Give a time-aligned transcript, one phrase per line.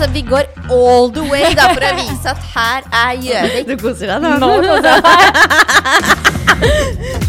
[0.00, 3.66] Altså, vi går all the way da for å vise at her er Gjøvik.
[3.66, 4.38] Du koser deg, da.
[4.38, 5.22] Nå koser jeg meg.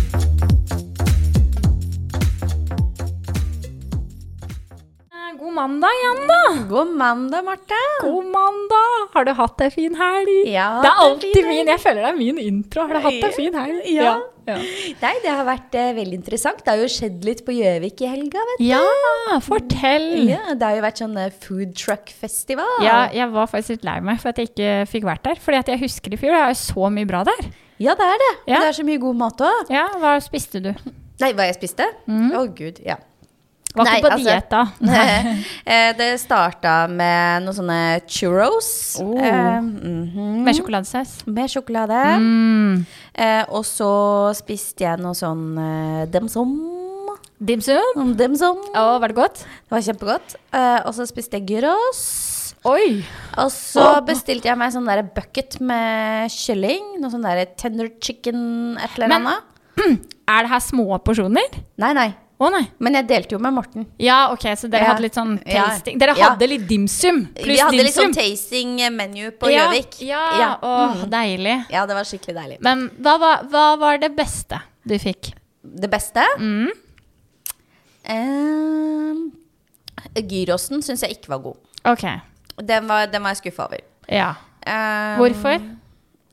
[5.59, 6.41] mandag igjen, da.
[6.69, 7.79] God mandag, Marte.
[8.01, 9.07] God mandag.
[9.13, 10.35] Har du hatt ei fin helg?
[10.47, 11.71] Ja, det er alltid min.
[11.73, 12.85] Jeg føler det er min intro.
[12.87, 13.81] Har du hatt ei fin helg?
[13.91, 14.13] Ja.
[14.47, 14.55] ja.
[15.01, 16.61] Nei, det har vært eh, veldig interessant.
[16.63, 18.67] Det har jo skjedd litt på Gjøvik i helga, vet du.
[18.69, 20.07] Ja, fortell.
[20.29, 22.77] Ja, det har jo vært sånn eh, food truck-festival.
[22.85, 25.43] Ja, jeg var faktisk litt lei meg for at jeg ikke fikk vært der.
[25.43, 27.51] Fordi at jeg husker i fjor, det er jo så mye bra der.
[27.83, 28.31] Ja, det er det.
[28.53, 28.63] Ja.
[28.63, 29.75] Det er så mye god mat òg.
[29.75, 30.71] Ja, hva spiste du?
[31.19, 31.85] Nei, hva jeg spiste?
[32.07, 32.95] Å gud, ja.
[33.75, 34.63] Var Nei, ikke på altså- diett da.
[35.69, 37.79] Eh, det starta med noen sånne
[38.09, 38.69] churros.
[39.03, 39.13] Oh.
[39.21, 41.19] eh, mhm, Med sjokoladesaus.
[41.29, 41.99] med sjokolade.
[42.19, 42.85] Mm.
[43.13, 43.89] Eh, og så
[44.35, 46.55] spiste jeg noe sånn eh, demsom.
[47.39, 47.93] Dimsum.
[47.95, 48.15] Dimsum.
[48.19, 48.57] Demsom.
[48.73, 49.43] Var det godt?
[49.45, 50.33] Det var kjempegodt.
[50.51, 52.01] Eh, og så spiste jeg gyros.
[52.67, 53.05] Oi.
[53.39, 56.97] Og så bestilte jeg meg sånn der bucket med kylling.
[56.99, 59.45] Noe sånn der tender chicken et eller annet.
[59.77, 59.99] Men-
[60.29, 61.47] Er det her små porsjoner?
[61.81, 62.09] Nei, nei.
[62.39, 62.61] Å nei.
[62.79, 63.85] Men jeg delte jo med Morten.
[63.99, 64.93] Ja, ok, så dere Ja.
[64.93, 65.97] hadde litt sånn tasting.
[65.99, 66.35] Dere Ja.
[66.39, 69.99] litt dimsum pluss Vi hadde litt sånn tasting menu på Gjøvik.
[70.07, 70.57] Ja, Ja.
[70.63, 71.09] Åh, Mm.
[71.09, 71.65] deilig.
[71.69, 72.57] ja, det var skikkelig deilig.
[72.61, 75.33] Men hva var, hva var det beste du fikk?
[75.63, 76.69] Det beste Mm.
[78.09, 79.29] Uh,
[80.15, 81.57] Gyrosen syns jeg ikke var god.
[81.85, 82.05] Ok,
[82.65, 83.79] Den var, den var jeg skuffa over.
[84.07, 84.35] ja.
[84.67, 85.59] Uh, Hvorfor?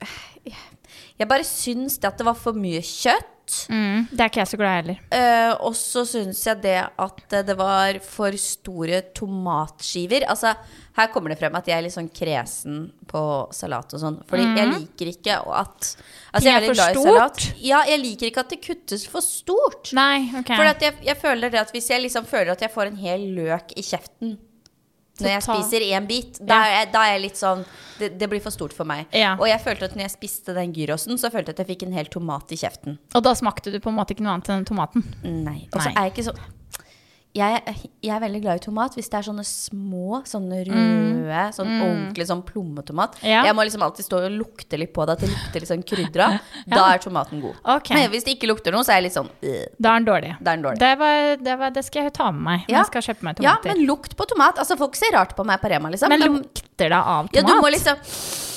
[1.19, 3.25] Jeg bare syns det at det var for mye kjøtt.
[3.71, 5.03] Mm, det er ikke jeg så glad i heller.
[5.19, 10.27] Eh, og så syns jeg det at eh, det var for store tomatskiver.
[10.33, 10.53] Altså,
[10.97, 12.81] her kommer det frem at jeg er litt sånn kresen
[13.11, 13.23] på
[13.55, 14.19] salat og sånn.
[14.31, 17.47] Fordi jeg liker ikke at altså, jeg er veldig for glad i salat.
[17.69, 19.93] Ja, jeg liker ikke at det kuttes for stort.
[19.97, 20.53] Nei, ok.
[20.55, 23.01] For at jeg, jeg føler det at hvis jeg liksom føler at jeg får en
[23.01, 24.39] hel løk i kjeften
[25.21, 27.65] når jeg spiser én bit, da, er jeg, da er jeg litt sånn
[28.01, 29.07] det, det blir for stort for meg.
[29.17, 29.35] Ja.
[29.41, 31.87] Og jeg følte at når jeg spiste den gyrosen, så følte jeg at jeg fikk
[31.87, 33.01] en hel tomat i kjeften.
[33.17, 35.07] Og da smakte du på en måte ikke noe annet enn tomaten.
[35.25, 35.63] Nei.
[35.73, 36.45] Og så er jeg ikke sånn
[37.37, 41.73] jeg, jeg er veldig glad i tomat hvis det er sånne små, sånne røde, sånn
[41.75, 43.19] ordentlig sånn plommetomat.
[43.21, 43.29] Mm.
[43.29, 43.43] Ja.
[43.49, 45.85] Jeg må liksom alltid stå og lukte litt på det, at det lukter litt sånn
[45.87, 46.31] krydra.
[46.77, 47.59] Da er tomaten god.
[47.77, 47.97] Okay.
[47.97, 50.09] Men hvis det ikke lukter noe, så er jeg litt sånn øh, Da er den
[50.09, 50.33] dårlig.
[50.41, 50.81] Da er dårlig.
[50.83, 52.81] Det, var, det, var, det skal jeg ta med meg Ja.
[52.81, 54.59] jeg skal kjøpe meg Ja, men lukt på tomat.
[54.63, 56.13] Altså, folk ser rart på meg på Rema, liksom.
[56.13, 57.39] men, lukter det av tomat?
[57.39, 58.56] ja, du må liksom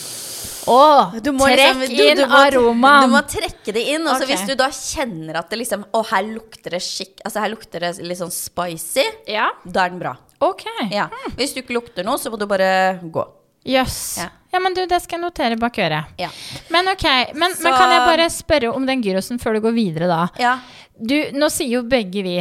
[0.69, 3.07] Må trekk liksom, du, inn aromaen!
[3.09, 4.05] Du må trekke det inn.
[4.07, 4.31] Og så Ok.
[4.33, 7.79] hvis du da kjenner at det liksom Å, her lukter det skikk Altså, her lukter
[7.85, 10.15] det litt sånn spicy, Ja, da er den bra.
[10.41, 10.63] ok.
[10.91, 11.07] Ja.
[11.35, 13.25] Hvis du ikke lukter noe, så må du bare gå.
[13.65, 14.17] Jøss.
[14.21, 14.29] Ja.
[14.53, 14.59] Ja.
[14.63, 16.05] men du, det skal jeg notere bak øret.
[16.17, 16.29] Ja.
[16.71, 17.03] Men ok,
[17.35, 20.27] men, Så- men kan jeg bare spørre om den gyrosen før du går videre, da?
[20.39, 20.59] Ja.
[20.97, 22.37] Du, nå sier jo begge vi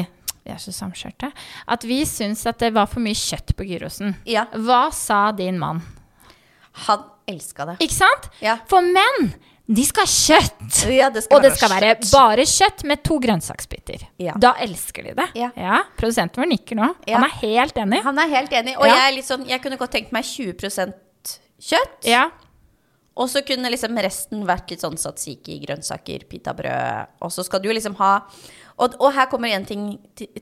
[0.48, 1.28] vi er så samskjørte.
[1.68, 4.14] At vi syns at det var for mye kjøtt på gyrosen.
[4.24, 4.46] Ja.
[4.54, 5.82] Hva sa din mann?
[6.86, 7.76] Han elska det.
[7.84, 8.28] Ikke sant?
[8.44, 8.56] Ja.
[8.70, 9.30] For menn,
[9.68, 10.78] de skal ha kjøtt!
[10.88, 12.10] Ja, det Og det skal være kjøtt.
[12.14, 14.06] bare kjøtt med to grønnsaksbiter.
[14.22, 14.32] Ja.
[14.40, 15.28] Da elsker de det.
[15.36, 15.82] Ja.
[16.00, 16.88] Produsenten vår nikker nå.
[17.10, 18.02] Han er helt enig.
[18.06, 18.78] Han er helt enig.
[18.80, 21.36] Og jeg sånn Jeg kunne godt tenkt meg 20%
[21.68, 22.06] kjøtt.
[22.08, 22.30] Ja.
[23.18, 27.18] Og så kunne liksom resten vært litt sånn satsiki, grønnsaker, pitabrød.
[27.26, 28.12] Og så skal du liksom ha
[28.78, 29.84] og, og her kommer en ting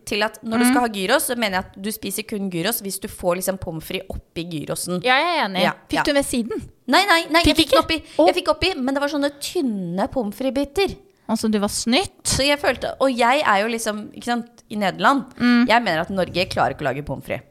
[0.05, 0.71] til at når du Mm.
[0.71, 3.59] skal ha gyros, så mener jeg at du spiser kun gyros hvis du får liksom
[3.59, 5.01] pommes frites oppi gyrosen.
[5.05, 5.63] ja, jeg er enig.
[5.65, 6.03] Ja, Fikk ja.
[6.05, 6.63] du ved siden?
[6.87, 7.99] Nei, nei, nei, jeg Fikk fikk den oppi.
[8.19, 8.27] Oh.
[8.29, 10.97] Jeg fikk oppi, men det var sånne tynne pommes frites-biter.
[11.29, 12.21] Altså, du var snytt?
[12.29, 15.25] Så jeg følte, Og jeg er jo liksom ikke sant, i Nederland.
[15.41, 15.65] Mm.
[15.67, 17.43] Jeg mener at Norge klarer ikke å lage pommes frites.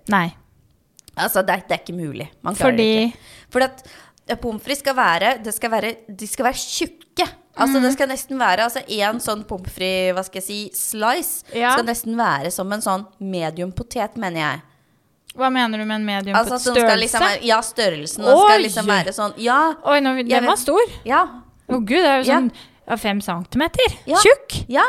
[1.18, 2.30] Altså, det, det er ikke mulig.
[2.44, 3.18] Man klarer det Fordi ikke.
[3.52, 3.66] Fordi
[4.30, 7.28] at pommes frites skal være, det skal være De skal være tjukke.
[7.58, 7.84] Altså Mm.
[7.84, 11.72] Det skal nesten være Altså en sånn pommes frites, hva skal jeg si, slice, Ja.
[11.74, 14.62] skal nesten være som en sånn medium potet, mener jeg.
[15.38, 17.02] Hva mener du med en medium Altså den skal størrelse?
[17.02, 18.24] liksom Ja, størrelsen.
[18.26, 18.46] Den Oi!
[18.50, 19.74] skal liksom være sånn Ja.
[19.86, 20.82] Oi, nå, den var vet- stor.
[21.06, 21.28] Ja.
[21.70, 22.52] Å gud, det er jo sånn
[22.88, 23.98] ja, fem centimeter.
[24.06, 24.18] Ja.
[24.18, 24.66] Tjukk.
[24.70, 24.84] Ja.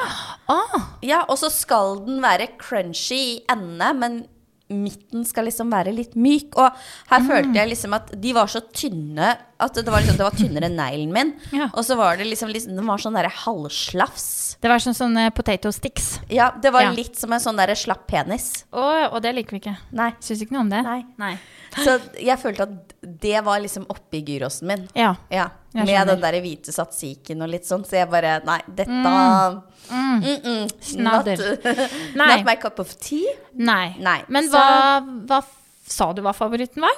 [0.48, 4.26] Ah, ja og så skal den være crunchy i endene, men
[4.68, 6.52] midten skal liksom være litt myk.
[6.56, 6.72] Og
[7.08, 7.28] her Mm.
[7.28, 10.68] følte jeg liksom at de var så tynne at det var, liksom, det var tynnere
[10.68, 11.30] enn neglen min.
[11.52, 11.70] Ja.
[11.72, 14.56] Og så var det liksom, liksom Den var sånn derre halvslafs.
[14.60, 16.18] det var sånn sånne potato sticks.
[16.28, 16.90] Ja, det var Ja.
[16.92, 18.64] litt som en sånn derre slapp penis.
[18.72, 19.76] Å, og det liker vi ikke.
[19.92, 20.10] Nei.
[20.20, 20.82] Syns ikke noe om det.
[21.18, 21.38] Nei.
[21.76, 24.88] Så jeg følte at det var liksom oppi gyrosen min.
[24.94, 25.14] Ja.
[25.30, 27.84] Ja, Med den der hvite satsiken og litt sånn.
[27.84, 29.62] Så jeg bare Nei, dette mm.
[29.90, 30.70] Mm-mm.
[30.80, 31.36] Snadder.
[31.36, 32.26] Not, Nei.
[32.36, 33.26] not my cup of tea.
[33.54, 33.96] Nei.
[34.00, 35.42] Nei, Men så- hva, hva
[35.86, 36.96] sa du hva favoritten var?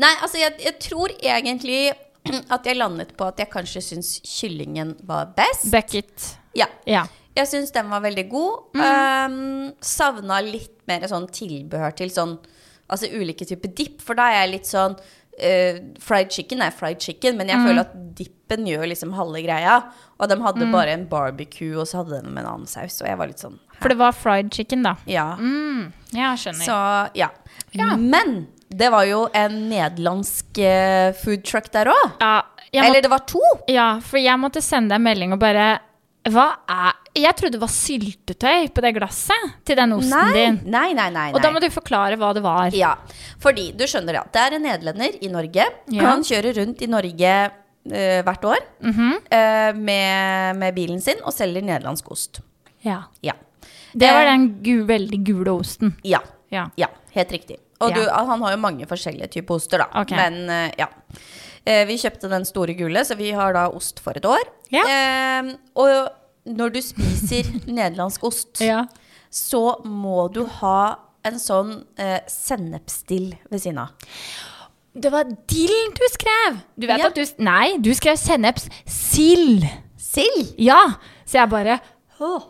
[0.00, 1.92] Nei, altså jeg, jeg tror egentlig
[2.54, 5.68] at jeg landet på at jeg kanskje syns kyllingen var best.
[5.72, 6.30] Beckett.
[6.56, 6.66] Ja.
[6.88, 7.06] Ja.
[7.36, 8.76] Jeg syns den var veldig god.
[8.76, 12.38] Um, savna litt mer sånn tilbehør til sånn
[12.92, 17.00] Altså ulike typer dipp, for da er jeg litt sånn uh, Fried chicken er fried
[17.00, 17.66] chicken, men jeg Mm.
[17.68, 19.78] føler at dippen gjør liksom halve greia.
[20.20, 20.72] Og de hadde Mm.
[20.74, 23.56] bare en barbecue, og så hadde de en annen saus, og jeg var litt sånn
[23.82, 24.96] For det var fried chicken, da.
[25.10, 25.34] Ja.
[25.38, 26.64] Mm, ja, skjønner.
[26.64, 26.78] Så
[27.18, 27.28] ja.
[27.76, 27.94] Ja.
[27.96, 32.18] Men det var jo en nederlandsk eh, food truck der òg.
[32.72, 33.40] ja, Eller det var to.
[33.68, 35.78] ja, for jeg måtte sende deg en melding og bare
[36.32, 40.60] Hva er Jeg trodde det var syltetøy på det glasset til den osten Nei, din.
[40.70, 41.08] nei, nei.
[41.12, 42.70] nei, Og da må du forklare hva det var.
[42.72, 42.94] Ja,
[43.42, 45.66] fordi du skjønner at det er en nederlender i Norge.
[45.92, 46.06] Ja.
[46.06, 49.10] Han kjører rundt i Norge uh, hvert år Mhm.
[49.28, 52.40] uh, med, med bilen sin og selger nederlandsk ost.
[52.86, 53.02] Ja.
[53.22, 53.34] Ja.
[53.94, 55.96] Det var Eh, den gu, veldig gule osten.
[56.04, 56.70] Ja, Ja.
[56.76, 57.58] ja helt riktig.
[57.80, 59.88] Og du, han har jo mange forskjellige typer oster, da.
[60.02, 60.16] Okay.
[60.16, 60.86] Men eh, ja.
[61.64, 64.42] Eh, vi kjøpte den store gule, så vi har da ost for et år.
[64.72, 66.08] Eh, og
[66.46, 68.62] når du spiser nederlandsk ost,
[69.30, 73.92] så må du ha en sånn eh, sennepsdill ved siden av.
[74.92, 76.58] Det var dillen du skrev!
[76.76, 77.06] Du vet Ja.
[77.08, 79.64] at du Nei, du skrev sennepssild.
[79.96, 80.54] Sild!
[80.58, 80.82] Ja.
[81.24, 81.78] Så jeg bare
[82.22, 82.42] Åh.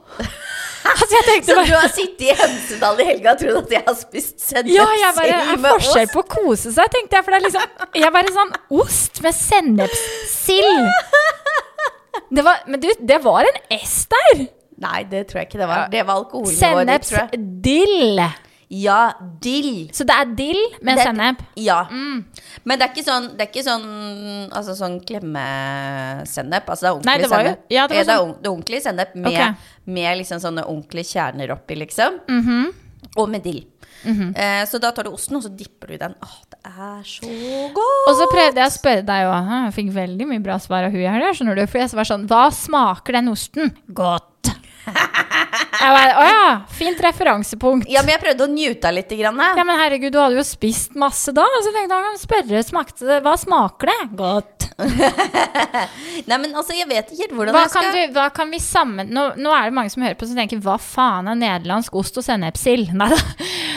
[0.82, 1.06] Altså,
[1.46, 4.42] Så bare du har sittet i Hemsedal i helga og trodd at jeg har spist
[4.42, 7.24] sennepssild Ja, jeg bare med forskjell på å kose seg, tenkte jeg.
[7.26, 8.50] For det er liksom Jeg bare sånn
[8.82, 10.82] Ost med sennepssild.
[12.32, 14.46] Det var, men du, det var en S der!
[14.82, 15.84] Nei, det tror jeg ikke det var.
[15.92, 16.56] Det var alkoholen vår.
[16.58, 18.22] Sennepsdill.
[18.72, 19.12] Ja,
[19.44, 19.90] dill.
[19.92, 21.42] Så det er dill med Det- sennep?
[21.60, 21.82] Ja.
[21.92, 22.24] Mm.
[22.64, 26.64] Men det er ikke sånn, det er ikke sånn Altså sånn klemmesennep.
[26.72, 27.66] Altså det er ordentlig Nei, det var jo- sennep.
[27.70, 29.54] ja, det var sånn- det er ordentlig sennep med, okay.
[29.86, 32.20] med liksom sånne ordentlige kjerner oppi, liksom.
[32.28, 32.72] Mhm.
[33.16, 33.64] Og med dill.
[34.04, 36.14] eh, så da tar du osten, og så dipper du i den.
[36.22, 38.08] Åh, det er så godt!
[38.08, 39.48] Og så prøvde jeg å spørre deg òg.
[39.66, 41.66] Jeg fikk veldig mye bra svar av hun her, skjønner du.
[41.66, 43.76] For jeg var sånn Hva smaker den osten?
[43.92, 44.56] Godt.
[45.82, 47.88] Jeg bare, Å ja, fint referansepunkt.
[47.90, 49.14] Ja, men jeg prøvde å njute litt.
[49.18, 51.44] Grann, Ja, men herregud, du hadde jo spist masse da.
[51.64, 53.98] Så tenkte jeg spørre, smakte det, hva smaker det?
[54.18, 54.68] Godt.
[56.28, 58.60] Nei, men altså, jeg vet ikke hvordan Hva jeg skal kan, du, hva kan vi
[58.62, 59.10] sammen...
[59.12, 62.20] Nå, nå er det mange som hører på som tenker, hva faen er nederlandsk ost
[62.20, 62.94] og sennepsild?
[63.02, 63.20] Nei da.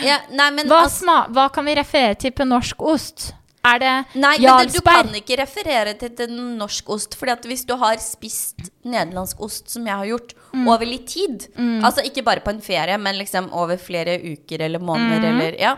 [0.06, 3.32] ja, Nei, men Hva, altså, sma, hva kan vi referere til på norsk ost?
[3.66, 6.28] Er det Nei, men det, du kan ikke referere til, til
[6.60, 7.16] norsk ost.
[7.18, 10.68] Fordi at hvis du har spist nederlandsk ost, som jeg har gjort, Mm.
[10.72, 11.48] over litt tid
[11.84, 15.42] Altså ikke bare på en ferie, men liksom over flere uker eller måneder Mm.
[15.42, 15.74] eller Ja.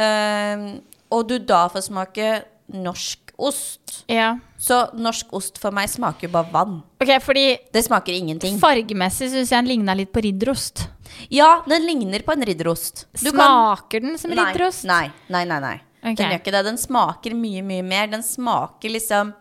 [0.00, 0.80] Uh,
[1.12, 2.30] og du da får smake
[2.72, 4.04] norsk ost.
[4.08, 4.38] Ja.
[4.58, 6.82] Så norsk ost for meg smaker jo bare vann.
[7.02, 8.58] Okay, fordi Det smaker ingenting.
[8.58, 10.86] fargemessig syns jeg den ligna litt på ridderost.
[11.30, 13.06] Ja, den ligner på en ridderost.
[13.22, 14.84] Du kan- Smaker den som ridderost?
[14.84, 15.60] Nei, nei, nei.
[15.60, 15.80] nei.
[16.02, 16.16] Ok.
[16.18, 16.64] Den gjør ikke det.
[16.66, 18.06] Den smaker mye, mye mer.
[18.10, 19.34] Den smaker liksom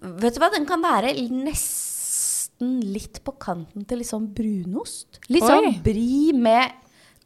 [0.00, 5.18] Vet du hva, den kan være nesten litt på kanten til litt sånn brunost.
[5.32, 5.48] Litt Oi.
[5.48, 6.74] sånn bri med,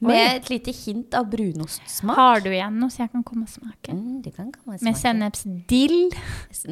[0.01, 0.37] med Oi.
[0.39, 2.17] et lite hint av brunostsmak.
[2.17, 3.93] Har du igjen noe så jeg kan komme og smake?
[3.93, 5.99] Mm, kan komme og Med sennepsdill?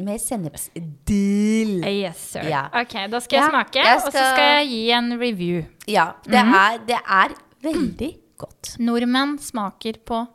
[0.07, 1.75] Med sennepsdill.
[1.85, 2.47] Yes, sir.
[2.49, 2.65] Ja.
[2.81, 5.61] Ok, da skal jeg Ja, smake, jeg og så skal- skal jeg gi en review.
[5.87, 6.53] Ja, det, Mhm.
[6.55, 8.75] er, det er veldig godt.
[8.79, 10.27] Nordmenn smaker på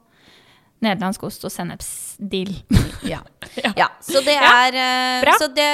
[0.85, 2.55] nederlandsk ost og sennepsdill.
[3.05, 3.19] Ja.
[3.77, 3.91] Ja.
[4.01, 5.33] Så det er ja, bra.
[5.37, 5.67] så det,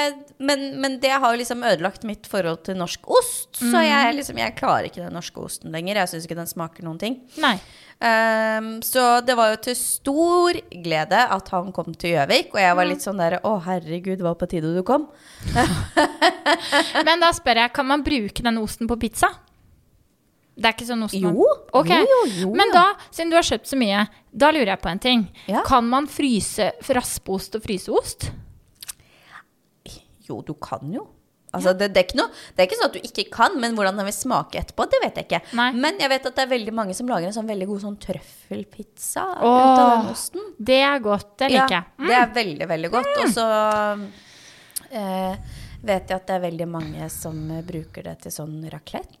[0.43, 3.53] men, men det har liksom ødelagt mitt forhold til norsk ost.
[3.55, 3.85] Så Mhm.
[3.87, 6.01] jeg, liksom, jeg klarer ikke den norske osten lenger.
[6.01, 7.15] Jeg syns ikke den smaker noen ting.
[8.03, 12.51] Ehm, så det var jo til stor glede at han kom til Gjøvik.
[12.51, 15.07] Og jeg var litt sånn der Å, herregud, det var på tide du kom.
[17.07, 19.31] Men da spør jeg, kan man bruke den osten på pizza?
[20.61, 21.47] Det er ikke sånn ost man- Jo,
[21.81, 22.01] Okay.
[22.05, 24.89] jo, jo, jo, Men da, siden du har kjøpt så mye, da lurer jeg på
[24.91, 25.27] en ting.
[25.47, 25.63] Ja.
[25.65, 28.29] Kan man fryse raspeost og fryseost?
[30.29, 31.07] Jo, du kan jo.
[31.51, 33.97] Altså, det, det, er noe, det er ikke sånn at du ikke kan, men hvordan
[33.99, 35.39] den vil smake etterpå, det vet jeg ikke.
[35.59, 35.65] Nei.
[35.83, 37.97] Men jeg vet at det er veldig mange som lager en sånn veldig god sånn
[38.05, 40.45] trøffelpizza ut av den osten.
[40.71, 41.89] Det er godt, det liker jeg.
[41.99, 42.07] Mm.
[42.07, 43.11] Det er veldig, veldig godt.
[43.25, 43.47] Og så
[44.95, 45.35] eh,
[45.91, 49.17] vet jeg at det er veldig mange som bruker det til sånn raclette.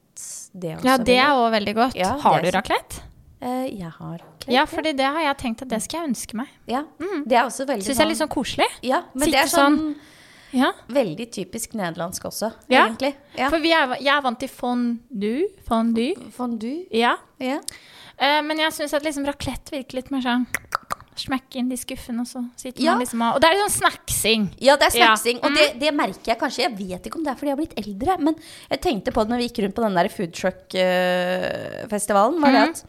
[0.53, 1.95] Det også Ja, det er òg veldig godt.
[1.95, 3.01] Ja, har du raclette?
[3.41, 4.51] Uh, Jeg har raclette.
[4.53, 6.47] Ja, fordi det har jeg tenkt at det skal jeg ønske meg.
[6.67, 8.67] Ja, Det er også veldig Syns jeg er litt sånn koselig.
[8.83, 9.95] Ja, men Sitte det er sånn
[10.53, 10.71] Ja.
[10.89, 12.87] veldig typisk nederlandsk også, Ja.
[12.87, 13.15] egentlig.
[13.37, 13.49] Ja.
[13.49, 15.47] For vi er, jeg er vant til fondue.
[15.65, 16.15] Fondue.
[16.31, 16.85] Fondue.
[16.91, 17.15] Ja.
[17.39, 17.59] Ja.
[18.19, 20.45] Eh, men jeg syns at liksom raclette virker litt mer sånn
[21.21, 22.91] Smekke inn de skuffene, og så sitter Ja.
[22.95, 24.47] man liksom og Og det er litt sånn snacksing.
[24.59, 25.13] Ja, det er Ja.
[25.15, 25.39] Mm.
[25.43, 26.61] Og det, det merker jeg kanskje.
[26.65, 28.35] Jeg vet ikke om det er fordi jeg har blitt eldre, men
[28.71, 32.61] jeg tenkte på det når vi gikk rundt på den der food truck-festivalen, var det
[32.69, 32.83] at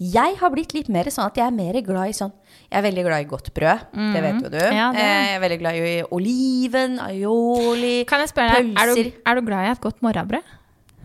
[0.00, 2.32] jeg har blitt litt mer sånn at jeg er mer glad i sånn
[2.72, 3.78] Jeg er veldig glad i godt brød.
[4.14, 4.56] Det vet jo du.
[4.58, 8.86] Ja, det- Eh, Jeg er veldig glad i oliven, aioli Kan jeg spørre deg, er
[8.94, 10.42] du, er du glad i et godt morgenbrød?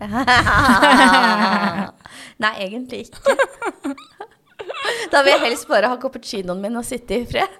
[2.40, 3.20] Nei, egentlig ikke.
[5.12, 7.58] Da vil jeg helst bare ha cappuccinoen min og sitte i fred.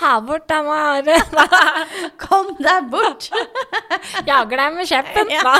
[0.00, 1.16] Ha bort den Mare.
[2.22, 3.28] Kom deg bort!
[4.28, 5.30] Jager deg med kjeppen.
[5.32, 5.54] Ja.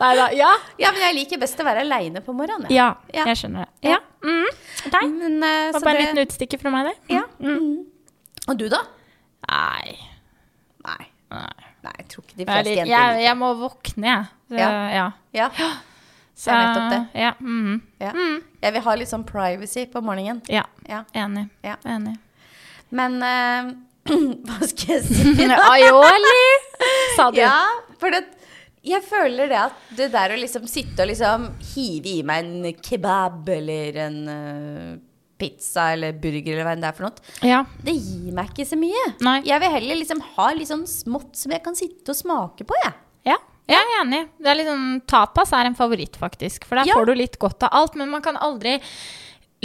[0.00, 0.28] Nei da.
[0.36, 0.50] Ja.
[0.80, 2.70] Ja, men jeg liker best å være aleine på morgenen.
[2.74, 3.24] ja, Ja.
[3.30, 3.90] jeg skjønner det.
[3.92, 3.98] Ja.
[4.24, 4.46] Mm.
[4.94, 5.10] Deg?
[5.18, 7.16] Men, uh, var bare en det- liten utstikker fra meg, det.
[7.16, 7.22] Ja.
[7.40, 7.84] Mm.
[8.48, 8.82] Og du, da?
[9.50, 9.98] Nei.
[10.86, 11.04] Nei.
[11.30, 11.66] Nei.
[11.82, 14.24] Nei, jeg tror ikke de fleste jenter jeg, liker jeg må våkne, jeg.
[14.50, 15.06] Så, Ja.
[15.32, 15.50] ja.
[16.40, 17.20] Så, er nettopp det.
[17.20, 17.34] Ja.
[17.44, 17.74] Mm.
[18.00, 18.10] ja.
[18.64, 20.40] Jeg vil ha litt sånn privacy på morgenen.
[20.48, 20.64] ja.
[20.88, 21.04] Ja.
[21.14, 21.46] Enig.
[21.62, 21.76] Ja.
[21.86, 22.16] Enig.
[22.96, 23.68] Men uh,
[24.48, 25.46] hva skal jeg si?
[25.70, 26.40] Aioli,
[27.18, 27.38] sa du.
[27.38, 27.52] Ja,
[28.00, 28.24] for det,
[28.86, 32.80] jeg føler det at det der å liksom sitte og liksom hive i meg en
[32.82, 34.90] kebab eller en uh,
[35.40, 37.60] pizza eller burger eller hva enn det er for noe, Ja.
[37.84, 39.04] det gir meg ikke så mye.
[39.24, 39.38] Nei.
[39.48, 42.76] Jeg vil heller liksom ha litt sånn smått som jeg kan sitte og smake på,
[42.82, 42.96] jeg.
[43.30, 43.38] Ja,
[43.70, 44.20] jeg er enig.
[44.40, 46.64] Det er liksom, tapas er en favoritt, faktisk.
[46.68, 46.94] For der Ja.
[46.98, 47.94] får du litt godt av alt.
[47.96, 48.80] Men man kan aldri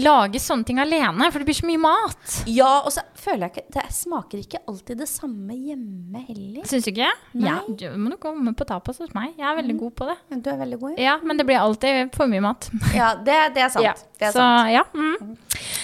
[0.01, 2.33] lage sånne ting alene, for det blir så mye mat.
[2.51, 6.65] Ja, og så føler jeg ikke Det smaker ikke alltid det samme hjemme heller.
[6.67, 7.11] Syns du ikke?
[7.39, 7.47] Nei.
[7.47, 9.33] Ja, du må du komme på tapas hos meg.
[9.39, 10.17] Jeg er veldig god på det.
[10.43, 11.05] Du er veldig god, ja.
[11.05, 12.69] Ja, men det blir alltid for mye mat.
[12.95, 13.85] Ja, det, det er sant.
[13.87, 13.93] Ja.
[14.19, 14.71] Det er Så sant.
[14.73, 14.83] ja.
[14.95, 15.37] Mm.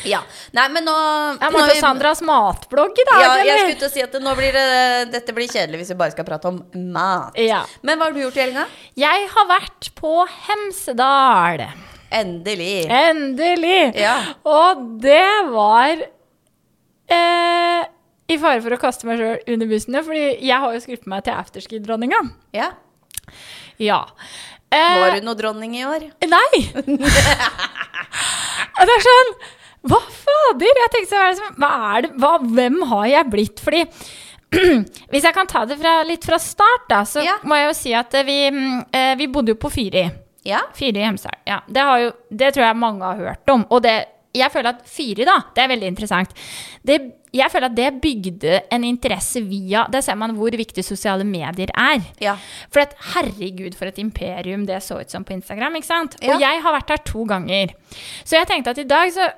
[0.08, 0.20] Ja.
[0.58, 0.94] Nei, men nå
[1.38, 4.22] nå Marte og Sandras matblogg i dag, Ja, jeg skulle til å si at det,
[4.24, 4.66] nå blir det,
[5.14, 6.60] dette blir kjedelig hvis vi bare skal prate om
[6.92, 7.38] mat.
[7.40, 7.62] Ja.
[7.86, 8.68] Men hva har du gjort i helga?
[9.00, 10.16] Jeg har vært på
[10.50, 11.68] Hemsedal.
[12.12, 12.86] Endelig.
[12.92, 13.94] Endelig!
[13.96, 14.16] Ja.
[14.48, 16.02] Og det var
[17.12, 17.82] eh,
[18.32, 21.24] I fare for å kaste meg sjøl under bussene, fordi jeg har jo skrevet meg
[21.28, 22.22] til afterski-dronninga.
[22.58, 22.70] Ja.
[23.82, 24.02] Ja.
[24.72, 26.06] Eh, Var du noe dronning i år?
[26.36, 26.62] Nei!
[28.82, 29.32] Det er sånn
[29.92, 30.68] Hva fader?
[30.84, 33.62] Jeg tenkte liksom, hva er det, hva, hvem har jeg blitt?
[33.66, 33.82] Fordi
[35.12, 37.38] hvis jeg kan ta det fra, litt fra start, da, så Ja.
[37.48, 40.06] må jeg jo si at eh, vi, mm, eh, vi bodde jo på Fyri.
[40.48, 40.64] Ja.
[40.78, 41.40] Fyri i Hemsedal.
[41.46, 43.66] Ja, det, har jo, det tror jeg mange har hørt om.
[43.70, 43.96] Og det,
[44.34, 46.34] jeg føler at Fyri, da, det er veldig interessant.
[46.88, 46.98] Det,
[47.36, 51.72] jeg føler at det bygde en interesse via Det ser man hvor viktig sosiale medier
[51.78, 52.02] er.
[52.24, 52.38] Ja.
[52.74, 55.78] For at, herregud, for et imperium det så ut som på Instagram.
[55.80, 56.18] ikke sant?
[56.22, 56.34] Ja.
[56.34, 57.76] Og jeg har vært der to ganger.
[58.24, 59.30] Så jeg tenkte at i dag, så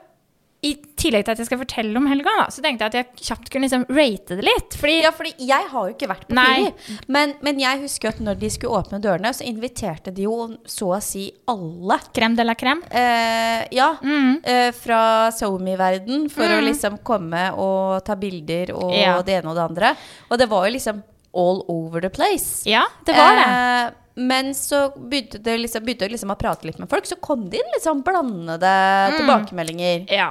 [0.63, 3.25] i tillegg til at jeg skal fortelle om helga, da, så tenkte jeg at jeg
[3.27, 4.77] kjapt kunne liksom rate det litt.
[4.79, 6.69] Fordi Ja, fordi jeg har jo ikke vært på Nei.
[7.11, 10.37] Men, men jeg husker at når de skulle åpne dørene, så inviterte de jo
[10.69, 11.97] så å si alle.
[12.15, 12.81] Crème de la crème.
[12.89, 13.89] Eh, ja.
[14.01, 14.37] Mm.
[14.43, 15.01] Eh, fra
[15.35, 19.17] SoMe-verden for å liksom komme og ta bilder og Ja.
[19.21, 19.95] det ene og det andre.
[20.31, 21.03] Og det var jo liksom
[21.35, 22.61] all over the place.
[22.69, 23.45] Ja, det var det.
[23.49, 27.15] Eh, men så begynte det liksom, begynte jeg liksom å prate litt med folk, så
[27.17, 28.73] kom det inn litt sånn blandede
[29.09, 29.15] Mm.
[29.17, 30.03] tilbakemeldinger.
[30.13, 30.27] Ja.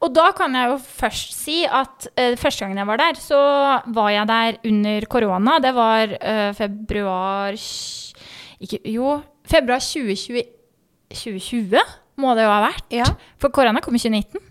[0.00, 3.40] Og da kan jeg jo først si at uh, første gangen jeg var der, så
[3.90, 5.58] var jeg der under korona.
[5.60, 7.52] Det var uh, februar
[8.60, 10.44] ikke, Jo, februar 2020,
[11.10, 11.80] 2020
[12.18, 12.86] må det jo ha vært.
[12.94, 13.06] Ja.
[13.40, 14.42] For korona kom i 2019.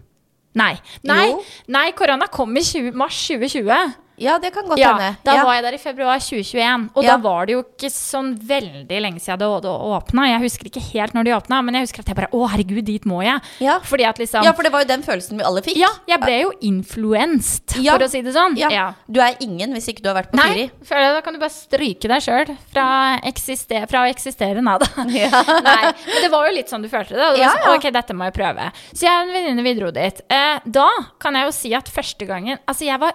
[0.58, 0.74] Nei.
[1.06, 1.28] Nei,
[1.70, 3.96] nei korona kom i 20, mars 2020.
[4.18, 5.18] Ja, det kan godt Ja, hende.
[5.24, 5.44] da ja.
[5.46, 6.90] var jeg der i februar 2021.
[6.96, 7.16] Og Ja.
[7.16, 10.28] da var det jo ikke sånn veldig lenge siden det det åpna.
[10.28, 12.84] Jeg husker ikke helt når de åpna, men jeg husker at jeg bare Å, herregud,
[12.86, 13.40] dit må jeg.
[13.60, 13.80] Ja.
[13.80, 15.78] Liksom ja, for det var jo den følelsen vi alle fikk.
[15.78, 17.94] Ja, jeg ble jo influenced, Ja.
[17.98, 18.58] for å si det sånn.
[18.58, 18.94] Ja.
[19.10, 20.72] Du er ingen hvis ikke du har vært på Nei, Fyri.
[21.04, 24.62] jeg da kan du bare stryke deg sjøl fra, eksister, fra å eksistere.
[24.64, 24.88] Nei da.
[25.18, 25.30] Ja.
[25.64, 27.22] Nei, men det var jo litt sånn du følte det.
[27.32, 27.62] Og det Ja, ja.
[27.64, 28.72] sånn, ok, dette må jeg prøve.
[28.94, 30.22] Så jeg og en venninne vi dro dit.
[30.30, 33.14] Eh, da kan jeg jo si at første gangen Altså, jeg var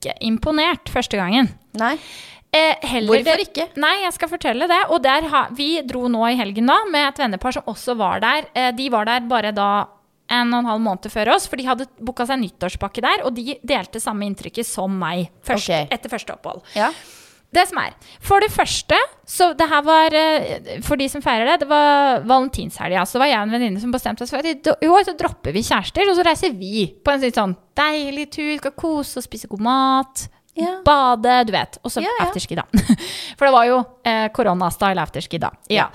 [0.00, 1.52] ikke imponert første gangen.
[1.78, 1.94] Nei.
[2.50, 3.68] Eh, heller Hvorfor ikke?
[3.78, 4.80] Nei, jeg skal fortelle det.
[4.90, 8.24] Og der ha, vi dro nå i helgen da med et vennepar som også var
[8.24, 8.48] der.
[8.56, 9.70] Eh, de var der bare da
[10.30, 13.34] en og en halv måned før oss, for de hadde booka seg nyttårspakke der, og
[13.34, 15.88] de delte samme inntrykket som meg først, okay.
[15.90, 16.62] etter første opphold.
[16.78, 16.92] Ja.
[17.50, 18.94] Det som er, For det første,
[19.26, 23.02] så det her var eh, For de som feirer det, det var valentinshelga.
[23.10, 25.54] Så var jeg og en venninne som bestemte oss for at i år så dropper
[25.56, 28.52] vi kjærester, og så reiser vi på en sånn deilig tur.
[28.60, 30.28] Skal kose og spise god mat.
[30.58, 30.76] Ja.
[30.84, 31.78] Bade, du vet.
[31.86, 32.26] Og så Ja, ja.
[32.26, 32.64] afterski, da.
[33.38, 33.76] For det var jo
[34.06, 35.50] eh, koronastyle afterski, da.
[35.70, 35.88] Ja.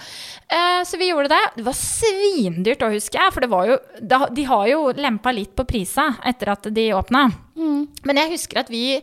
[0.47, 1.41] Eh, så vi gjorde det.
[1.57, 3.77] Det var svindyrt å huske for det var jo
[4.35, 7.27] De har jo lempa litt på prisa etter at de åpna.
[7.55, 7.81] Mm.
[8.07, 9.00] Men jeg husker at vi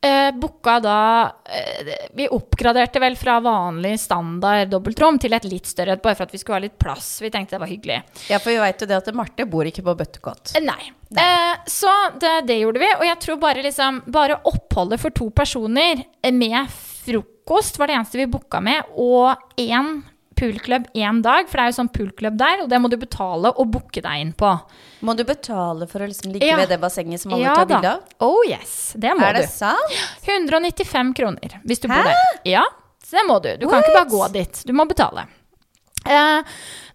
[0.00, 0.98] eh, booka da
[1.44, 6.34] eh, Vi oppgraderte vel fra vanlig standard dobbeltrom til et litt større bare for at
[6.34, 7.18] vi skulle ha litt plass.
[7.22, 8.00] Vi tenkte det var hyggelig.
[8.30, 10.54] ja, for vi veit jo det at Marte bor ikke på Bøttekott.
[10.56, 10.92] Eh, Nei.
[11.16, 11.90] Eh, så
[12.20, 12.92] det, det gjorde vi.
[12.98, 17.98] Og jeg tror bare, liksom, bare oppholdet for to personer eh, med frokost var det
[17.98, 20.00] eneste vi booka med, og én
[20.40, 23.52] poolklubb én dag, for det er jo sånn poolklubb der, og det må du betale
[23.52, 24.50] og booke deg inn på.
[25.06, 26.56] Må du betale for å liksom ligge Ja.
[26.56, 28.00] ved det bassenget som alle Ja tar bilde av?
[28.24, 29.52] Oh yes, det må Er det du.
[29.52, 29.98] sant?
[30.26, 31.94] 195 kroner hvis du Hæ?
[31.94, 32.40] bor der.
[32.48, 32.64] Ja,
[33.04, 33.52] så det må du.
[33.60, 34.62] Du kan ikke bare gå dit.
[34.66, 35.26] Du må betale.
[36.06, 36.42] Eh,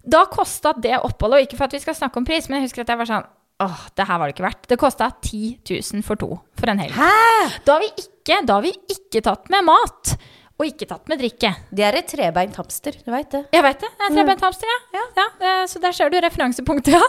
[0.06, 2.68] da kosta det oppholdet, og ikke for at vi skal snakke om pris, men jeg
[2.70, 3.26] husker at jeg var sånn
[3.58, 4.66] Åh, det her var det ikke verdt.
[4.68, 6.26] Det kosta 10 000 for to
[6.60, 6.92] for en helg.
[6.92, 7.62] Hæ?
[7.64, 10.15] Da har vi ikke, da har vi ikke tatt med mat.
[10.56, 11.50] Og ikke tatt med drikke.
[11.68, 13.42] Det er et trebeint hamster, du veit det.
[13.52, 13.90] Jeg veit det.
[13.98, 15.02] Det er trebeint hamster, ja.
[15.18, 15.26] ja.
[15.42, 15.52] ja.
[15.68, 17.02] så der ser du referansepunktet, ja.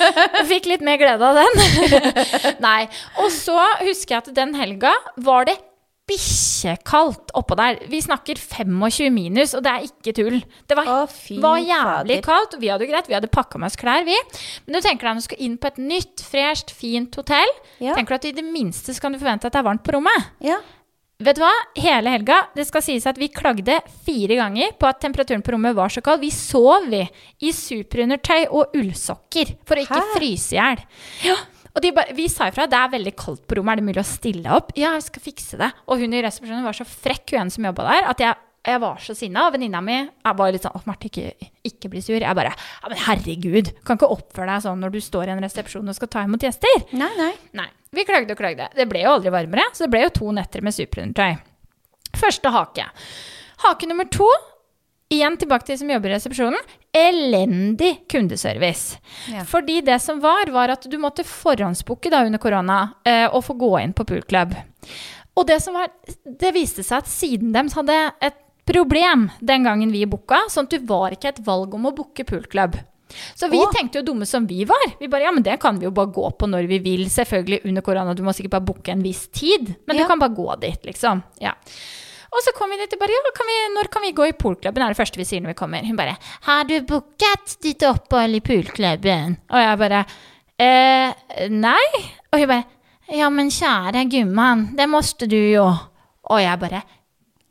[0.52, 2.06] Fikk litt mer glede av den.
[2.66, 2.86] Nei.
[3.18, 5.58] Og så husker jeg at den helga var det
[6.10, 7.80] bikkjekaldt oppå der.
[7.90, 10.38] Vi snakker 25 minus, og det er ikke tull.
[10.68, 11.00] Det var, Å,
[11.42, 12.26] var jævlig fader.
[12.26, 13.10] kaldt, vi hadde greit.
[13.10, 14.18] Vi hadde pakka med oss klær, vi.
[14.66, 17.54] Men du tenker deg når du skal inn på et nytt, fresht, fint hotell.
[17.82, 17.96] Ja.
[17.96, 19.94] Tenker du at i det minste så kan du forvente at det er varmt på
[19.96, 20.32] rommet?
[20.44, 20.60] Ja.
[21.22, 21.52] Vet du hva?
[21.78, 25.76] Hele helga, det skal sies at vi klagde fire ganger på at temperaturen på rommet
[25.78, 26.22] var så kald.
[26.24, 27.02] Vi sov, vi,
[27.46, 30.12] i superundertøy og ullsokker for å ikke Hæ?
[30.16, 30.84] fryse i hjel.
[31.28, 31.36] Ja.
[31.72, 34.02] Og de bare, vi sa ifra det er veldig kaldt på rommet, er det mulig
[34.02, 34.74] å stille opp?
[34.76, 35.70] Ja, jeg skal fikse det.
[35.88, 38.82] Og hun i resepsjonen var så frekk, hun ene som jobba der, at jeg, jeg
[38.82, 39.46] var så sinna.
[39.46, 42.18] Og venninna mi jeg var litt sånn Å, Marte, ikke, ikke bli sur.
[42.18, 45.44] Jeg bare Ja, men herregud, kan ikke oppføre deg sånn når du står i en
[45.46, 46.84] resepsjon og skal ta imot gjester.
[46.92, 47.32] Nei, nei.
[47.62, 47.70] Nei.
[47.92, 48.70] Vi klagde og klagde.
[48.76, 51.36] Det ble jo aldri varmere, så det ble jo to netter med superundertøy.
[52.16, 52.86] Første hake.
[53.66, 54.28] Hake nummer to.
[55.12, 56.70] Igjen tilbake til de som jobber i resepsjonen.
[56.96, 58.96] Elendig kundeservice.
[59.28, 59.44] Ja.
[59.48, 63.58] Fordi det som var, var at du måtte forhåndsbooke da under korona eh, og få
[63.60, 64.56] gå inn på poolklubb.
[65.36, 65.92] Og det som var,
[66.24, 70.76] det viste seg at siden dem hadde et problem den gangen vi booka, sånn at
[70.76, 72.78] du var ikke et valg om å booke poolklubb.
[73.34, 74.84] Så vi og, tenkte jo dumme som vi var.
[75.00, 77.04] Vi bare, ja, men Det kan vi jo bare gå på når vi vil.
[77.10, 79.74] Selvfølgelig under korona, du må sikkert bare booke en viss tid.
[79.86, 80.02] Men Ja.
[80.02, 81.22] du kan bare gå dit, liksom.
[81.40, 81.54] Ja.
[82.32, 84.32] Og så kom vi dit og bare ja, kan vi, når kan vi gå i
[84.32, 84.82] poolklubben?
[84.82, 85.84] er det første vi sier når vi kommer.
[85.84, 86.16] Hun bare
[86.46, 89.36] Har du booket ditt opphold i poolklubben?
[89.52, 90.04] Og jeg bare
[90.58, 91.84] eh, Nei.
[92.32, 92.64] Og hun bare
[93.12, 95.66] Ja, men kjære gumman, det måtte du jo.
[96.30, 96.82] Og jeg bare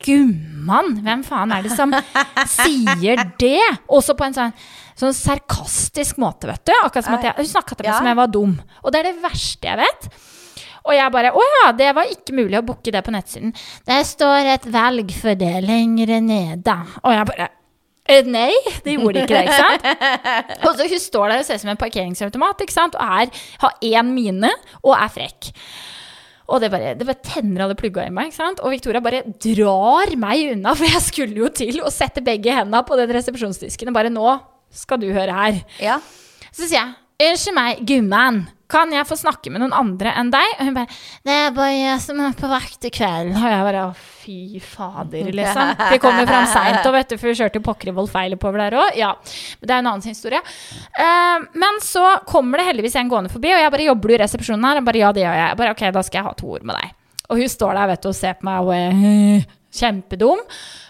[0.01, 0.95] Gumman?
[1.05, 1.93] Hvem faen er det som
[2.57, 3.59] sier det?
[3.91, 4.53] Også på en sånn,
[5.01, 6.73] sånn sarkastisk måte, vet du.
[6.83, 7.97] Akkurat som at jeg, Hun snakka til meg Ja.
[7.99, 8.53] som jeg var dum.
[8.83, 10.09] Og det er det verste jeg vet.
[10.81, 13.51] Og jeg bare Å ja, det var ikke mulig å booke det på nettsiden.
[13.85, 16.77] Det står et valg for det lengre nede.
[17.03, 17.49] Og jeg bare
[18.09, 18.49] «Eh, Nei,
[18.83, 19.83] det gjorde ikke det, ikke sant?
[20.67, 22.95] Og så hun står der og ser ut som en parkeringsautomat, ikke sant?
[22.97, 23.29] Og er,
[23.61, 24.49] har én mine
[24.81, 25.51] og er frekk.
[26.51, 28.31] Og det bare, det bare tenner alle plugga i meg.
[28.31, 28.59] ikke sant?
[28.65, 32.81] Og Victoria bare drar meg unna, for jeg skulle jo til å sette begge hendene
[32.89, 33.93] på den resepsjonsdisken.
[33.93, 34.25] og Bare nå
[34.71, 35.61] skal du høre her.
[35.81, 35.99] Ja.
[36.51, 40.53] Så sier jeg, unnskyld meg, gumman, kan jeg få snakke med noen andre enn deg?
[40.57, 43.33] Og hun bare, det er bare jeg som er på vakt i kveld.
[43.35, 43.83] Og jeg bare,
[44.21, 45.73] fy fader, liksom.
[45.93, 48.37] Vi kommer fram seint, og vet du, for vi kjørte jo pokker i vold feil
[48.37, 48.97] oppover der òg.
[48.99, 49.11] Ja,
[49.59, 50.41] men det er en annen historie.
[50.95, 54.21] Uh, men så kommer det heldigvis en gående forbi, og jeg bare, jobber du i
[54.23, 54.81] resepsjonen her?
[54.81, 55.47] Og bare, ja, det gjør jeg.
[55.49, 56.93] jeg bare, ok, da skal jeg ha to ord med deg.
[57.31, 60.41] Og hun står der, vet du, og ser på meg og kjempedum.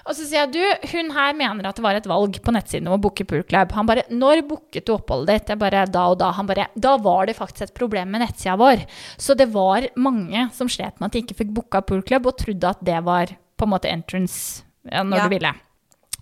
[0.06, 2.90] Og så sier jeg, du, hun her mener at det var et valg på nettsiden
[2.90, 3.72] om å booke poolclub.
[3.78, 5.54] Han bare, når booket du oppholdet ditt?
[5.54, 6.32] Jeg bare, da og da.
[6.38, 8.84] Han bare, da var det faktisk et problem med nettsida vår.
[9.22, 12.74] Så det var mange som slet med at de ikke fikk booka poolclub, og trodde
[12.74, 15.28] at det var på en måte entrance ja, når Ja.
[15.30, 15.54] du ville.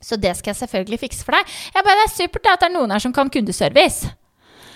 [0.03, 1.47] Så det skal jeg selvfølgelig fikse for deg.
[1.75, 4.07] Jeg bare, det er supert at det er noen her som kan kundeservice.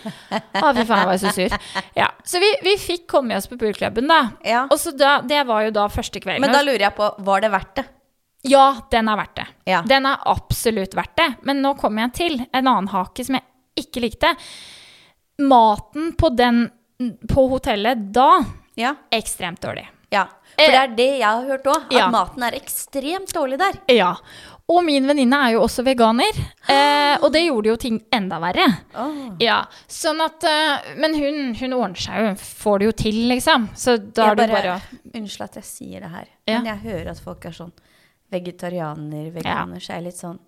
[0.04, 1.56] Å, fy faen, jeg var så sur.
[1.96, 4.20] Ja, så vi, vi fikk komme oss på poolklubben, da.
[4.48, 4.66] Ja.
[4.72, 6.42] Og så da, det var jo da første kvelden.
[6.44, 7.86] Men da lurer jeg på, var det verdt det?
[8.44, 9.46] Ja, den er verdt det.
[9.72, 9.82] Ja.
[9.88, 11.30] Den er absolutt verdt det.
[11.48, 14.34] Men nå kommer jeg til en annen hake som jeg ikke likte.
[15.42, 16.66] Maten på, den,
[17.30, 18.44] på hotellet da
[18.76, 18.96] Ja.
[19.12, 19.88] ekstremt dårlig.
[20.14, 20.28] ja.
[20.54, 22.10] For det er det jeg har hørt òg, at Ja.
[22.14, 23.74] maten er ekstremt dårlig der.
[23.90, 24.12] Ja.
[24.74, 26.38] Og min venninne er jo også veganer,
[26.72, 28.66] eh, og det gjorde jo ting enda verre.
[29.44, 29.60] Ja,
[29.92, 33.68] sånn at eh, Men hun, hun ordner seg jo, hun får det jo til, liksom.
[33.78, 34.78] Så da er det bare
[35.14, 36.58] Unnskyld at jeg sier det her, Ja.
[36.62, 37.74] men jeg hører at folk er sånn
[38.34, 40.40] vegetarianer, veganer, så jeg er litt sånn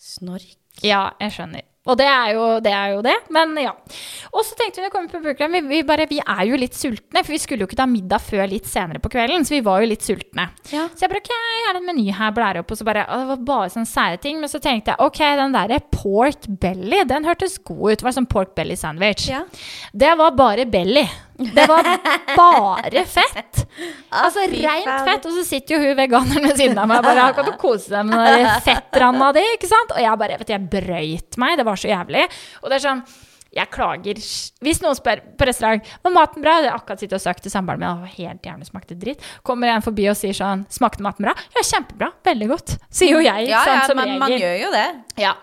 [0.00, 0.56] snork.
[0.84, 1.64] Ja, jeg skjønner.
[1.88, 3.70] Og det er jo det, er jo det men ja.
[4.34, 6.58] Og så tenkte vi når vi kom på program, vi, vi, bare, vi er jo
[6.60, 9.56] litt sultne, for vi skulle jo ikke ta middag før litt senere på kvelden, så
[9.56, 10.50] vi var jo litt sultne.
[10.74, 10.84] Ja.
[10.92, 13.22] Så jeg bare, ok, jeg har en meny her, blære opp, og så bare, og
[13.22, 17.00] det var bare sånne sære ting, men så tenkte jeg, ok, den der pork belly,
[17.08, 19.30] den hørtes god ut, det var sånn pork belly sandwich.
[19.32, 19.46] Ja.
[20.04, 21.06] Det var bare belly.
[21.40, 21.88] Det var
[22.36, 23.62] bare fett.
[24.10, 25.26] Altså rent fett.
[25.30, 27.88] Og så sitter jo hun veganeren ved siden av meg og bare kan du kose
[27.88, 29.96] seg med den der fettranda di, ikke sant?
[29.96, 31.58] Og jeg bare, vet du, jeg brøyt meg.
[31.60, 32.28] Det var så jævlig.
[32.62, 33.04] Og det er sånn
[33.50, 34.18] jeg klager
[34.62, 37.50] Hvis noen spør på restaurant var maten bra, jeg har akkurat sittet og sagt til
[37.50, 41.26] samboeren min at helt gjerne smakte dritt, kommer en forbi og sier sånn Smakte maten
[41.26, 41.34] bra?
[41.56, 42.12] Ja, kjempebra.
[42.30, 42.76] Veldig godt.
[42.94, 43.48] Sier jo jeg.
[43.50, 44.86] Ja, sant, ja, som man, man gjør jo det.
[45.18, 45.34] Ja.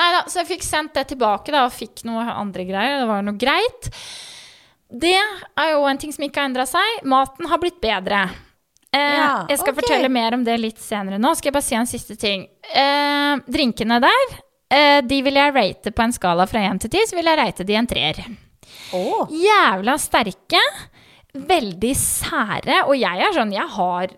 [0.00, 3.04] Nei da, så jeg fikk sendt det tilbake da, og fikk noe andre greier.
[3.04, 3.90] Det var noe greit.
[4.88, 7.04] Det er jo en ting som ikke har endra seg.
[7.08, 8.24] Maten har blitt bedre.
[8.94, 9.82] Eh, Ja, jeg skal okay.
[9.82, 11.34] fortelle mer om det litt senere nå.
[11.34, 12.46] Skal jeg bare si en siste ting.
[12.70, 14.34] Eh, drinkene der
[14.70, 17.40] eh, de vil jeg rate på en skala fra 1 til 10, så vil jeg
[17.40, 18.20] rate de en treer.
[18.94, 19.24] Oh.
[19.30, 20.60] Jævla sterke,
[21.34, 24.14] veldig sære, og jeg er sånn, jeg har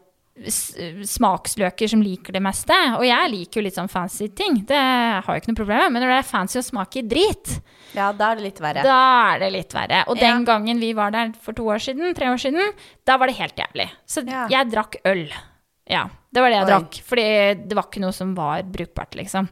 [1.09, 5.25] smaksløker som liker det meste, og jeg liker jo litt sånn fancy ting, det har
[5.25, 7.55] jeg ikke noe problem med, men når det er fancy å smake drit,
[7.95, 8.83] Ja, da er det litt verre.
[8.83, 10.05] da er det litt verre.
[10.09, 10.53] Og den Ja.
[10.55, 12.73] gangen vi var der for to år siden, tre år siden,
[13.07, 13.91] da var det helt jævlig.
[14.07, 14.47] Så Ja.
[14.49, 15.31] jeg drakk øl.
[15.89, 16.71] Ja, det var det jeg Oi.
[16.73, 17.03] drakk.
[17.07, 19.49] Fordi det var ikke noe som var brukbart, liksom.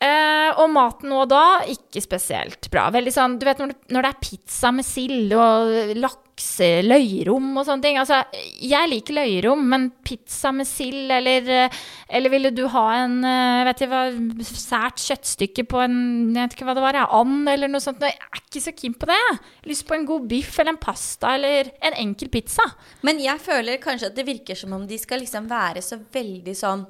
[0.00, 2.88] Uh, og maten nå da, ikke spesielt bra.
[2.94, 5.96] Veldig sånn, du vet når det, når det er pizza med sild og
[6.38, 7.98] lakse, løyrom og sånne ting.
[7.98, 8.22] Altså,
[8.62, 11.70] jeg liker løyrom, men pizza med sild, eller, eh,
[12.08, 14.02] eller ville du ha en eh, vet jeg hva,
[14.44, 18.00] sært kjøttstykke på en jeg vet ikke hva det var, and eller noe sånt.
[18.00, 19.16] Jeg er ikke så keen på det.
[19.18, 22.64] Jeg har lyst på en god biff eller en pasta eller en enkel pizza.
[23.02, 26.54] Men jeg føler kanskje at det virker som om de skal liksom være så veldig
[26.56, 26.86] sånn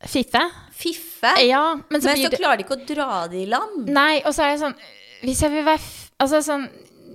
[0.00, 0.40] Fiffe.
[0.72, 1.28] fiffe.
[1.44, 3.90] Ja, men så men blir så klarer de ikke å dra det i land.
[3.92, 4.78] Nei, og så er jeg sånn
[5.20, 5.82] Hvis jeg vil være
[6.24, 6.64] Altså sånn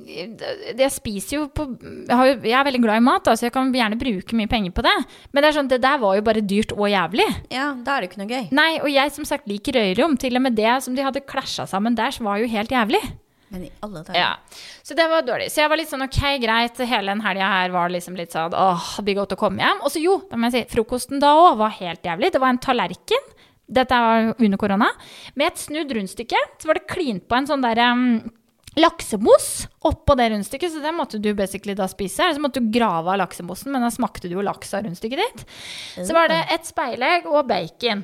[0.06, 3.98] Jeg spiser jo på jeg, er veldig glad i mat, da, så jeg kan gjerne
[3.98, 4.94] bruke mye penger på det.
[5.34, 7.26] Men det er sånn, det der var jo bare dyrt og jævlig.
[7.54, 8.48] Ja, da er det ikke noe gøy.
[8.56, 10.18] Nei, og jeg som sagt liker røyrom.
[10.22, 13.02] Til og med det som de hadde klasja sammen der, så var jo helt jævlig.
[13.54, 14.18] Men i alle dager.
[14.18, 15.50] Ja, Så det var dårlig.
[15.54, 16.80] Så jeg var litt sånn ok, greit.
[16.90, 19.84] Hele den helga her var liksom litt sånn åh, det blir godt å komme hjem.
[19.86, 22.34] Og så jo, da må jeg si, frokosten da òg var helt jævlig.
[22.34, 23.30] Det var en tallerken.
[23.66, 24.90] Dette var under korona.
[25.38, 26.42] Med et snudd rundstykke.
[26.62, 28.10] Så var det klint på en sånn derre um,
[28.76, 32.24] laksemos oppå det rundstykket, så det måtte du basically da spise.
[32.26, 35.22] Eller så måtte du grave av laksemosen, men da smakte du jo laks av rundstykket
[35.24, 35.46] ditt.
[36.02, 38.04] Så var det et speilegg og bacon.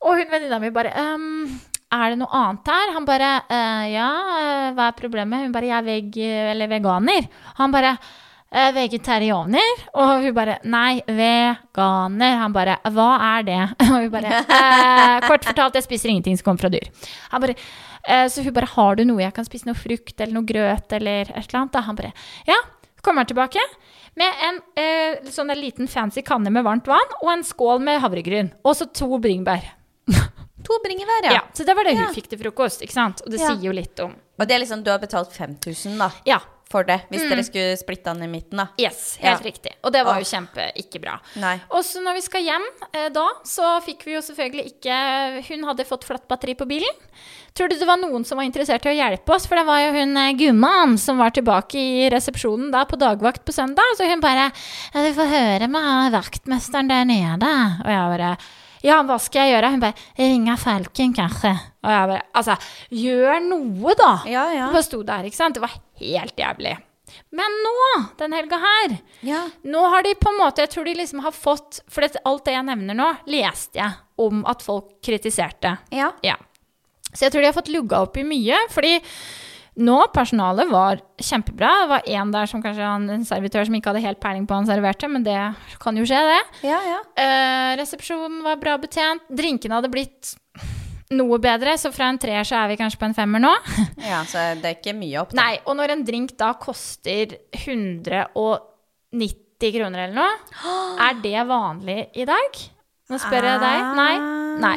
[0.00, 1.44] Og hun venninna mi bare um,
[1.92, 2.92] Er det noe annet her?
[2.94, 4.06] Han bare «Eh, Ja,
[4.38, 5.42] eh, hva er problemet?
[5.44, 6.16] Hun bare Jeg er veg
[6.54, 7.26] eller veganer.
[7.58, 7.90] Han bare
[8.50, 9.82] «Eh, Vegetarianer?
[9.94, 12.38] Og hun bare Nei, veganer.
[12.40, 13.60] Han bare Hva er det?
[13.90, 16.88] Og hun bare «Eh, Kort fortalt, jeg spiser ingenting som kommer fra dyr.
[17.34, 19.66] Han bare «Eh, Så hun bare Har du noe jeg kan spise?
[19.66, 21.72] Noe frukt eller noe grøt eller et eller annet?
[21.72, 22.12] Da han bare
[22.46, 22.56] Ja.
[23.02, 23.60] Kommer han tilbake
[24.16, 28.00] med en eh, sånn en liten fancy kanne med varmt vann og en skål med
[28.02, 28.50] havregryn.
[28.64, 29.62] Og så to bringebær.
[30.60, 31.32] To bringebær, Ja.
[31.32, 31.40] ja.
[31.56, 32.12] Så det var det hun Ja.
[32.12, 32.82] fikk til frokost.
[32.82, 33.22] ikke sant?
[33.24, 33.48] Og det Ja.
[33.48, 36.38] sier jo litt om Og det er liksom, du har betalt 5000 da, Ja.
[36.70, 38.68] For det, hvis dere skulle splitte han i midten da.
[38.78, 39.50] Yes, helt Ja.
[39.50, 39.72] riktig.
[39.82, 41.16] Og det var jo kjempe ikke bra.
[41.42, 41.56] Nei.
[41.70, 44.98] Og så når vi skal hjem eh, da, så fikk vi jo selvfølgelig ikke
[45.50, 46.94] Hun hadde fått flatt batteri på bilen.
[47.54, 49.48] Tror du det var noen som var interessert i å hjelpe oss?
[49.50, 53.44] For det var jo hun gummaen Gumman som var tilbake i resepsjonen da på dagvakt
[53.44, 53.96] på søndag.
[53.98, 54.50] Så hun bare
[54.94, 58.36] ja, 'Du får høre med vaktmesteren der nede.' Og jeg bare
[58.82, 59.70] ja, hva skal jeg gjøre?
[59.74, 61.56] Hun bare 'Ringe Falken, kanskje'.
[61.84, 62.56] Og jeg bare Altså,
[62.90, 64.12] gjør noe, da!
[64.26, 64.64] Ja, ja.
[64.66, 65.54] Hun bare sto der, ikke sant.
[65.54, 66.76] Det var helt jævlig.
[67.34, 67.76] Men nå,
[68.18, 69.40] den helga her Ja.
[69.64, 72.44] nå har de på en måte, jeg tror de liksom har fått For det, alt
[72.44, 75.78] det jeg nevner nå, leste jeg om at folk kritiserte.
[75.90, 76.12] Ja.
[76.22, 76.36] Ja.
[77.12, 78.56] Så jeg tror de har fått lugga opp i mye.
[78.70, 79.00] Fordi
[79.78, 81.70] nå, personalet var kjempebra.
[81.82, 84.52] Det var en der som kanskje han- en servitør som ikke hadde helt peiling på
[84.54, 86.42] hva han serverte, men det kan jo skje, det.
[86.68, 86.98] Ja, ja.
[87.16, 89.20] Eh, resepsjonen var bra betjent.
[89.30, 90.34] Drinkene hadde blitt
[91.10, 93.54] noe bedre, så fra en treer så er vi kanskje på en femmer nå.
[94.10, 95.42] Ja, så det er ikke mye opp da.
[95.42, 100.36] Nei, og når en drink da koster 190 kroner eller noe,
[101.08, 102.50] er det vanlig i dag?
[103.10, 103.88] Nå spør jeg deg.
[103.98, 104.14] Nei?
[104.60, 104.76] Nei.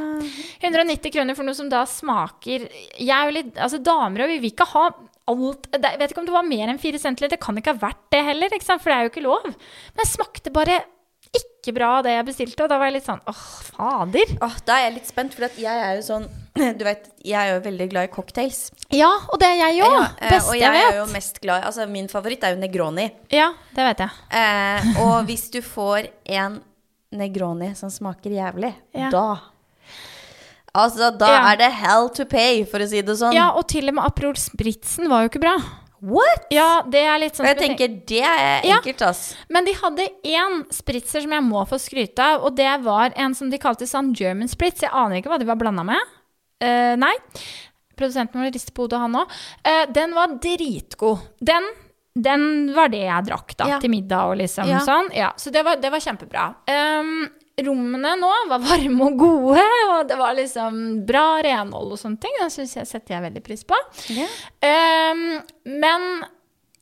[0.64, 4.38] 190 kroner for noe som da smaker Jeg er jo litt Altså, damer og vi
[4.40, 4.86] vil ikke ha
[5.34, 7.20] alt Jeg vet ikke om det var mer enn 4 cm.
[7.32, 9.46] Det kan ikke ha vært det heller, for det er jo ikke lov.
[9.48, 10.82] Men det smakte bare
[11.34, 14.34] ikke bra, det jeg bestilte, og da var jeg litt sånn åh, fader.
[14.44, 16.28] Åh, da er jeg litt spent, for jeg er jo sånn
[16.78, 18.60] Du vet, jeg er jo veldig glad i cocktails.
[18.94, 19.96] Ja, og det er jeg òg.
[19.96, 22.62] Ja, eh, Beste og jeg jeg er jo mest glad Altså, min favoritt er jo
[22.62, 23.08] Negroni.
[23.34, 24.28] Ja, det vet jeg.
[24.42, 26.60] Eh, og hvis du får en
[27.14, 29.10] Negroni som smaker jævlig, Ja.
[29.14, 29.26] da
[30.76, 31.52] Altså, da Ja.
[31.52, 33.34] er det hell to pay, for å si det sånn.
[33.36, 35.58] Ja, og til og med Aperol Spritzen var jo ikke bra.
[36.02, 36.48] What?
[36.52, 39.36] Ja, det er litt sånn Og jeg tenker, det er enkelt, ass.
[39.50, 43.34] Men de hadde én spritzer som jeg må få skryte av, og det var en
[43.34, 44.82] som de kalte sånn German spritz.
[44.82, 46.02] Jeg aner ikke hva de var blanda med.
[46.62, 47.14] Uh, nei.
[47.96, 49.94] Produsenten vår rister på hodet, han òg.
[49.94, 51.22] den var dritgod.
[51.40, 51.64] Den,
[52.16, 53.80] den var det jeg drakk da, Ja.
[53.80, 54.80] til middag og liksom Ja.
[54.86, 55.10] sånn.
[55.16, 56.56] Ja, så det var, det var kjempebra.
[56.70, 57.30] Um,
[57.66, 59.62] rommene nå var varme og gode,
[59.94, 62.32] og det var liksom bra renhold og sånne ting.
[62.40, 63.76] Det syns jeg setter jeg veldig pris på.
[64.10, 64.28] Ja.
[64.62, 66.24] Ehm, men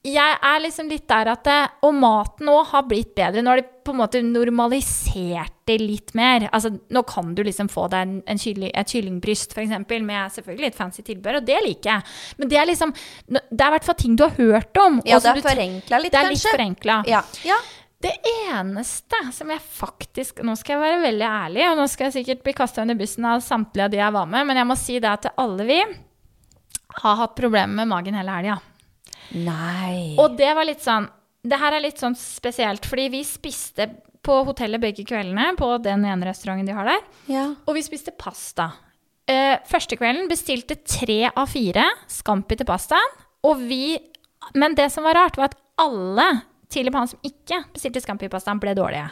[0.02, 3.44] jeg er liksom litt der at det, Og maten òg har blitt bedre.
[3.44, 6.48] Nå har de på en måte normalisert det litt mer.
[6.52, 10.68] Altså, nå kan du liksom få deg en, en kylling, et kyllingbryst, f.eks., med selvfølgelig
[10.68, 12.16] litt fancy tilbehør, og det liker jeg.
[12.38, 12.96] Men det er liksom
[13.30, 14.98] Det er i hvert fall ting du har hørt om.
[15.06, 16.98] Ja, som det er forenkla litt, Det er litt kanskje?
[17.12, 17.22] Ja.
[17.46, 17.60] ja.
[18.02, 18.16] Det
[18.50, 22.42] eneste som jeg faktisk Nå skal jeg være veldig ærlig, og nå skal jeg sikkert
[22.48, 24.98] bli kasta under bussen av samtlige av de jeg var med, men jeg må si
[25.04, 25.80] det til alle vi
[27.02, 28.58] har hatt problemer med magen hele helga.
[29.38, 30.18] Nei.
[30.20, 31.06] Og det var litt sånn
[31.48, 33.88] Det her er litt sånn spesielt, fordi vi spiste
[34.22, 37.46] på hotellet begge kveldene på den ene restauranten de har der, ja.
[37.66, 38.68] og vi spiste pasta.
[39.26, 43.18] Uh, første kvelden bestilte tre av fire Scampi til pastaen,
[43.48, 43.98] og vi
[44.58, 46.28] Men det som var rart, var at alle
[46.72, 49.10] tidlig på han som ikke bestilte Scampi-pastaen, ble dårlige.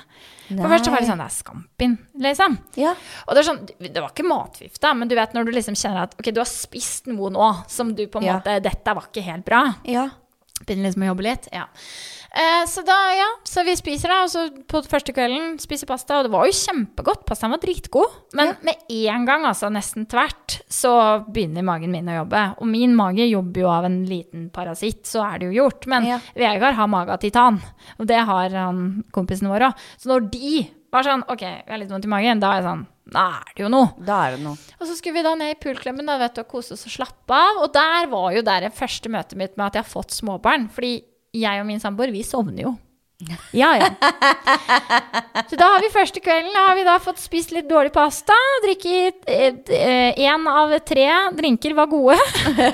[0.49, 2.57] For først så var det sånn Det er Scampin, liksom.
[2.81, 2.93] Ja.
[3.27, 6.07] Og det, sånn, det var ikke matforgift, da, men du vet når du liksom kjenner
[6.07, 8.39] at ok, du har spist noe nå som du på en Ja.
[8.39, 9.65] måte Dette var ikke helt bra.
[9.85, 10.09] ja.
[10.59, 11.45] Begynner liksom å jobbe litt.
[11.55, 11.67] Ja.
[12.29, 13.27] Eh, så da, ja.
[13.47, 16.53] Så vi spiser da, og så på første kvelden spiser pasta, og det var jo
[16.53, 17.23] kjempegodt.
[17.25, 18.11] Pastaen var dritgod.
[18.37, 18.55] Men Ja.
[18.61, 22.43] med en gang, altså nesten tvert, så begynner magen min å jobbe.
[22.61, 25.87] Og min mage jobber jo av en liten parasitt, så er det jo gjort.
[25.87, 26.19] Men Ja.
[26.35, 27.61] Vegard har mage av titan,
[27.99, 29.75] og det har han kompisen vår òg.
[29.97, 32.69] Så når de var sånn OK, jeg har litt vondt i magen, da er jeg
[32.69, 33.87] sånn Da er det jo noe.
[33.97, 34.55] Det noe.
[34.79, 36.91] Og så skulle vi da ned i pulklemmen da, vet du, og kose oss og
[36.91, 37.63] slappe av.
[37.63, 40.69] Og der var jo der første møtet mitt med at jeg har fått småbarn.
[40.69, 41.01] Fordi
[41.35, 42.75] jeg og min samboer, vi sovner jo.
[43.51, 43.87] Ja, ja.
[45.49, 48.35] Så da har vi første kvelden da har vi da fått spist litt dårlig pasta.
[48.63, 52.15] Drikket én av tre drinker var gode.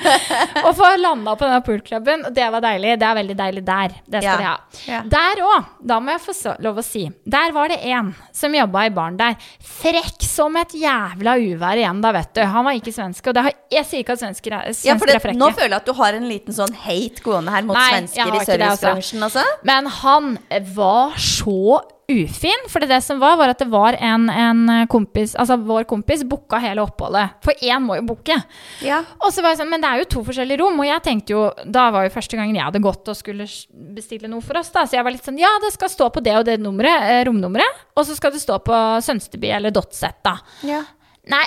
[0.65, 2.27] og få landa på denne poolklubben.
[2.29, 2.93] Og det var deilig.
[3.01, 3.95] Det er veldig deilig der.
[4.05, 4.37] Det skal Ja.
[4.37, 4.53] de ha.
[4.85, 4.99] Ja.
[5.15, 8.85] Der òg, da må jeg få lov å si, der var det en som jobba
[8.85, 9.39] i baren der.
[9.65, 12.43] Frekk som et jævla uvær igjen, da, vet du.
[12.45, 13.31] Han var ikke svensk.
[13.31, 15.41] Og det har, jeg sier ikke at svensker er, svensker Ja, for er frekke.
[15.41, 18.21] nå føler jeg at du har en liten sånn hate gående her mot Nei, svensker
[18.21, 18.53] i det, altså.
[18.53, 19.45] servicebransjen, altså.
[19.65, 20.34] Men han
[20.75, 22.67] var så ufin.
[22.69, 26.59] For det som var, var at det var en, en kompis, altså vår kompis, booka
[26.61, 27.39] hele oppholdet.
[27.45, 28.37] For én må jo booke.
[28.85, 29.01] Ja.
[29.19, 31.33] Og så var jeg sånn, Men det er jo to forskjellige rom, og jeg tenkte
[31.33, 33.47] jo, da var jo første gangen jeg hadde gått og skulle
[33.97, 36.23] bestille noe for oss, da, så jeg var litt sånn Ja, det skal stå på
[36.25, 40.21] det og det nummeret, eh, romnummeret, og så skal det stå på Sønsteby eller Dotset,
[40.25, 40.37] da.
[40.67, 40.83] ja.
[41.25, 41.45] Nei,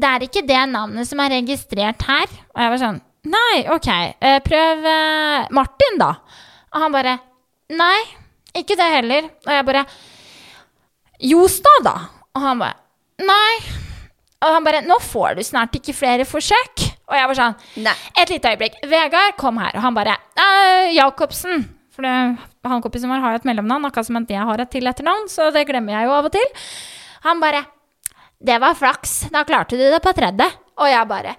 [0.00, 2.30] det er ikke det navnet som er registrert her.
[2.54, 3.88] Og jeg var sånn Nei, OK,
[4.24, 6.14] eh, prøv eh, Martin, da.
[6.72, 7.18] Og han bare
[7.76, 7.98] Nei,
[8.56, 9.28] ikke det heller.
[9.46, 9.84] Og jeg bare
[11.30, 11.96] Jostad, da.
[12.34, 12.76] Og han bare
[13.20, 13.56] Nei.
[14.40, 16.86] Og han bare Nå får du snart ikke flere forsøk.
[17.10, 17.96] Og jeg var sånn Nei.
[18.22, 18.78] Et lite øyeblikk.
[18.90, 19.76] Vegard, kom her.
[19.76, 21.66] Og han bare «Eh, Jacobsen.
[21.90, 22.14] For det,
[22.64, 25.50] han kompisen vår har jo et mellomnavn, akkurat som jeg har et til etternavn, så
[25.52, 26.46] det glemmer jeg jo av og til.
[27.26, 27.64] Han bare
[28.40, 29.28] Det var flaks.
[29.34, 30.46] Da klarte du det på tredje.
[30.80, 31.36] Og jeg bare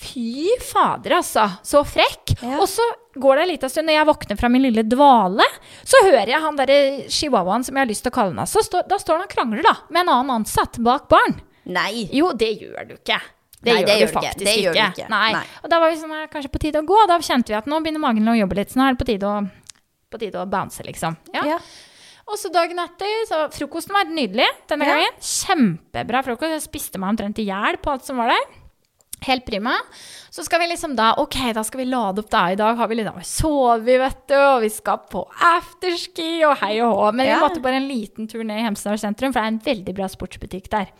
[0.00, 1.44] Fy fader, altså.
[1.62, 2.32] Så frekk.
[2.40, 2.56] Ja.
[2.58, 2.82] Og så
[3.20, 5.46] går det en liten stund, når jeg våkner fra min lille dvale,
[5.84, 6.78] så hører jeg han derre
[7.08, 8.46] chihuahuaen som jeg har lyst til å kalle han.
[8.50, 11.36] Stå, da står han og krangler, da, med en annen ansatt bak barn.
[11.70, 12.08] Nei.
[12.16, 13.20] Jo, det gjør du ikke.
[13.60, 14.20] Det Nei, gjør det du gjør du ikke.
[14.24, 14.86] faktisk du ikke.
[14.96, 15.08] ikke.
[15.12, 15.32] Nei.
[15.36, 15.44] Nei.
[15.62, 17.06] Og da var vi sånn, "Er kanskje på tide å gå.
[17.06, 18.70] Da kjente vi at nå begynner magen å jobbe litt.
[18.72, 19.50] Så nå er det på tide å,
[20.10, 21.16] på tide å bounce, liksom.
[21.34, 21.44] Ja.
[21.44, 21.58] Ja.
[22.26, 24.94] Og så dagen etter, så frokosten var nydelig denne Ja.
[24.94, 25.12] gangen.
[25.20, 26.50] Kjempebra frokost.
[26.56, 28.59] Jeg spiste meg omtrent i hjel på alt som var der.
[29.26, 29.74] Helt prima.
[30.30, 32.46] Så skal vi liksom da Ok, da skal vi lade opp da.
[32.52, 36.78] I dag har vi liksom sovet, vet du, og vi skal på afterski og hei
[36.80, 37.12] og hå.
[37.14, 37.36] Men Ja.
[37.36, 39.94] vi måtte bare en liten tur ned i Hemsedal sentrum, for det er en veldig
[39.94, 40.92] bra sportsbutikk der.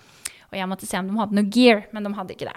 [0.50, 2.56] Og jeg måtte se om de hadde noe gear, men de hadde ikke det.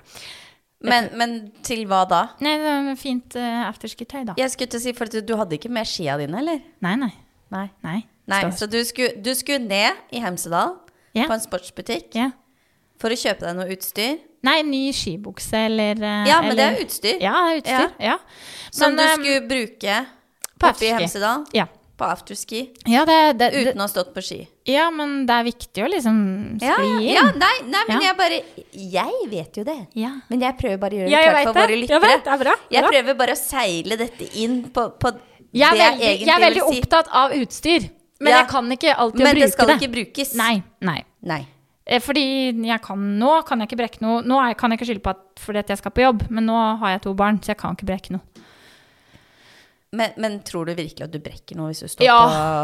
[0.83, 2.23] Men, men til hva da?
[2.43, 4.33] Nei, det var fint uh, afterski-tøy, da.
[4.37, 6.59] Jeg skulle til si, for du hadde ikke med skia dine, eller?
[6.83, 7.13] Nei, nei.
[7.53, 7.67] Nei.
[7.85, 7.99] Nei.
[8.27, 10.77] Nei, Så du skulle, du skulle ned i Hemsedal
[11.15, 11.27] yeah.
[11.27, 12.29] på en sportsbutikk ja.
[13.03, 14.17] For å kjøpe deg noe utstyr?
[14.43, 17.19] Nei, ny skibukse eller eh, Ja, men det er utstyr.
[17.23, 17.93] Ja, det er utstyr.
[18.09, 18.17] Ja.
[18.71, 20.01] Som Men, du eh, skulle bruke
[20.59, 20.91] på oppe i.
[20.97, 21.45] Hemsedal?
[21.55, 21.67] Ja.
[21.95, 22.63] På afterski?
[22.89, 24.39] Ja, det, det, Uten å ha stått på ski?
[24.65, 26.15] ja, men det er viktig å liksom
[26.63, 27.03] Ja, skli inn.
[27.13, 27.99] ja nei, nei, men Ja.
[28.07, 28.39] jeg bare
[28.73, 29.77] Jeg vet jo det.
[30.01, 30.09] Ja.
[30.31, 31.99] Men jeg prøver bare å gjøre det Ja, klart for våre lyttere.
[31.99, 32.55] Jeg vet, det er bra.
[32.73, 32.89] Jeg Bra.
[32.95, 35.13] prøver bare å seile dette inn på, på
[35.53, 37.89] Jeg er veldig, jeg jeg er veldig opptatt av utstyr,
[38.19, 38.37] men Ja.
[38.41, 39.75] jeg kan ikke alltid Men bruke det skal det.
[39.81, 40.33] ikke brukes.
[40.35, 41.03] Nei, nei.
[41.21, 41.43] Nei.
[41.85, 42.23] Eh, Fordi
[42.67, 44.21] jeg kan, nå kan jeg ikke brekke noe.
[44.23, 46.55] Nå kan jeg ikke skylde på at fordi at jeg skal på jobb, men nå
[46.79, 48.23] har jeg to barn, så jeg kan ikke brekke noe.
[49.93, 52.15] Men, men tror du virkelig at du brekker noe hvis du står Ja.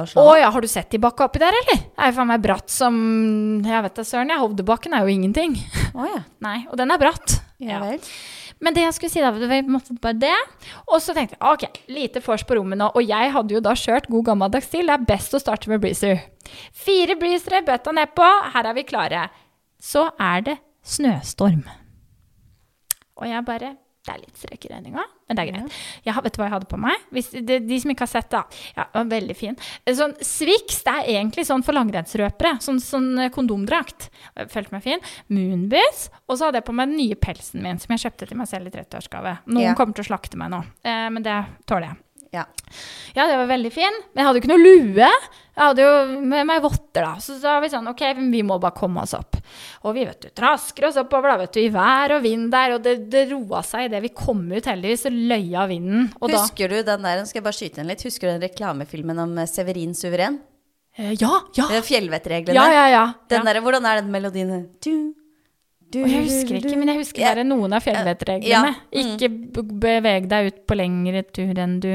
[0.10, 1.84] på Å ja, har du sett de bakka oppi der, eller?
[1.86, 2.95] Det er jo faen meg bratt som
[3.62, 4.41] Jeg vet da søren, jeg.
[4.41, 5.53] Hovdebakken er jo ingenting.
[5.93, 6.23] Å ja.
[6.47, 7.36] Nei, og den er bratt.
[7.62, 7.99] Ja vel.
[8.60, 10.38] Men det jeg skulle si da, det var bare det.
[10.91, 12.89] Og så tenkte jeg ok, lite vors på rommet nå.
[12.91, 14.89] Og jeg hadde jo da kjørt god gammeldags stil.
[14.89, 16.26] Det er best å starte med breezer.
[16.76, 18.28] Fire breezere, bøtta nedpå.
[18.56, 19.28] Her er vi klare.
[19.80, 21.63] Så er det snøstorm.
[23.19, 23.76] Og jeg bare
[24.07, 25.73] Det er litt strek i regninga, men det er greit.
[26.05, 27.01] Jeg, vet du hva jeg hadde på meg?
[27.13, 28.39] Hvis, de, de som ikke har sett det.
[28.77, 29.57] Ja, det var veldig fin.
[29.99, 32.55] Sånn Swix det er egentlig sånn for langrennsrøpere.
[32.63, 34.07] Sånn, sånn eh, kondomdrakt.
[34.49, 35.03] Følte meg fin.
[35.27, 36.07] Moonbiz.
[36.31, 38.47] Og så hadde jeg på meg den nye pelsen min, som jeg kjøpte til meg
[38.49, 39.38] selv i 30-årsgave.
[39.51, 39.75] Noen Ja.
[39.77, 41.38] kommer til å slakte meg nå, eh, men det
[41.69, 41.99] tåler jeg.
[42.35, 42.43] Ja.
[43.15, 43.95] Ja, det var veldig fin.
[44.13, 45.07] Men jeg hadde jo ikke noe lue.
[45.59, 45.93] Jeg hadde jo
[46.29, 47.15] med meg votter, da.
[47.19, 49.39] Så da var vi sånn, ok, vi må bare komme oss opp.
[49.83, 52.75] Og vi vet du, trasker oss oppover, da, vet du, i vær og vind der.
[52.77, 56.05] Og det, det roa seg idet vi kom ut, heldigvis, så løya vinden.
[56.21, 58.45] Og da Husker du den der, skal jeg bare skyte inn litt, husker du den
[58.45, 60.37] reklamefilmen om eh, Severin Suveren?
[60.95, 61.65] Eh, Ja, ja!
[61.83, 62.55] Fjellvettreglene.
[62.55, 63.03] Ja, ja, ja.
[63.31, 63.49] Den ja.
[63.53, 64.53] der, hvordan er den melodien?
[64.85, 64.93] Du,
[65.89, 68.77] du, jeg husker ikke, men jeg husker bare noen av fjellvettreglene.
[68.93, 69.11] Mm.
[69.17, 69.29] Ikke
[69.89, 71.91] beveg deg ut på lengre tur enn du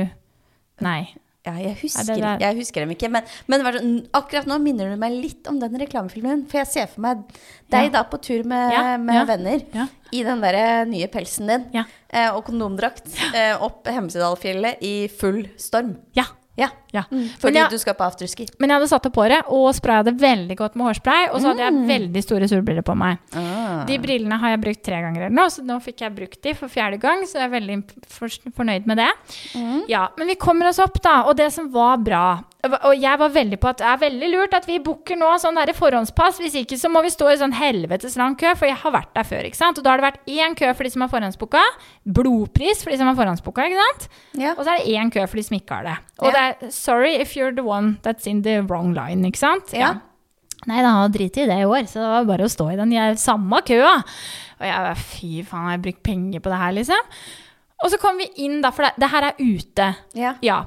[0.80, 1.14] Nei.
[1.44, 3.10] Ja, jeg husker, det jeg husker dem ikke.
[3.12, 6.46] Men, men sånn, akkurat nå minner du meg litt om den reklamefilmen.
[6.48, 7.20] For jeg ser for meg
[7.68, 7.90] deg Ja.
[7.98, 9.84] da på tur med, Ja, med ja, venner ja.
[10.10, 11.84] i den der eh, nye pelsen din Ja.
[12.08, 15.98] eh, og kondomdrakt eh, opp Hemsedalfjellet i full storm.
[16.16, 16.24] Ja.
[16.56, 16.68] Ja.
[16.92, 17.02] ja.
[17.10, 18.46] Mm, fordi jeg- du skal på afterski.
[18.60, 21.28] Men jeg hadde satt opp håret og spraya det veldig godt med hårspray.
[21.32, 21.86] Og så hadde Mm.
[21.88, 23.18] jeg veldig store solbriller på meg.
[23.34, 23.84] Ah.
[23.84, 26.54] De brillene har jeg brukt tre ganger eller noe, så nå fikk jeg brukt de
[26.54, 27.22] for fjerde gang.
[27.26, 29.10] Så jeg er veldig for, fornøyd med det.
[29.54, 29.82] Mm.
[29.88, 31.22] Ja, Men vi kommer oss opp, da.
[31.24, 34.55] Og det som var bra Og jeg var veldig på at det er veldig lurt
[34.57, 36.38] at vi booker nå sånn der forhåndspass.
[36.40, 39.11] Hvis ikke så må vi stå i sånn helvetes lang kø, for jeg har vært
[39.14, 39.44] der før.
[39.44, 39.79] ikke sant?
[39.79, 41.61] Og da har det vært én kø for de som har forhåndsbooka.
[42.09, 43.66] Blodpris for de som har forhåndsbooka.
[43.68, 44.09] ikke sant?
[44.40, 44.55] Ja.
[44.57, 45.96] Og så er det én kø for de som ikke har det.
[46.20, 46.33] Og Ja.
[46.33, 49.72] det er sorry if you're the one that's in the wrong line, ikke sant?
[49.72, 49.94] Ja.
[50.66, 53.16] Nei da, drit i det i år, så det var bare å stå i den
[53.20, 53.98] samme køa.
[54.61, 57.11] Og jeg fy faen, har jeg brukt penger på det her, liksom?
[57.82, 59.87] Og så kom vi inn, da, for det, det her er ute.
[60.16, 60.30] Ja.
[60.46, 60.58] Ja.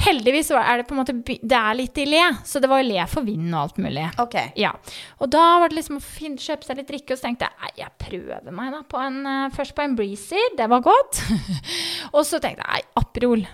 [0.00, 2.88] Heldigvis er det på en måte Det er litt i le, så det var jo
[2.88, 4.06] le for vind og alt mulig.
[4.18, 4.34] Ok.
[4.58, 4.72] Ja.
[5.20, 7.84] Og da var det liksom å finne, kjøpe seg litt drikke, og så tenkte jeg
[7.84, 11.20] jeg prøver meg da på en, eh, først på en breezy, det var godt.
[12.16, 13.46] og så tenkte jeg nei, Aperol,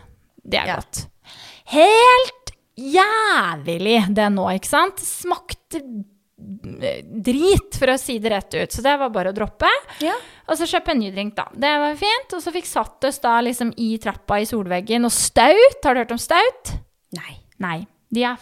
[0.46, 0.78] det er Ja.
[0.80, 1.04] godt.
[1.74, 5.02] Helt jævlig det nå, ikke sant?
[5.04, 5.82] Smakte
[6.50, 8.72] drit, for å si det rett ut.
[8.74, 9.70] Så det var bare å droppe.
[10.02, 10.16] Ja.
[10.50, 11.46] Og så kjøpe en ny drink, da.
[11.54, 12.36] Det var fint.
[12.36, 15.06] Og så fikk satt oss da liksom i trappa i solveggen.
[15.06, 16.74] Og staut, har du hørt om staut?
[17.16, 17.36] Nei.
[17.62, 17.78] Nei.
[18.10, 18.40] De er,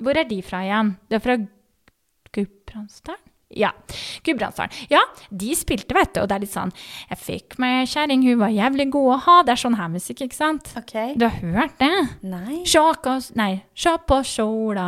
[0.00, 0.94] hvor er de fra igjen?
[1.10, 1.36] De er fra
[2.32, 3.26] Gudbrandsdalen?
[3.50, 3.72] Ja.
[4.22, 4.70] Gudbrandsdalen.
[4.88, 5.00] Ja,
[5.34, 6.20] de spilte, vet du.
[6.22, 6.70] Og det er litt sånn
[7.10, 9.38] Jeg fikk meg kjerring, hun var jævlig god å ha.
[9.42, 10.70] Det er sånn her musikk, ikke sant?
[10.78, 10.94] Ok.
[11.18, 11.90] Du har hørt det?
[12.22, 12.60] Nei.
[12.62, 14.86] Sjå på Nei, sjå på sola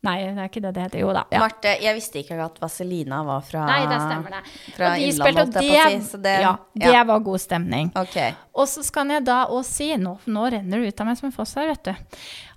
[0.00, 1.00] Nei, det er ikke det det heter.
[1.02, 1.26] Jo da.
[1.28, 1.42] Ja.
[1.42, 4.38] Marte, jeg visste ikke at Vaselina var fra Nei, det stemmer det.
[4.72, 7.02] Fra Og de spilte, og det, jeg si, så det- ja, det ja.
[7.04, 7.90] var god stemning.
[8.00, 8.16] Ok.
[8.56, 11.26] Og så skal jeg da òg si, nå, nå renner det ut av meg som
[11.28, 11.92] en foss her, vet du,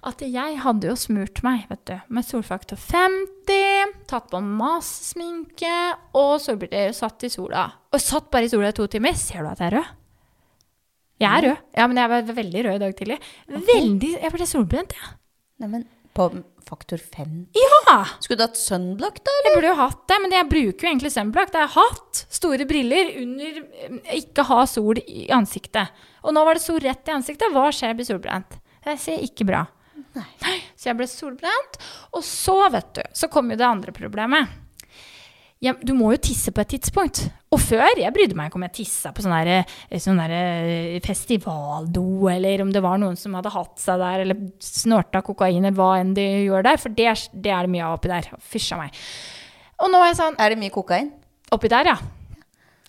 [0.03, 5.73] at jeg hadde jo smurt meg, vet du, med solfaktor 50, tatt på masse sminke
[6.15, 7.65] og solbriller, satt i sola.
[7.91, 9.19] Og satt bare i sola i to timer.
[9.19, 9.91] Ser du at jeg er rød?
[11.19, 11.57] Jeg er rød.
[11.75, 13.19] Ja, men jeg var veldig rød i dag tidlig.
[13.51, 15.13] Veldig, Jeg ble solbrent, jeg.
[15.59, 16.31] Nei, men på
[16.69, 17.97] faktor 5 Ja!
[18.19, 19.35] Skulle du hatt sunblock, da?
[19.45, 21.51] Jeg burde jo hatt det, men jeg bruker jo egentlig sunblock.
[21.53, 22.23] Det har hatt.
[22.33, 25.93] Store briller under eh, Ikke ha sol i ansiktet.
[26.23, 27.53] Og nå var det sol rett i ansiktet.
[27.53, 28.59] Hva skjer jeg blir solbrent?
[28.83, 29.63] Det ser ikke bra.
[30.13, 30.57] Nei.
[30.75, 31.79] Så jeg ble solbrent.
[32.13, 34.59] Og så, vet du, så kom jo det andre problemet.
[35.63, 37.21] Ja, du må jo tisse på et tidspunkt.
[37.53, 40.95] Og før, jeg brydde meg ikke om jeg tissa på sånn der, sånn der eh,
[41.05, 45.77] festivaldo, eller om det var noen som hadde hatt seg der, eller snorta kokain, eller
[45.77, 46.81] hva enn de gjør der.
[46.81, 48.31] For det, det er det mye av oppi der.
[48.53, 48.97] Fysj a meg.
[49.83, 51.11] Og nå er jeg sånn Er det mye kokain?
[51.53, 51.97] Oppi der, ja.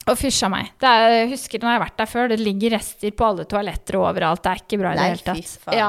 [0.05, 0.73] Og fysja meg.
[0.81, 3.47] Det er, jeg husker når jeg har vært der før, det ligger rester på alle
[3.49, 4.43] toaletter og overalt.
[4.45, 5.55] Det er ikke bra i det hele tatt.
[5.79, 5.89] Ja.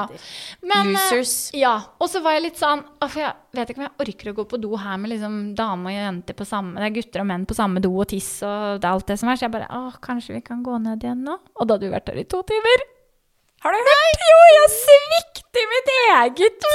[0.64, 1.34] Men, eh, Losers.
[1.56, 1.74] Ja.
[2.00, 4.46] Og så var jeg litt sånn For jeg vet ikke om jeg orker å gå
[4.48, 7.46] på do her med liksom dame og jenter på samme Det er gutter og menn
[7.48, 9.38] på samme do og tiss og det er alt det som er.
[9.38, 11.38] Så jeg bare Å, kanskje vi kan gå ned igjen nå?
[11.56, 12.86] Og da hadde vi vært der i to timer.
[13.66, 14.20] Har du hørt?
[14.30, 16.66] Jo, jeg svikter mitt eget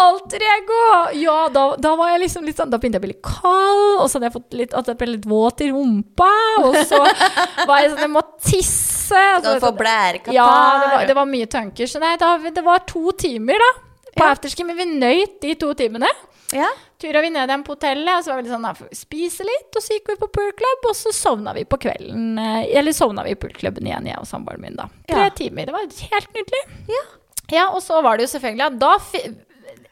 [0.00, 0.78] alter ego!
[1.20, 4.00] Ja, da, da var jeg liksom litt sånn Da begynte jeg å bli litt kald,
[4.00, 6.30] og så hadde jeg fått litt, at jeg ble litt våt i rumpa.
[6.62, 9.20] Og så var jeg sånn Jeg må tisse.
[9.42, 10.36] Du Altså, få blærekatarr.
[10.36, 10.48] ja,
[10.84, 11.90] det var, det var mye tanker.
[11.90, 13.70] Så nei, da, det var to timer, da.
[14.10, 14.32] På Ja.
[14.34, 16.08] afterski, men vi nøyt de to timene.
[16.52, 16.68] Ja.
[16.98, 19.70] Tura vi ned igjen på hotellet, og så var vi litt sånn, da spise litt,
[19.76, 22.38] og så gikk vi på poolklubb, og så sovna vi på kvelden.
[22.38, 24.88] eh, Eller sovna vi i poolklubben igjen, jeg og samboeren min, da.
[25.08, 25.30] Tre Ja.
[25.30, 25.66] timer.
[25.66, 26.64] Det var helt nydelig.
[26.88, 27.04] Ja.
[27.50, 28.98] Ja, og så var det jo selvfølgelig at da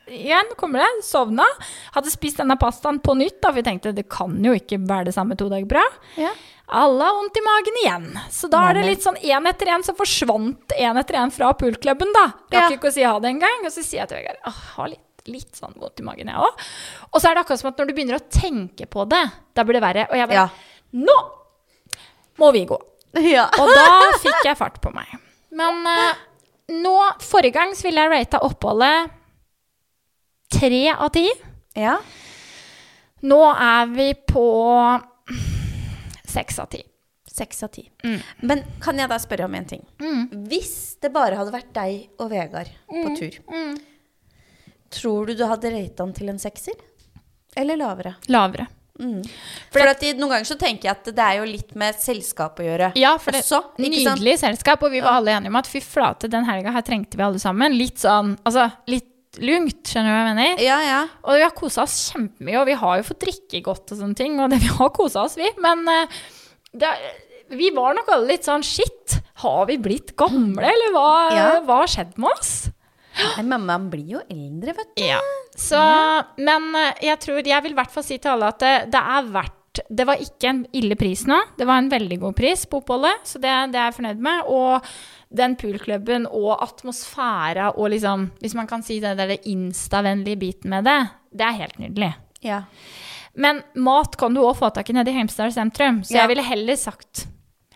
[0.09, 1.05] Igjen kommer det.
[1.05, 1.45] Sovna.
[1.93, 5.05] Hadde spist denne pastaen på nytt, da, for vi tenkte det kan jo ikke være
[5.11, 5.83] det samme to dager bra.
[6.17, 6.31] Ja.
[6.69, 8.07] Alle har vondt i magen igjen.
[8.33, 11.53] Så da er det litt sånn én etter én, så forsvant én etter én fra
[11.53, 12.25] poolklubben, da.
[12.49, 12.69] Rakk Ja.
[12.77, 13.65] ikke å si ha det engang.
[13.67, 16.63] Og så sier jeg til Vegard har litt, litt sånn vondt i magen, jeg òg.
[17.13, 19.23] Og så er det akkurat som at når du begynner å tenke på det,
[19.55, 20.07] da blir det verre.
[20.11, 20.49] Og jeg bare Ja.
[20.99, 21.17] Nå
[22.39, 22.79] må vi gå.
[23.29, 23.49] ja.
[23.61, 23.87] Og da
[24.23, 25.11] fikk jeg fart på meg.
[25.59, 26.15] Men uh,
[26.73, 29.11] nå, forrige gang så ville jeg rata oppholdet
[30.59, 31.27] tre av ti.
[31.77, 31.99] ja.
[33.27, 34.43] Nå er vi på
[36.29, 36.85] seks av ti.
[37.39, 37.83] Seks av ti.
[38.05, 38.19] Mm.
[38.47, 39.83] Men kan jeg da spørre om en ting?
[40.51, 43.03] Hvis det bare hadde vært deg og Vegard Mm.
[43.05, 43.41] på tur,
[44.95, 46.77] tror du du hadde rata den til en sekser?
[47.59, 48.17] Eller lavere?
[48.33, 48.67] Lavere.
[49.73, 52.59] For at i, noen ganger så tenker jeg at det er jo litt med selskap
[52.59, 52.89] å gjøre.
[52.99, 54.43] Ja, for det også, nydelig sant?
[54.43, 57.23] Selskap, og vi var alle enige om at fy flate, den helga her trengte vi
[57.27, 57.77] alle sammen.
[57.79, 60.65] Litt sånn, altså litt lungt, skjønner du hva jeg mener?
[60.67, 60.99] Ja, ja.
[61.23, 64.19] Og vi har kosa oss kjempemye, og vi har jo fått drikke godt og sånne
[64.19, 65.47] ting, og det, vi har kosa oss, vi.
[65.63, 66.19] Men eh,
[66.83, 66.91] det,
[67.55, 71.79] vi var nok alle litt sånn shit, har vi blitt gamle, eller hva, Ja.
[71.87, 72.55] skjedd med oss?
[73.19, 75.05] Nei, men man blir jo eldre, vet du.
[75.09, 75.21] Ja.
[75.59, 75.79] Så,
[76.39, 79.01] men eh, jeg tror, jeg vil i hvert fall si til alle at det, det
[79.19, 79.55] er verdt
[79.95, 81.37] det var ikke en ille pris nå.
[81.59, 84.49] Det var en veldig god pris på oppholdet, så det, det er jeg fornøyd med.
[84.51, 84.89] Og
[85.39, 90.89] den poolklubben og atmosfæra og liksom, hvis man kan si det Det instavennlige biten med
[90.89, 90.99] det,
[91.31, 92.11] det er helt nydelig.
[92.43, 92.63] Ja.
[93.39, 96.21] Men mat kan du òg få tak i nede i Heimstad sentrum, så Ja.
[96.25, 97.27] jeg ville heller sagt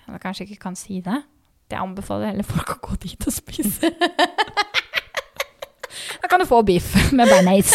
[0.09, 1.23] Jeg kanskje ikke kan si det.
[1.71, 3.93] Det anbefaler heller folk å gå dit og spise.
[6.21, 7.73] da kan du få biff med bearnés.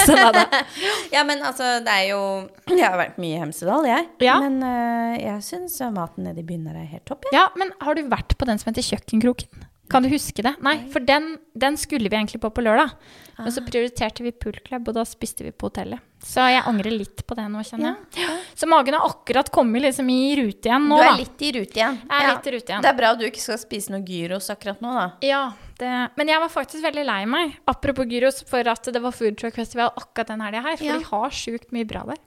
[1.16, 2.22] ja, men altså, det er jo
[2.70, 4.10] Jeg har vært mye i Hemsedal, jeg.
[4.28, 4.38] Ja.
[4.44, 7.48] Men uh, jeg syns maten nede i byen er helt topp, Ja.
[7.48, 9.68] Ja, men har du vært på den som heter Kjøkkenkroken?
[9.88, 10.52] Kan du huske det?
[10.64, 12.92] Nei, for den, den skulle vi egentlig på på lørdag.
[13.38, 16.02] Men så prioriterte vi poolklubb, og da spiste vi på hotellet.
[16.24, 18.34] Så jeg angrer litt på det nå, kjenner jeg.
[18.58, 21.80] Så magen har akkurat kommet liksom i rute igjen nå, Du er litt i rute
[21.80, 22.00] igjen.
[22.04, 22.84] Jeg er litt i rute igjen.
[22.84, 25.08] Det er bra du ikke skal spise noe gyros akkurat nå, da.
[25.24, 25.44] Ja,
[25.80, 29.38] det, men jeg var faktisk veldig lei meg, apropos gyros, for at det var Food
[29.38, 30.78] Truck Festival akkurat den helga her.
[30.78, 30.98] For Ja.
[30.98, 32.18] de har sjukt mye bra der.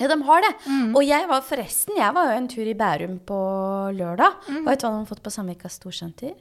[0.00, 0.54] Ja, de har det.
[0.66, 0.94] Mm.
[0.96, 3.38] Og jeg var forresten, jeg var jo en tur i Bærum på
[3.92, 4.32] lørdag.
[4.48, 4.62] Mm.
[4.62, 6.32] Og vet du hva de har fått på Samvika Storsenter?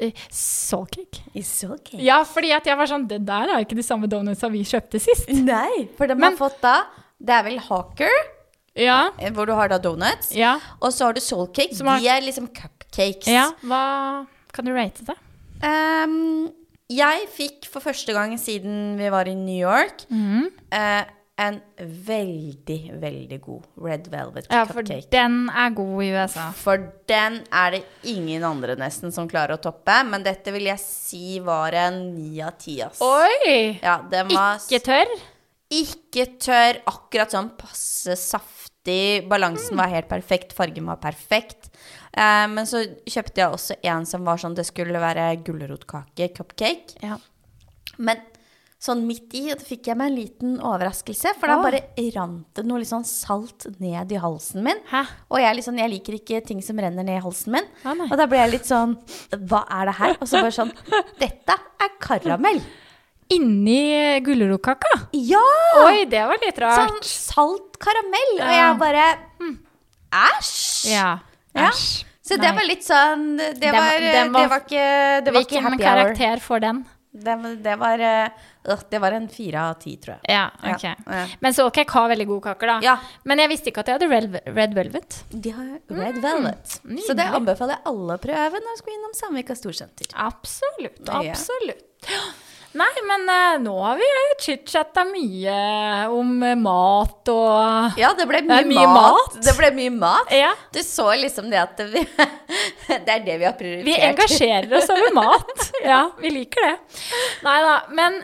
[0.00, 1.22] Eh, Soulcake.
[1.34, 2.02] I Soulcake.
[2.04, 5.00] Ja, fordi at jeg var sånn Det der er ikke de samme donutsa vi kjøpte
[5.00, 5.28] sist.
[5.32, 6.84] Nei, for de Men- har fått da
[7.24, 8.10] Det er vel Hawker,
[8.76, 9.10] Ja.
[9.18, 10.34] eh, hvor du har da donuts.
[10.34, 10.58] Ja.
[10.82, 11.80] Og så har du Soulcake.
[11.82, 13.26] Har- De er liksom cupcakes.
[13.26, 13.50] ja.
[13.62, 15.16] Hva Kan du rate det?
[15.64, 16.52] Ehm,
[16.92, 20.48] jeg fikk for første gang siden vi var i New York mm.
[20.76, 21.04] uh,
[21.44, 25.08] en veldig, veldig god red velvet Ja, for cupcake.
[25.10, 26.50] den er god i USA.
[26.54, 29.96] For den er det ingen andre nesten som klarer å toppe.
[30.06, 33.02] Men dette vil jeg si var en ni av ti, ass.
[33.02, 33.80] Oi!
[33.82, 35.16] Ja, den var Ikke tørr?
[35.74, 39.24] ikke tørr, akkurat sånn passe saftig.
[39.30, 41.70] Balansen var helt perfekt, fargen var perfekt.
[42.14, 47.00] Eh, men så kjøpte jeg også en som var sånn Det skulle være gulrotkake, cupcake.
[47.02, 47.18] Ja.
[47.98, 48.22] Men
[48.84, 51.80] sånn midt i det fikk jeg meg en liten overraskelse, for da bare
[52.14, 54.82] rant det noe litt sånn salt ned i halsen min.
[54.90, 55.00] Hæ?
[55.32, 57.68] Og jeg, liksom, jeg liker ikke ting som renner ned i halsen min.
[57.82, 58.96] Ah, og da ble jeg litt sånn
[59.48, 60.16] Hva er det her?
[60.20, 60.72] Og så bare sånn
[61.22, 62.60] Dette er karamell.
[63.32, 64.90] Inni gulrotkaka?
[65.16, 65.40] Ja!
[65.86, 66.92] Oi, det var litt rart.
[66.92, 68.34] Sånn salt karamell.
[68.36, 69.06] Og jeg bare
[70.14, 70.92] Æsj!
[70.92, 71.08] Ja.
[71.54, 71.68] Ja.
[71.70, 72.04] Æsj.
[72.24, 72.56] Så det Nei.
[72.56, 74.84] var litt sånn Det, det, var, det, var- det var ikke
[75.26, 76.84] Det var ikke Hvilken karakter får den?
[77.14, 78.28] Det, var- det var eh,
[78.72, 80.32] øh, Det var en fire av ti, tror jeg.
[80.34, 80.82] Ja, Ja, ok.
[81.06, 81.26] ja.
[81.44, 82.78] Men Soulcake har veldig gode kaker, da.
[82.82, 82.96] Ja.
[83.24, 85.20] Men jeg visste ikke at de hadde red, red velvet.
[85.30, 85.68] De har
[86.00, 86.78] red velvet.
[87.06, 90.10] Så det anbefaler jeg alle å prøve når du skal innom Samvika Storsenter.
[90.16, 91.04] Absolutt.
[91.06, 91.20] Ja.
[91.20, 92.10] Absolutt.
[92.74, 95.58] Nei, men uh, nå har vi jo chit-chatta mye
[96.10, 99.14] om uh, mat og Ja, det ble mye, det mye mat.
[99.20, 99.38] mat.
[99.46, 100.32] Det ble mye mat.
[100.34, 100.50] Ja.
[100.74, 102.02] Du så liksom det at vi,
[102.88, 103.86] Det er det vi har prioritert.
[103.86, 105.54] Vi engasjerer oss over mat.
[105.84, 106.74] Ja, vi liker det.
[107.46, 107.74] Nei da.
[107.94, 108.22] Men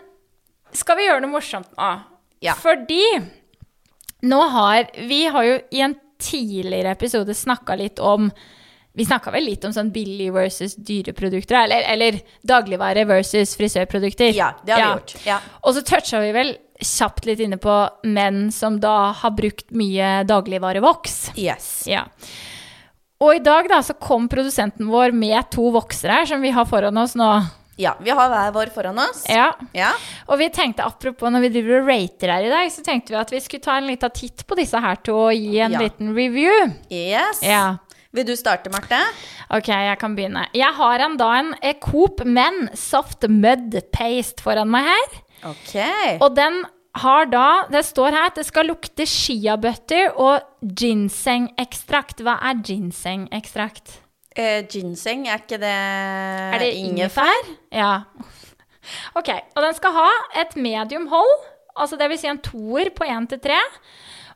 [0.75, 1.91] skal vi gjøre noe morsomt nå?
[2.43, 2.55] Ja.
[2.59, 3.05] Fordi
[4.27, 8.31] nå har Vi har jo i en tidligere episode snakka litt om
[8.99, 14.33] Vi snakka vel litt om sånn billig versus dyre produkter, eller, eller dagligvare versus frisørprodukter.
[14.35, 15.15] Ja, det har vi gjort.
[15.29, 15.37] Ja.
[15.63, 17.75] Og så toucha vi vel kjapt litt inne på
[18.09, 21.31] menn som da har brukt mye dagligvarevoks.
[21.39, 21.85] Yes.
[21.87, 22.07] Ja.
[23.21, 26.65] Og i dag da så kom produsenten vår med to vokser her, som vi har
[26.67, 27.29] foran oss nå.
[27.81, 29.23] Ja, vi har hver vår foran oss.
[29.29, 29.53] Ja.
[29.77, 29.93] Ja.
[30.29, 33.21] Og vi tenkte, apropos når vi driver og rater her i dag, så tenkte vi
[33.21, 35.85] at vi skulle ta en liten titt på disse her to og gi en Ja.
[35.87, 36.75] liten review.
[36.91, 37.41] Yes.
[37.45, 37.77] Ja.
[38.13, 38.99] Vil du starte, Marte?
[39.55, 40.49] Ok, jeg kan begynne.
[40.57, 45.19] Jeg har en da en eh, Coop Men Soft Mud Paste foran meg her.
[45.53, 45.75] Ok.
[46.19, 46.65] Og den
[47.01, 52.25] har da Det står her at det skal lukte shiabutter og ginsengekstrakt.
[52.27, 54.01] Hva er ginsengekstrakt?
[54.35, 57.49] Eh, ginseng, er ikke det Er det ingefær?
[57.75, 58.03] Ja.
[59.15, 61.35] Ok, og den skal ha et medium hold,
[61.77, 63.59] altså det vil si en toer på 1 til 3.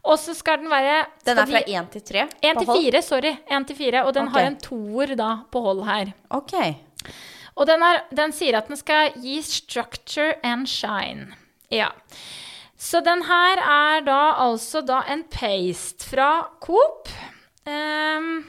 [0.04, 2.24] Og så skal den være Den er fra én 1 til 3?
[2.44, 3.36] 1 til 4, sorry.
[3.48, 4.40] 1 til 4, og den okay.
[4.40, 6.12] har en toer da på hold her.
[6.28, 6.52] Ok.
[7.54, 11.32] Og den, er, den sier at den skal gi structure and shine.
[11.72, 11.88] Ja.
[12.76, 17.08] Så den her er da altså da en paste fra Coop.
[17.64, 18.44] Um,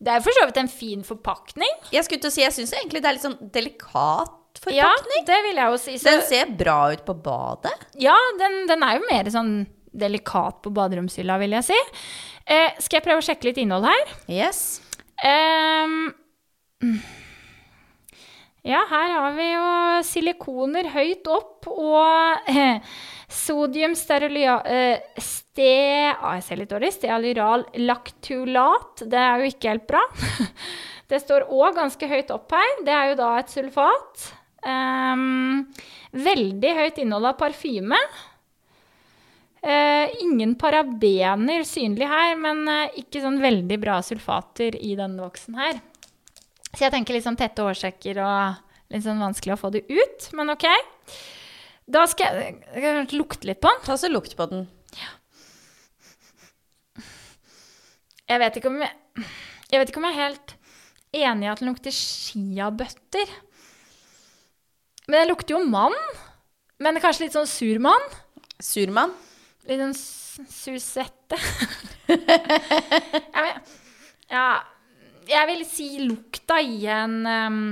[0.00, 1.78] Det er jo for så vidt en fin forpakning.
[1.92, 4.32] Jeg skulle til å si, jeg syns egentlig det er litt sånn delikat
[4.72, 4.88] Ja,
[5.28, 5.98] det vil jeg jo si.
[6.00, 7.74] Så, Den ser bra ut på badet.
[8.00, 9.56] ja, den, den er jo mer sånn
[9.98, 11.80] delikat på baderomshylla, vil jeg si.
[12.46, 14.16] Eh, skal jeg prøve å sjekke litt innhold her?
[14.30, 14.62] Yes.
[15.24, 15.98] Eh,
[18.66, 19.66] ja, her har vi jo
[20.06, 22.82] silikoner høyt opp og eh,
[23.30, 25.70] sodium sterolia, eh, ste,
[26.14, 29.04] ah, jeg ser litt dårlig, stealyral laktulat.
[29.06, 30.02] Det er jo ikke helt bra.
[31.10, 32.72] Det står òg ganske høyt opp her.
[32.82, 34.24] Det er jo da et sulfat.
[34.66, 35.68] Um,
[36.10, 38.00] veldig høyt innhold av parfyme.
[39.66, 45.58] Eh, ingen parabener synlig her, men eh, ikke sånn veldig bra sulfater i denne voksen
[45.58, 45.80] her.
[46.70, 50.28] Så jeg tenker litt sånn tette årsaker og litt sånn vanskelig å få det ut,
[50.38, 50.68] men ok.
[51.90, 53.82] Da skal jeg, jeg lukte litt på den.
[53.88, 54.68] Ta så lukt på den.
[58.26, 59.26] Jeg vet ikke om jeg,
[59.70, 60.56] jeg vet ikke om jeg er helt
[61.16, 63.36] enig i at den lukter skiabøtter.
[65.06, 65.94] Men den lukter jo mann.
[66.82, 68.12] Men kanskje litt sånn sur mann.
[68.62, 69.14] Surmann.
[69.66, 69.96] Litt sånn
[70.52, 71.38] susette.
[73.36, 73.46] ja,
[74.30, 74.46] ja,
[75.26, 77.62] jeg vil si lukta i en um,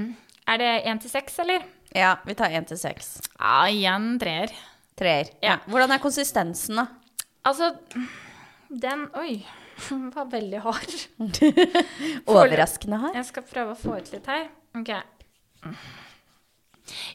[0.51, 1.63] Er det én til seks, eller?
[1.95, 3.17] Ja, vi tar én til seks.
[3.39, 4.51] Ja, igjen treer.
[4.99, 5.31] Treer.
[5.43, 5.61] Ja.
[5.71, 6.89] Hvordan er konsistensen, da?
[7.47, 7.71] Altså,
[8.69, 9.45] den Oi.
[10.15, 10.97] Var veldig hard.
[12.31, 13.17] Overraskende hard.
[13.19, 14.49] Jeg skal prøve å få ut litt her.
[14.79, 14.91] Ok.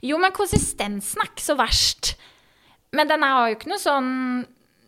[0.03, 2.13] Jo, men konsistensen er ikke så verst.
[2.95, 4.09] Men den har jo ikke noe sånn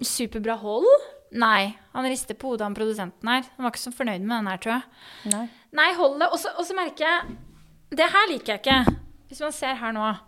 [0.06, 0.88] superbra hold.
[1.32, 3.46] Nei, han rister på hodet, han produsenten her.
[3.56, 4.84] Han var ikke så fornøyd med den her, tror jeg.
[5.32, 5.46] Nei.
[5.80, 6.28] Nei, holdet.
[6.32, 7.38] Og så- merker jeg
[7.92, 8.98] Det her liker jeg ikke.
[9.30, 10.20] Hvis man ser her nå,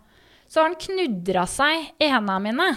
[0.48, 2.76] så har han knudra seg i hendene mine.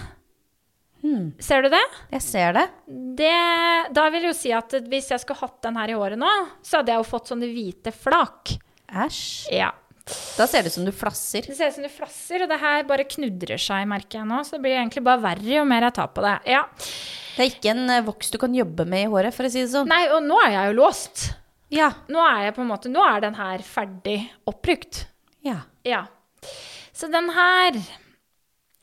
[1.38, 1.84] Ser du det?
[2.10, 2.70] Jeg ser det.
[3.16, 3.92] det?
[3.94, 6.30] Da vil jeg jo si at hvis jeg skulle hatt den her i håret nå,
[6.62, 8.56] så hadde jeg jo fått sånne hvite flak.
[8.88, 9.52] Æsj.
[9.52, 9.70] Ja.
[10.38, 11.46] Da ser det ut som du flasser.
[11.46, 14.40] Det ser ut som du flasser, og det her bare knudrer seg, merker jeg nå.
[14.46, 16.36] Så det blir egentlig bare verre jo mer jeg tar på det.
[16.54, 16.64] Ja.
[17.36, 19.62] Det er ikke en eh, voks du kan jobbe med i håret, for å si
[19.62, 19.90] det sånn.
[19.90, 21.28] Nei, og nå er jeg jo låst.
[21.74, 21.92] Ja.
[22.08, 25.04] Nå er jeg på en måte, nå er den her ferdig oppbrukt.
[25.46, 25.60] Ja.
[25.86, 26.06] Ja.
[26.96, 27.76] Så den her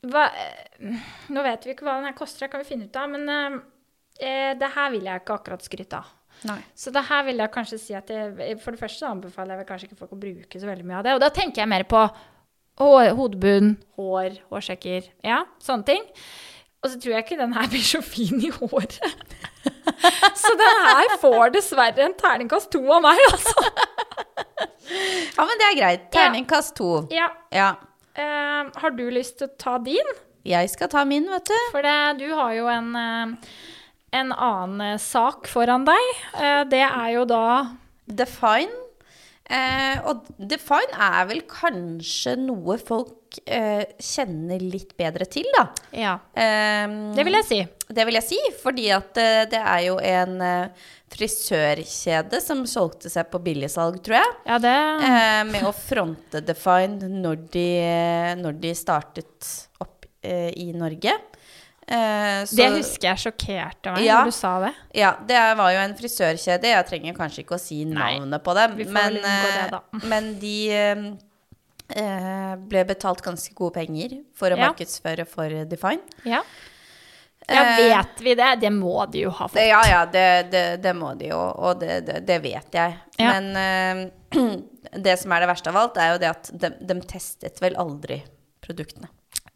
[0.06, 1.00] hva, eh,
[1.32, 3.28] Nå vet vi ikke hva den her koster, det kan vi finne ut av, men
[3.32, 3.58] eh,
[4.20, 6.12] eh, det her vil jeg ikke akkurat skryte av.
[6.46, 6.60] Nei.
[6.78, 9.90] Så det her vil jeg kanskje si at jeg, For det første anbefaler jeg kanskje
[9.90, 11.14] ikke folk å bruke så veldig mye av det.
[11.18, 12.02] Og da tenker jeg mer på
[12.80, 16.04] hår, hodebunn, hår, hårsjekker, ja, sånne ting.
[16.84, 18.98] Og så tror jeg ikke den her blir så fin i håret.
[20.42, 23.64] så den her får dessverre en terningkast to av meg, altså.
[24.86, 26.06] Ja, men det er greit.
[26.14, 26.90] Terningkast to.
[27.14, 27.30] Ja.
[27.54, 27.72] Ja.
[28.16, 30.14] Uh, har du lyst til å ta din?
[30.46, 31.56] Jeg skal ta min, vet du.
[31.72, 33.50] For det, du har jo en, eh,
[34.12, 36.10] en annen eh, sak foran deg.
[36.40, 37.42] Eh, Det er jo da
[38.06, 38.82] Define.
[39.46, 45.68] Eh, og Define er vel kanskje noe folk eh, kjenner litt bedre til, da.
[45.94, 47.60] Ja, Eh, det vil jeg si.
[47.86, 50.40] Det vil jeg si, fordi at eh, det er jo en
[51.14, 54.32] frisørkjede som solgte seg på billigsalg, tror jeg.
[54.48, 54.74] Ja, det
[55.06, 57.68] Eh, med å fronte Define når de,
[58.42, 61.12] når de startet opp i Norge.
[61.88, 64.18] Eh, så- Det husker jeg sjokkerte meg Ja.
[64.20, 64.74] når du sa det.
[64.94, 66.64] Ja, det var jo en frisørkjede.
[66.64, 68.92] Jeg trenger kanskje ikke å si Nei, navnet på dem.
[68.92, 69.78] Men, det, eh,
[70.10, 71.04] men de eh,
[72.02, 74.68] eh, ble betalt ganske gode penger for å Ja.
[74.72, 76.00] markedsføre for Define.
[76.24, 76.42] Ja.
[77.48, 78.60] ja, Eh, vet vi det?
[78.60, 79.62] Det må de jo ha fått.
[79.68, 82.96] Ja, ja, det, det, det må de jo, og det, det, vet jeg.
[83.20, 83.30] Ja.
[83.40, 84.10] Men eh,
[84.98, 87.76] det som er det verste av alt, er jo det at de, de testet vel
[87.76, 88.24] aldri
[88.60, 89.06] produktene.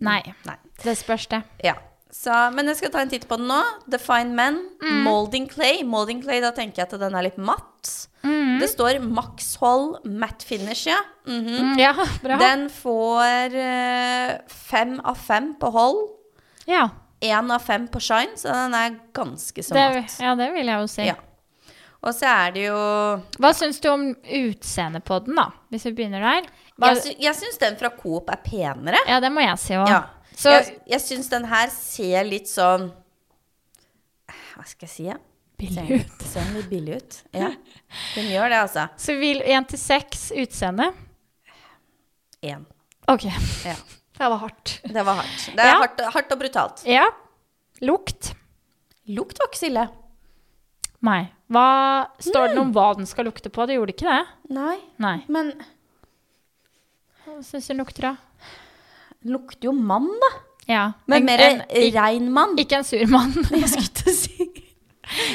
[0.01, 0.55] Nei, Nei.
[0.85, 1.43] det spørs det.
[1.65, 1.75] Ja.
[2.13, 3.61] Så, men jeg skal ta en titt på den nå.
[3.91, 4.57] Define Men.
[4.83, 5.03] Mm.
[5.07, 5.85] Molding Clay.
[5.87, 7.91] Molding Clay, Da tenker jeg at den er litt matt.
[8.25, 8.59] Mm.
[8.61, 10.99] Det står Max Hold Matt Finish, ja.
[11.27, 11.73] Mhm.
[11.73, 12.37] Mm, Ja, bra.
[12.43, 16.03] Den får uh, fem av fem på hold.
[16.67, 16.89] ja,
[17.23, 20.15] Én av fem på shine, så den er ganske så matt.
[20.21, 21.03] ja, det vil jeg jo si.
[21.05, 21.15] Ja.
[22.01, 22.77] Og så er det jo
[23.39, 25.51] Hva syns du om utseendet på den, da?
[25.71, 26.49] Hvis vi begynner der.
[26.81, 29.03] Hva, Jeg, sy syns den fra Coop er penere.
[29.07, 29.89] ja, det må jeg si òg.
[29.89, 30.01] Ja.
[30.41, 32.89] Så jeg jeg syns den her ser litt sånn
[34.55, 35.05] Hva skal jeg si?
[35.11, 35.19] Ja?
[35.61, 36.23] billig ut.
[36.25, 37.17] Ser, den litt billig ut?
[37.37, 37.51] Ja.
[38.17, 38.87] Den gjør det, altså.
[38.97, 40.87] Så vil én til seks utseende?
[42.41, 42.63] Én.
[43.13, 43.27] OK.
[43.69, 43.75] Ja.
[44.21, 44.73] Det var hardt.
[44.85, 45.45] Det var hardt.
[45.57, 45.75] Det er Ja.
[45.83, 46.81] hardt, hardt og brutalt.
[46.89, 47.05] Ja.
[47.85, 48.33] Lukt?
[49.09, 49.85] Lukt var ikke så ille.
[51.05, 51.21] Nei.
[51.53, 51.67] Hva,
[52.21, 53.65] står det noe om hva den skal lukte på?
[53.69, 54.25] Det gjorde ikke det?
[54.57, 55.15] Nei, Nei.
[55.29, 55.53] men
[57.25, 58.17] Hva syns du den lukter, da?
[59.23, 60.31] Den lukter jo mann, da.
[60.71, 60.93] Ja.
[61.07, 62.57] Men En- mer en- rein mann.
[62.59, 63.33] Ikke en sur mann.
[63.51, 64.51] Jeg skulle til å si.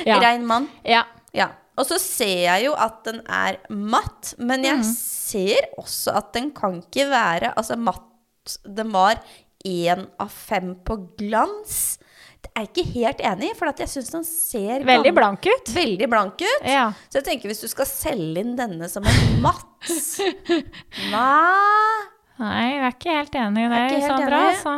[0.05, 0.19] ja.
[0.23, 0.69] Rein mann.
[0.85, 1.03] ja.
[1.35, 1.49] Ja.
[1.77, 4.83] Og så ser jeg jo at den er matt, men jeg Mm.
[4.93, 9.19] ser også at den kan ikke være Altså matt Den var
[9.65, 11.97] én av fem på glans.
[12.41, 15.73] Det er jeg ikke helt enig i, for jeg syns den ser Veldig blank ut.
[15.75, 16.63] Veldig blank ut.
[16.63, 16.93] Ja.
[17.09, 19.65] Så jeg tenker hvis du skal selge inn denne som en matt
[21.11, 22.05] Nei.
[22.41, 24.39] Nei, jeg er ikke helt enig i det, Sandra.
[24.51, 24.73] Altså.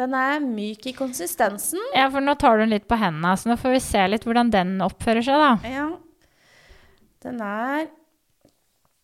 [0.00, 1.80] Den er myk i konsistensen.
[1.96, 4.26] Ja, for nå tar du den litt på hendene, så nå får vi se litt
[4.28, 5.72] hvordan den oppfører seg, da.
[5.72, 5.88] Ja.
[7.24, 7.88] Den er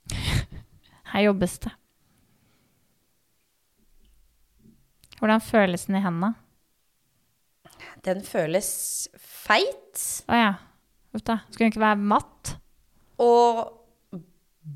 [1.13, 1.73] Her jobbes det.
[5.19, 6.35] Hvordan føles den i hendene?
[8.07, 8.69] Den føles
[9.19, 10.53] feit Å ja.
[11.17, 11.41] Uff da.
[11.49, 12.57] Skulle den ikke være matt?
[13.23, 13.63] og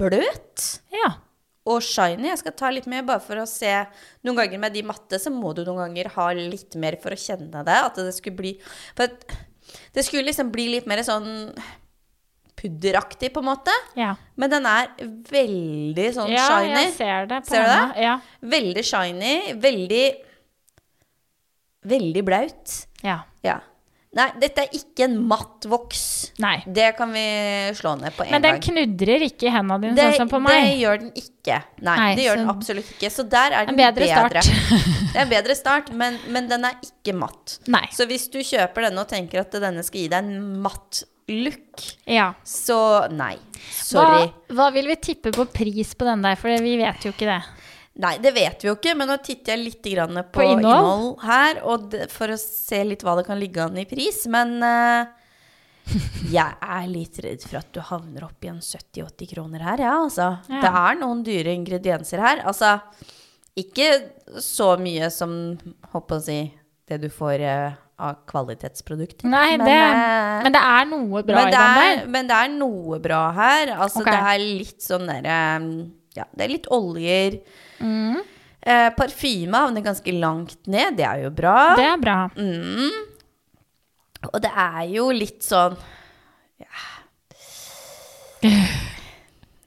[0.00, 0.80] bløt.
[0.94, 1.10] Ja.
[1.70, 2.28] Og shiny.
[2.30, 3.70] Jeg skal ta litt mer bare for å se.
[4.26, 7.20] Noen ganger med de matte så må du noen ganger ha litt mer for å
[7.20, 7.76] kjenne det.
[7.90, 8.54] At det skulle bli
[9.94, 11.52] det skulle liksom bli litt mer sånn
[12.60, 13.72] pudderaktig, på en måte.
[13.96, 14.90] Ja, Men den er
[15.30, 16.74] veldig sånn ja shiny.
[16.74, 18.02] jeg ser det på Ser du det?
[18.04, 18.16] Ja.
[18.42, 19.34] Veldig shiny.
[19.62, 20.04] Veldig
[21.90, 22.74] Veldig blaut.
[23.02, 23.22] ja.
[23.42, 23.60] Ja.
[24.10, 26.00] Nei, dette er ikke en matt voks.
[26.42, 26.56] Nei.
[26.66, 27.20] Det kan vi
[27.78, 28.64] slå ned på en Men den gang.
[28.66, 31.60] knudrer ikke i hendene dine, Det, sånn som på det gjør den ikke.
[31.86, 33.10] Nei, Nei, det gjør den absolutt ikke.
[33.14, 34.42] Så der er En den bedre bedre.
[34.42, 37.60] det er en bedre start, men, men den er ikke matt.
[37.70, 37.84] Nei.
[37.94, 41.86] Så hvis du kjøper denne og tenker at denne skal gi deg en matt look,
[42.10, 42.32] Ja.
[42.42, 43.36] så nei.
[43.78, 44.26] Sorry.
[44.26, 47.30] Hva, hva vil vi tippe på pris på den der, for vi vet jo ikke
[47.30, 47.42] det.
[48.00, 50.64] Nei, det vet vi jo ikke, men nå titter jeg litt grann på, På innhold?
[50.64, 51.08] innhold?
[51.26, 54.22] her, det, for å se litt hva det kan ligge an i pris.
[54.32, 55.10] Men uh,
[56.30, 59.98] jeg er litt redd for at du havner opp i en 70-80 kroner her, ja,
[60.06, 60.32] altså.
[60.48, 60.62] Ja.
[60.64, 62.42] Det er noen dyre ingredienser her.
[62.48, 62.78] Altså,
[63.60, 63.92] ikke
[64.40, 65.36] så mye som,
[65.92, 66.40] håper å si,
[66.90, 69.28] det du får uh, av kvalitetsprodukter.
[69.28, 72.06] Nei, Men, det, eh, men det er noe bra i den er, der.
[72.14, 73.74] men det er noe bra her.
[73.76, 74.14] Altså, okay.
[74.14, 75.40] det er litt sånn derre
[76.16, 77.42] Ja, det er litt oljer.
[77.80, 78.20] Mm.
[78.60, 80.96] Eh, parfyme havner ganske langt ned.
[80.98, 81.56] Det er jo bra.
[81.78, 82.18] Det er bra.
[82.36, 82.90] Mm.
[84.34, 85.78] Og det er jo litt sånn
[86.60, 86.86] ja.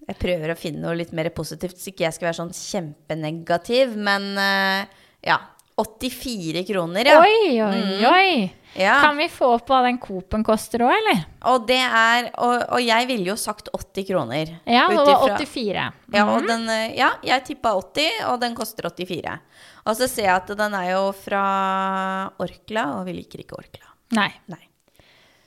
[0.03, 3.95] Jeg prøver å finne noe litt mer positivt, så ikke jeg skal være sånn kjempenegativ.
[3.97, 4.99] Men eh,
[5.29, 5.39] ja.
[5.79, 7.21] 84 kroner, ja.
[7.23, 8.51] Oi, oi, Mm.
[8.75, 8.95] Ja.
[9.01, 11.23] Kan vi få opp hva den Coop-en koster òg, eller?
[11.51, 14.53] Og det er og, og jeg ville jo sagt 80 kroner.
[14.65, 15.93] Ja, det var ifra- 84.
[16.13, 16.47] Ja, Mhm.
[16.47, 19.39] den, eh, ja, jeg tippa 80, og den koster 84.
[19.85, 23.85] Og så ser jeg at den er jo fra Orkla, og vi liker ikke Orkla.
[24.11, 24.31] Nei.
[24.47, 24.61] Nei.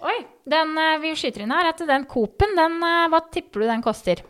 [0.07, 3.67] Oi, den eh, vi skyter inn her, at den Coop-en, den, eh, hva tipper du
[3.67, 4.21] den koster?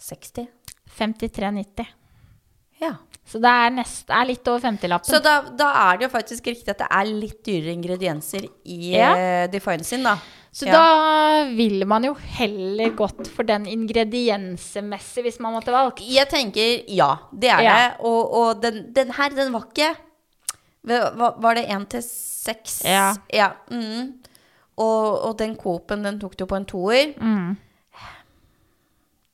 [0.00, 0.48] 60.
[0.98, 1.86] 53,90.
[2.80, 2.94] Ja.
[3.30, 5.06] Så det er, nest, er litt over 50-lappen.
[5.12, 8.78] Så da, da er det jo faktisk riktig at det er litt dyrere ingredienser i
[8.96, 9.10] Ja.
[9.14, 10.16] eh, Define sin, da.
[10.50, 10.72] Så Ja.
[10.72, 16.00] da ville man jo heller gått for den ingrediensemessig, hvis man måtte valgt.
[16.02, 17.74] Jeg tenker ja, det er Ja.
[17.76, 18.00] det.
[18.00, 19.96] Og, og den, den her, den var ikke
[20.82, 22.82] Var det én til seks?
[22.84, 23.14] Ja.
[23.30, 24.14] ja mm.
[24.78, 27.12] og, og den Coop-en, den tok du på en toer.
[27.20, 27.56] Mm.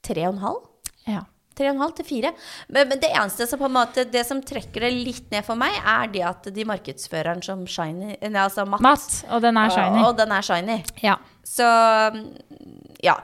[0.03, 0.61] Tre og en halv?
[1.07, 1.21] Ja.
[1.57, 2.33] Tre og en halv til fire.
[2.69, 5.59] Men, men det eneste som på en måte Det som trekker det litt ned for
[5.59, 8.85] meg, er det at de markedsføreren som shiny Nei, altså matt.
[8.85, 10.03] Matt, og den er shiny.
[10.03, 10.81] Og, og den er shiny.
[11.05, 11.17] Ja.
[11.47, 11.71] Så
[13.05, 13.17] ja.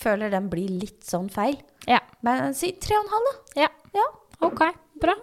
[0.00, 1.56] Føler den blir litt sånn feil.
[1.86, 2.02] ja.
[2.24, 3.62] Men si tre og en halv, da.
[3.66, 3.70] Ja.
[3.94, 4.08] Ja.
[4.44, 4.62] Ok,
[5.00, 5.14] bra.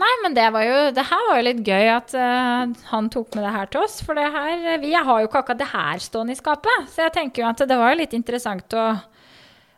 [0.00, 3.36] Nei, men det var jo Det her var jo litt gøy at uh, han tok
[3.36, 4.00] med det her til oss.
[4.06, 6.88] For det her Vi har jo ikke akkurat det her stående i skapet.
[6.90, 8.88] Så jeg tenker jo at det var litt interessant å,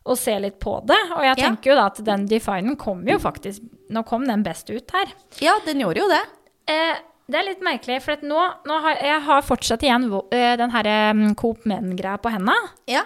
[0.06, 0.98] å se litt på det.
[1.16, 1.48] Og jeg Ja.
[1.48, 5.12] tenker jo da at den Definen kom jo faktisk Nå kom den best ut her.
[5.38, 6.22] Ja, den gjorde jo det.
[6.66, 6.96] Eh,
[7.30, 10.88] det er litt merkelig, for nå, nå har jeg har fortsatt igjen eh, den her
[11.12, 12.54] um, Coop Men-greia på henda.
[12.90, 13.04] Ja.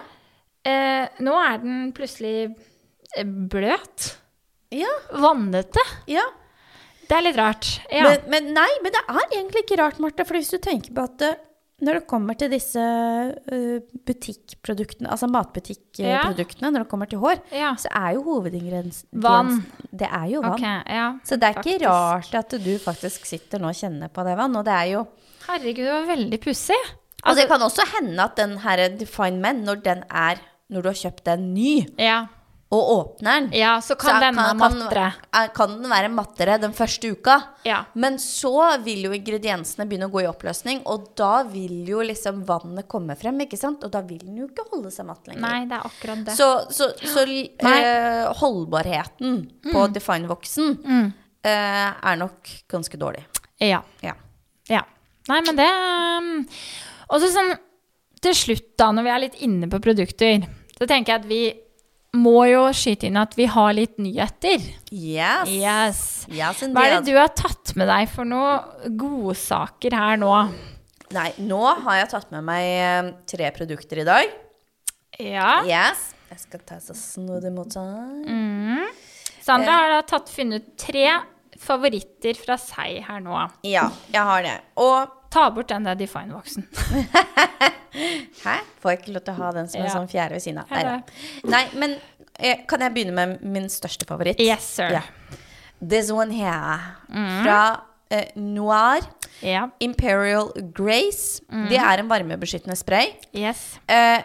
[0.65, 2.55] Eh, nå er den plutselig
[3.15, 4.15] eh, bløt.
[4.73, 4.89] Ja.
[5.13, 5.85] Vannete.
[6.07, 6.23] ja.
[7.07, 7.67] Det er litt rart.
[7.91, 8.05] Ja.
[8.07, 10.23] Men, men nei, men det er egentlig ikke rart, Marte.
[10.25, 11.33] For hvis du tenker på at eh,
[11.81, 17.71] når det kommer til disse eh, butikkproduktene, altså matbutikkproduktene, når det kommer til hår, ja.
[17.81, 19.63] så er jo hovedingrediensen Vann.
[19.89, 20.57] Det er jo vann.
[20.59, 21.07] Okay, ja.
[21.25, 24.57] Så det er ikke rart at du faktisk sitter nå og kjenner på det vann.
[24.59, 25.05] Og det er jo
[25.47, 26.77] Herregud, det var veldig pussig.
[27.25, 30.39] Og det kan også hende at den her Define Men, når den er
[30.73, 32.23] Når du har kjøpt den ny, Ja.
[32.71, 35.07] Og åpner den, ja, så kan så denne mattere.
[35.27, 37.33] kan, kan den være mattere den første uka.
[37.67, 37.81] Ja.
[37.99, 38.53] Men så
[38.85, 43.17] vil jo ingrediensene begynne å gå i oppløsning, og da vil jo liksom vannet komme
[43.19, 43.83] frem, ikke sant?
[43.83, 45.43] Og da vil den jo ikke holde seg matt lenger.
[45.43, 46.35] Nei, det er akkurat det.
[46.37, 49.41] Så, så, så eh, holdbarheten
[49.71, 51.09] på Define-voksen Mm.
[51.43, 53.25] eh, er nok ganske dårlig.
[53.59, 53.81] Ja.
[54.01, 54.13] Ja.
[54.69, 54.85] Ja.
[55.27, 56.29] Nei, men det um,
[57.11, 57.51] Og så sånn
[58.21, 60.47] til slutt, da, når vi er litt inne på produkter,
[60.77, 61.41] så tenker jeg at vi
[62.17, 64.63] må jo skyte inn at vi har litt nyheter.
[64.91, 65.47] Yes.
[65.51, 66.01] Yes.
[66.27, 70.33] Yes, Hva er det du har tatt med deg for noen godsaker her nå?
[71.15, 74.35] Nei, nå har jeg tatt med meg eh, tre produkter i dag.
[75.19, 75.61] Ja.
[75.67, 76.09] Yes.
[76.31, 78.85] Jeg skal ta så snodig mot mot Mm.
[79.41, 81.07] Sandra har da tatt, funnet tre
[81.59, 83.39] favoritter fra seg her nå.
[83.67, 84.57] Ja, jeg har det.
[84.79, 86.65] Og Ta bort den der Define-voksen.
[88.43, 88.55] Hæ?
[88.81, 89.93] Får jeg ikke lov til å ha den som en Ja.
[89.93, 90.71] sånn fjerde ved siden av?
[90.71, 91.03] Nei.
[91.51, 91.95] Nei, men
[92.39, 94.39] eh, kan jeg begynne med min største favoritt?
[94.43, 94.91] Yes, sir.
[94.99, 95.03] Ja.
[95.81, 96.79] This one here.
[97.43, 97.61] Fra
[98.11, 99.07] eh, Noir
[99.41, 99.69] Ja.
[99.79, 101.41] Imperial Grace.
[101.69, 103.15] Det er en varmebeskyttende spray.
[103.33, 103.79] Yes.
[103.89, 104.21] Eh,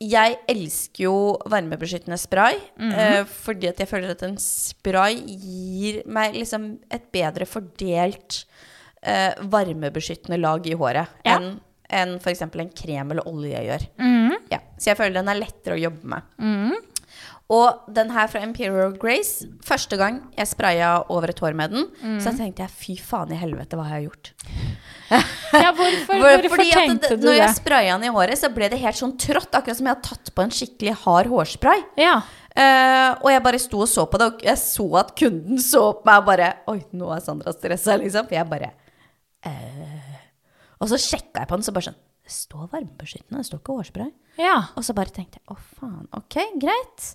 [0.00, 1.14] jeg elsker jo
[1.52, 7.44] varmebeskyttende spray, eh, fordi at jeg føler at en spray gir meg liksom et bedre
[7.44, 8.44] fordelt
[9.02, 11.36] eh, varmebeskyttende lag i håret Ja.
[11.38, 12.42] enn en f.eks.
[12.42, 13.84] en krem eller olje gjør.
[13.98, 14.36] Mm.
[14.52, 16.22] Ja, så jeg føler den er lettere å jobbe med.
[17.50, 21.88] Og den her fra Imperial Grace, første gang jeg spraya over et hår med den,
[22.22, 24.30] så tenkte jeg fy faen i helvete, hva har jeg gjort?
[25.10, 27.56] Ja, hvorfor, For- hvorfor tenkte det, du når jeg det?
[27.58, 29.50] spraya den i håret, så ble det helt sånn trått.
[29.58, 31.82] Akkurat som jeg hadde tatt på en skikkelig hard hårspray.
[31.98, 32.20] Ja.
[32.54, 35.82] Uh, og jeg bare sto og så på det, og jeg så at kunden så
[35.98, 38.30] på meg og bare Oi, nå er Sandra stressa, liksom.
[38.30, 38.70] For jeg bare
[39.46, 40.20] eh.
[40.80, 43.74] Og så sjekka jeg på den, så bare sånn Det står varmebeskyttende, det står ikke
[43.78, 44.10] hårspray.
[44.38, 44.56] ja.
[44.78, 47.08] Og så bare tenkte jeg å faen, ok, greit.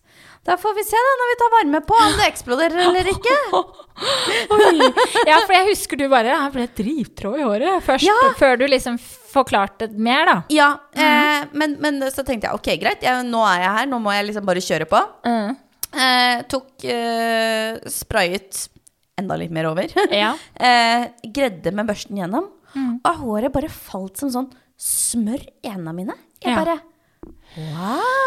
[0.45, 3.35] Da får vi se da når vi tar varme på om det eksploderer eller ikke.
[5.29, 8.15] Ja, for jeg husker du bare Jeg ble drittråd i håret først, Ja.
[8.37, 10.35] før du liksom forklarte mer, da.
[10.53, 13.99] Ja, eh, men, men så tenkte jeg ok, greit, jeg, nå er jeg her, nå
[14.03, 15.01] må jeg liksom bare kjøre på.
[15.27, 15.55] Mm.
[15.95, 18.65] Eh, tok eh, sprayet
[19.17, 19.87] enda litt mer over.
[20.11, 20.33] Ja.
[20.59, 22.49] eh, gredde med børsten gjennom.
[22.75, 26.15] Og håret bare falt som sånn smør i hendene mine.
[26.43, 26.63] Jeg Ja.
[26.65, 26.79] bare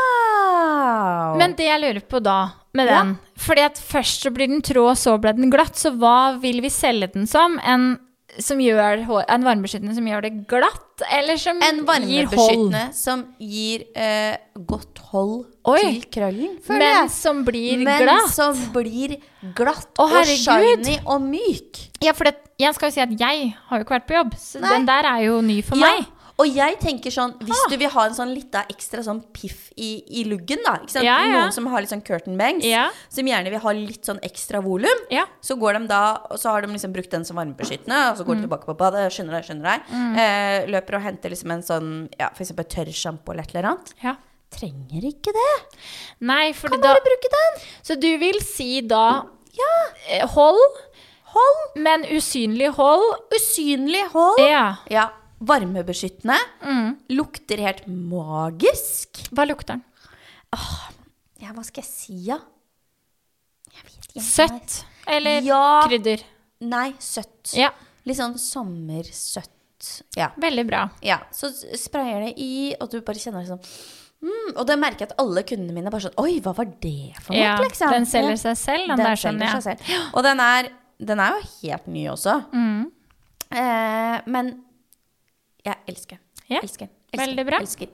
[0.08, 1.36] Wow!
[1.38, 2.38] Men det jeg lurer på da,
[2.74, 3.02] med Ja.
[3.38, 5.76] Fordi at først så blir den trå, så ble den glatt.
[5.76, 7.58] Så hva vil vi selge den som?
[7.60, 7.98] En,
[8.38, 11.86] som gjør, en varmebeskyttende som gjør det glatt, eller som en gir hold?
[11.86, 14.36] varmebeskyttende som gir eh,
[14.66, 15.78] godt hold Oi.
[15.80, 17.10] til krøllen, Men jeg.
[17.10, 18.30] som blir Men glatt?
[18.34, 19.16] som blir
[19.54, 20.84] glatt Å, og herregud.
[20.84, 21.82] shiny og myk.
[22.02, 24.34] Ja, for det, jeg skal jo si at jeg har jo ikke vært på jobb,
[24.38, 24.74] så Nei.
[24.74, 26.06] den der er jo ny for Ja, meg.
[26.38, 27.68] Og jeg tenker sånn, hvis Ah.
[27.70, 30.76] du vil ha en sånn lita ekstra sånn piff i, i luggen, da.
[30.78, 31.04] Ikke sant?
[31.04, 31.40] Ja, ja.
[31.42, 32.90] Noen som har litt sånn curtain bangs, Ja.
[33.08, 35.02] som gjerne vil ha litt sånn ekstra volum.
[35.42, 38.24] Så går de da, og så har de liksom brukt den som varmebeskyttende, og så
[38.24, 38.40] går Mm.
[38.42, 39.80] de tilbake på badet, skjønner deg, skjønner deg.
[40.18, 42.88] Eh, løper og henter liksom en sånn, ja, for eksempel tørr
[43.32, 43.94] eller et eller annet.
[44.02, 44.16] ja.
[44.50, 45.76] Trenger ikke det.
[46.22, 47.62] Nei, for Kan da bare bruke den.
[47.82, 49.74] Så du vil si da Ja,
[50.08, 50.56] eh, hold,
[51.24, 51.76] hold.
[51.76, 53.14] men usynlig hold?
[53.30, 54.38] Usynlig hold.
[54.40, 54.76] Ja.
[54.90, 55.10] Ja,
[55.40, 56.36] varmebeskyttende.
[56.64, 56.96] Mm.
[57.14, 59.20] Lukter helt magisk.
[59.30, 59.84] Hva lukter den?
[61.38, 62.38] Ja, hva skal jeg si, da?
[64.16, 64.22] Ja?
[64.24, 64.80] Søtt?
[65.06, 65.82] Eller Ja.
[65.86, 66.22] krydder?
[66.60, 67.52] Nei, søtt.
[67.54, 67.70] Ja,
[68.04, 69.52] Litt sånn sommersøtt.
[70.16, 70.30] Ja.
[70.36, 70.88] veldig bra.
[71.02, 71.20] ja.
[71.30, 73.60] Så sprayer det i, og du bare kjenner det sånn
[74.26, 77.12] mm, Og det merker jeg at alle kundene mine bare sånn Oi, hva var det
[77.22, 77.38] for noe?
[77.44, 77.92] Ja, liksom?
[77.94, 80.00] den selger seg selv, den, Den der sånn, ja.
[80.14, 82.34] Og den er, den er jo helt ny også.
[82.52, 82.90] Mm.
[83.54, 84.50] Eh, men
[85.68, 86.18] jeg elsker.
[86.48, 86.88] Ja, Elsker.
[87.12, 87.20] elsker.
[87.26, 87.58] veldig bra.
[87.60, 87.88] Elsker.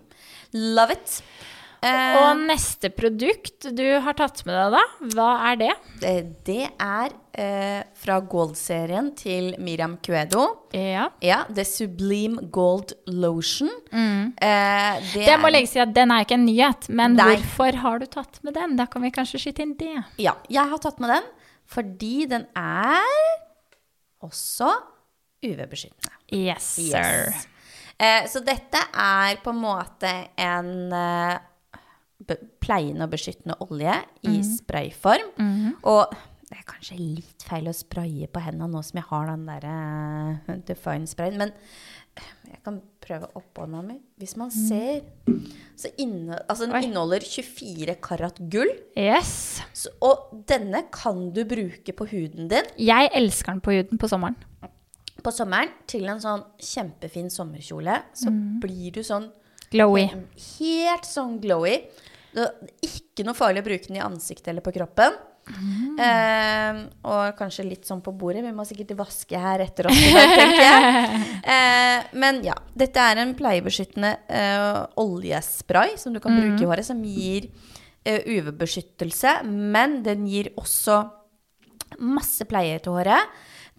[0.54, 1.18] Love it.
[1.84, 4.80] Uh, Og neste produkt du har tatt med deg da,
[5.12, 5.72] hva er det?
[6.00, 6.12] det,
[6.46, 10.46] det er uh, fra Gold-serien til Miriam Cuedo.
[10.72, 11.10] Ja.
[11.20, 13.68] Ja, The Sublime Gold Lotion.
[13.92, 17.34] Eh, det, Det må legges til at den er ikke en nyhet, men Nei.
[17.34, 18.78] hvorfor har du tatt med den?
[18.80, 19.92] Da kan vi kanskje skyte inn det.
[20.24, 21.28] Ja, jeg har tatt med den
[21.74, 23.04] fordi den er
[24.24, 24.72] også
[25.44, 26.16] UV-beskyttende.
[26.32, 27.28] Yes, sir.
[27.28, 27.46] Yes.
[28.05, 34.46] Eh, så dette er på en måte en eh, pleiende og beskyttende olje i mm.
[34.59, 35.34] sprayform.
[35.90, 39.46] Og det er kanskje litt feil å spraye på hendene nå som jeg har den
[39.48, 41.55] der eh, Define sprayen, men
[42.46, 43.96] jeg kan prøve oppånda mi.
[44.20, 45.00] Hvis man ser,
[45.76, 46.78] så inne, altså den Mhm.
[46.78, 46.84] Oi.
[46.86, 48.70] inneholder 24 karat gull.
[48.96, 49.62] Yes.
[49.74, 54.09] Så, og denne kan du bruke på huden din Jeg elsker den på huden på
[54.09, 54.36] sommeren.
[55.24, 57.98] På sommeren til en sånn kjempefin sommerkjole.
[58.14, 58.60] Så Mm.
[58.60, 59.30] blir du sånn
[59.72, 60.06] Glowy.
[60.60, 61.78] helt sånn glowy.
[62.84, 65.12] Ikke noe farlig å bruke den i ansiktet eller på kroppen.
[65.44, 65.98] Mm.
[66.00, 68.42] Eh, og kanskje litt sånn på bordet.
[68.42, 71.20] Vi må sikkert vaske her etter oss i dag, tenker jeg.
[71.44, 76.86] Eh, men ja, dette er en pleiebeskyttende eh, oljespray som du kan bruke i håret,
[76.88, 77.50] som gir
[78.06, 81.02] eh, UV-beskyttelse, men den gir også
[82.00, 83.28] masse pleie til håret.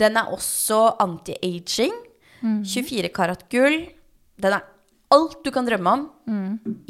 [0.01, 1.93] Den er også anti-aging.
[2.43, 3.85] 24 karat gull.
[4.37, 4.63] Den er
[5.15, 6.01] alt du kan drømme om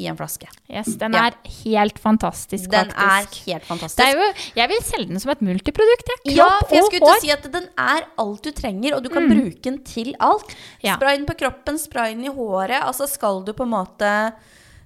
[0.00, 0.48] i en flaske.
[0.72, 1.26] Yes, den Ja.
[1.28, 3.96] er helt fantastisk, Den er helt fantastisk.
[4.00, 6.08] Det er jo, jeg vil selge den som et multiprodukt.
[6.24, 6.36] jeg.
[6.36, 9.08] Ja, for jeg skulle til å si at den er alt du trenger, og du
[9.10, 10.56] kan bruke den til alt.
[10.82, 10.96] Ja.
[10.96, 12.82] Spray den på kroppen, spray den i håret.
[12.82, 14.32] Altså skal du på en måte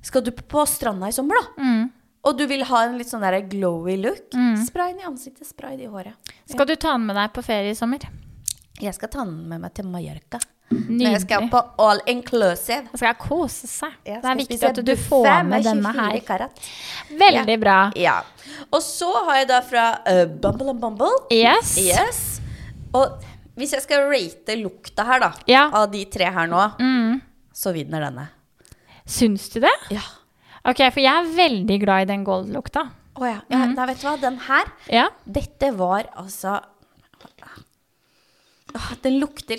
[0.03, 1.89] Skal du på stranda i sommer, da,
[2.25, 4.35] og du vil ha en litt sånn der glowy look,
[4.67, 6.33] spray den i ansiktet, spray den i håret.
[6.51, 8.05] Skal du ta den med deg på ferie i sommer?
[8.81, 10.41] Jeg skal ta den med meg til Mallorca.
[10.71, 12.85] Når jeg skal på all inclusive.
[12.93, 13.97] Da skal kose seg.
[14.07, 16.21] Jeg Det er viktig at du får med denne her.
[16.29, 16.61] karat.
[17.11, 17.79] Veldig bra.
[17.99, 18.21] Ja.
[18.71, 21.11] Og så har jeg da fra uh, Bumble and Bumble.
[21.35, 21.75] Yes.
[21.77, 22.21] Yes.
[22.95, 23.19] Og
[23.59, 25.67] hvis jeg skal rate lukta her, da, Ja.
[25.67, 25.75] Mm.
[25.75, 26.63] av de tre her nå,
[27.53, 28.29] så vinner denne.
[29.11, 29.75] Syns du det?
[29.91, 30.07] Ja.
[30.69, 32.91] Ok, for jeg er veldig glad i den gold-lukta.
[33.21, 33.39] Å ja.
[33.53, 35.09] ja Nei, vet du hva, den her Ja.
[35.25, 36.61] Dette var altså
[38.71, 39.59] Ah, Den lukter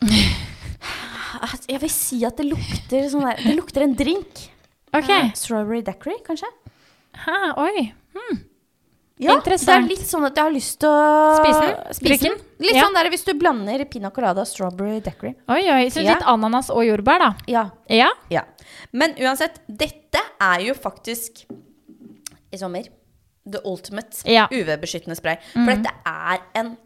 [0.00, 4.46] Ah, Jeg vil si at det lukter sånn der Det lukter en drink.
[4.96, 5.10] Ok.
[5.12, 6.48] Uh, Strawberry daiquiri, kanskje?
[7.26, 7.90] Ha, oi.
[9.20, 11.76] Ja, Det er litt sånn at jeg har lyst til å Spise den?
[12.06, 12.36] Drikke den.
[12.38, 12.44] den?
[12.60, 12.84] Litt Ja.
[12.84, 15.34] sånn der hvis du blander pina colada strawberry decory.
[15.48, 15.86] Oi, oi.
[15.90, 16.14] Så Ja.
[16.14, 17.34] litt ananas og jordbær, da.
[17.46, 17.70] Ja.
[17.88, 18.10] Ja.
[18.30, 18.42] ja.
[18.92, 21.44] Men uansett, dette er jo faktisk
[22.52, 22.84] i sommer
[23.50, 24.46] the ultimate Ja.
[24.50, 25.36] UV-beskyttende spray.
[25.52, 26.76] For dette er en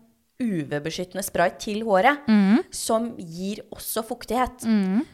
[0.41, 2.65] UV-beskyttende spray til håret Mhm.
[2.73, 4.61] som gir også fuktighet.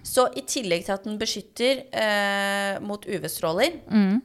[0.02, 3.80] Så i tillegg til at den beskytter eh, mot UV-stråler,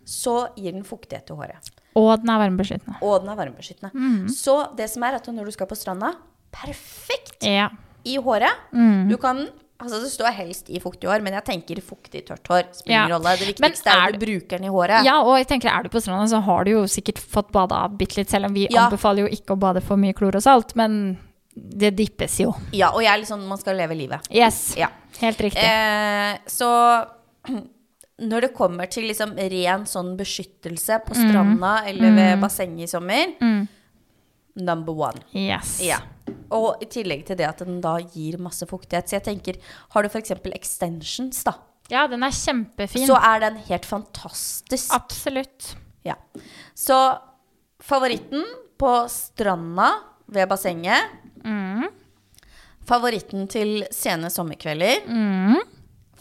[0.06, 1.70] så gir den fuktighet til håret.
[1.96, 2.96] Og den er varmebeskyttende.
[3.02, 3.92] Og den er varmebeskyttende.
[3.94, 4.30] Mm.
[4.30, 6.14] Så det som er at når du skal på stranda,
[6.54, 7.70] perfekt Ja.
[8.06, 8.52] i håret.
[8.74, 9.10] Mm.
[9.10, 9.48] Du kan
[9.84, 13.18] Altså Det står helst i fuktig hår, men jeg tenker fuktig, tørt hår spiller Ja.
[13.18, 13.34] rolle.
[13.38, 15.04] Det viktigste er er at du bruker den i håret.
[15.04, 17.90] ja, og jeg tenker, er du på stranda, så har du jo sikkert fått bada
[17.90, 18.88] bitte litt, selv om vi Ja.
[18.88, 21.18] anbefaler jo ikke å bade for mye klor og salt, men
[21.54, 22.54] det dippes jo.
[22.72, 24.22] Ja, og jeg er litt sånn man skal leve livet.
[24.32, 24.74] Yes.
[24.78, 24.88] Ja.
[25.20, 25.58] Helt riktig.
[25.64, 27.06] Eh, så
[28.22, 33.34] når det kommer til liksom ren sånn beskyttelse på stranda eller ved bassenget i sommer,
[34.56, 35.24] number one.
[35.34, 35.80] Yes.
[35.82, 35.98] Ja.
[36.54, 39.10] Og i tillegg til det at den da gir masse fuktighet.
[39.10, 39.58] Så jeg tenker,
[39.96, 40.32] har du f.eks.
[40.54, 41.56] extensions, da,
[41.90, 43.08] Ja, den er kjempefin.
[43.10, 44.94] så er den helt fantastisk.
[44.94, 45.74] Absolutt.
[46.06, 46.16] Ja.
[46.76, 46.96] Så
[47.82, 48.46] favoritten
[48.78, 49.90] på stranda
[50.28, 51.10] ved bassenget.
[52.86, 55.02] Favoritten til sene sommerkvelder.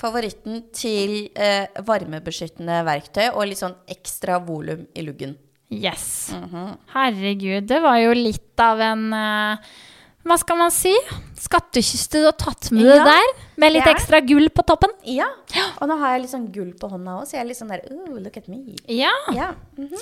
[0.02, 5.36] Favoritten til eh, varmebeskyttende verktøy og litt sånn ekstra volum i luggen.
[5.72, 6.32] Yes.
[6.36, 6.74] Mhm.
[6.92, 9.70] Herregud, det var jo litt av en eh,
[10.22, 10.92] Hva skal man si?
[11.42, 13.30] Skattkiste du har tatt med Ja, der?
[13.58, 14.92] Med litt er- ekstra gull på toppen?
[15.08, 15.26] Ja.
[15.80, 17.72] Og nå har jeg litt sånn gull på hånda òg, så jeg er litt sånn
[17.72, 18.60] der oh, Look at me.
[18.86, 19.10] Ja.
[19.34, 19.48] Ja.
[19.78, 19.96] mhm.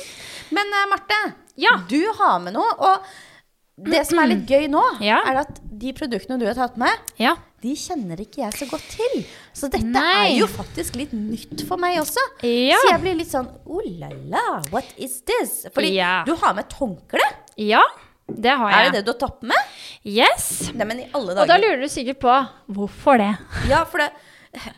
[0.58, 1.20] Men eh, Marte,
[1.56, 1.76] Ja.
[1.88, 2.74] du har med noe.
[2.80, 5.22] Og det som er litt gøy nå, Ja.
[5.30, 7.36] er at de produktene du har tatt med, ja.
[7.62, 9.24] de kjenner ikke jeg så godt til.
[9.52, 10.30] Så dette Nei.
[10.30, 12.22] er jo faktisk litt nytt for meg også.
[12.46, 12.78] Ja.
[12.80, 15.66] Så jeg blir litt sånn oh la la, what is this?
[15.74, 16.22] Fordi Ja.
[16.26, 17.26] du har med et håndkle.
[17.58, 17.82] Ja,
[18.30, 18.78] det har jeg.
[18.78, 19.72] Er det det du har tatt med?
[20.06, 20.70] Yes.
[20.74, 21.42] Nei, men i alle dager.
[21.42, 22.36] Og da lurer du sikkert på
[22.76, 23.32] hvorfor det.
[23.68, 24.10] Ja, for det,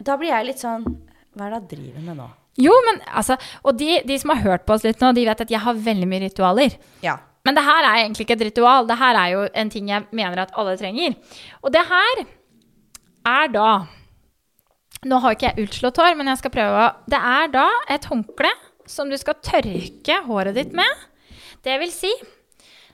[0.01, 0.85] da blir jeg litt sånn
[1.37, 2.31] Hva er det jeg driver med nå?
[2.61, 5.41] Jo, men altså Og de, de som har hørt på oss litt nå, de vet
[5.41, 6.75] at jeg har veldig mye ritualer.
[7.05, 7.19] Ja.
[7.45, 8.87] Men det her er egentlig ikke et ritual.
[8.87, 11.17] Det her er jo en ting jeg mener at alle trenger.
[11.63, 12.21] Og det her
[13.27, 13.71] er da
[15.09, 18.05] Nå har ikke jeg utslått hår, men jeg skal prøve å Det er da et
[18.07, 18.51] håndkle
[18.87, 21.07] som du skal tørke håret ditt med.
[21.63, 22.11] Det vil si,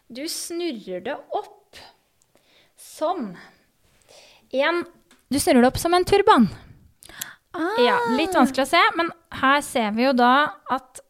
[0.08, 1.80] du snurrer det opp
[2.80, 3.34] som
[4.56, 4.80] en
[5.28, 6.48] Du snurrer det opp som en turban.
[7.82, 10.32] Ja, litt vanskelig å se, men her ser vi jo da
[10.72, 11.02] at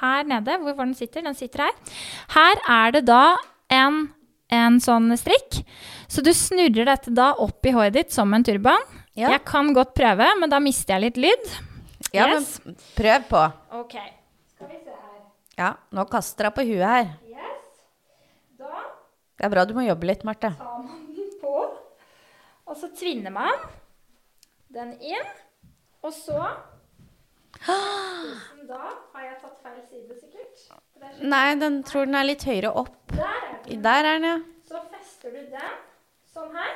[0.00, 1.74] her nede, hvor den sitter, den sitter her.
[2.34, 3.36] Her er det da
[3.70, 4.06] en,
[4.50, 5.60] en sånn strikk.
[6.10, 8.82] Så du snurrer dette da opp i håret ditt som en turban.
[9.16, 9.30] Ja.
[9.32, 11.46] Jeg kan godt prøve, men da mister jeg litt lyd.
[12.12, 12.60] ja Yes.
[12.64, 13.42] men prøv på.
[13.80, 13.94] Ok,
[14.54, 15.22] skal vi se her.
[15.58, 17.08] Ja, nå kaster jeg på huet her.
[17.32, 17.80] Yes.
[18.60, 18.72] Da
[19.38, 20.52] Det er bra du må jobbe litt, Marte.
[20.58, 21.54] tar man den på,
[22.66, 23.56] og så tvinner man
[24.72, 25.32] den inn,
[26.04, 26.36] og så
[28.68, 28.82] Da
[29.14, 30.66] har jeg tatt feil side, sikkert.
[31.00, 32.92] Er Nei, den tror den er litt høyere opp.
[33.14, 33.82] Der er den.
[33.82, 34.36] Der er den, ja.
[34.68, 35.76] Så fester du den
[36.34, 36.74] sånn her.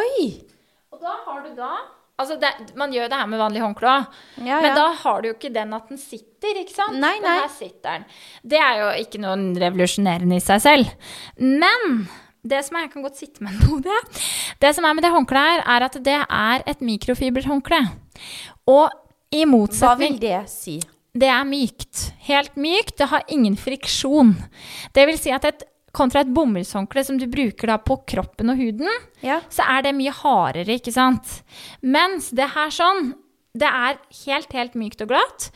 [0.00, 0.53] Oi!
[0.94, 1.74] Og da har du da
[2.14, 4.18] Altså, det, man gjør det her med vanlig håndkle òg.
[4.38, 4.74] Ja, Men ja.
[4.76, 6.94] da har du jo ikke den at den sitter, ikke sant?
[7.02, 7.32] Nei, nei.
[7.40, 8.04] her sitter den.
[8.52, 10.92] Det er jo ikke noe revolusjonerende i seg selv.
[11.42, 12.04] Men
[12.46, 13.98] det som er, jeg kan godt sitte med den det.
[14.62, 17.82] Det som er med det håndkleet her, er at det er et mikrofiberhåndkle.
[18.70, 18.94] Og
[19.34, 20.78] i motsetning Hva vil det si?
[21.14, 22.08] Det er mykt.
[22.28, 22.94] Helt mykt.
[23.02, 24.36] Det har ingen friksjon.
[24.94, 28.58] Det vil si at et kontra et bomullshåndkle som du bruker da på kroppen og
[28.60, 28.90] huden,
[29.24, 29.40] Ja.
[29.48, 31.42] så er det mye hardere, ikke sant?
[31.82, 33.14] Mens det her sånn,
[33.54, 35.50] det er helt, helt mykt og glatt.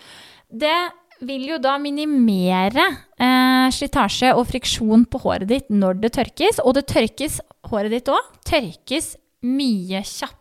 [0.48, 0.76] Det
[1.20, 2.84] vil jo da minimere
[3.18, 6.60] eh, slitasje og friksjon på håret ditt når det tørkes.
[6.62, 10.37] Og det tørkes, håret ditt òg, tørkes mye kjappere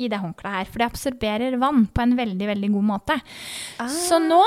[0.00, 0.68] i det håndkleet her.
[0.70, 3.16] For det absorberer vann på en veldig, veldig god måte.
[3.90, 4.42] Så nå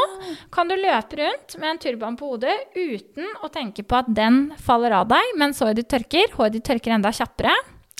[0.53, 4.49] kan du løpe rundt med en turban på hodet uten å tenke på at den
[4.63, 6.33] faller av deg mens håret ditt tørker.
[6.37, 7.53] Håret ditt tørker enda kjappere.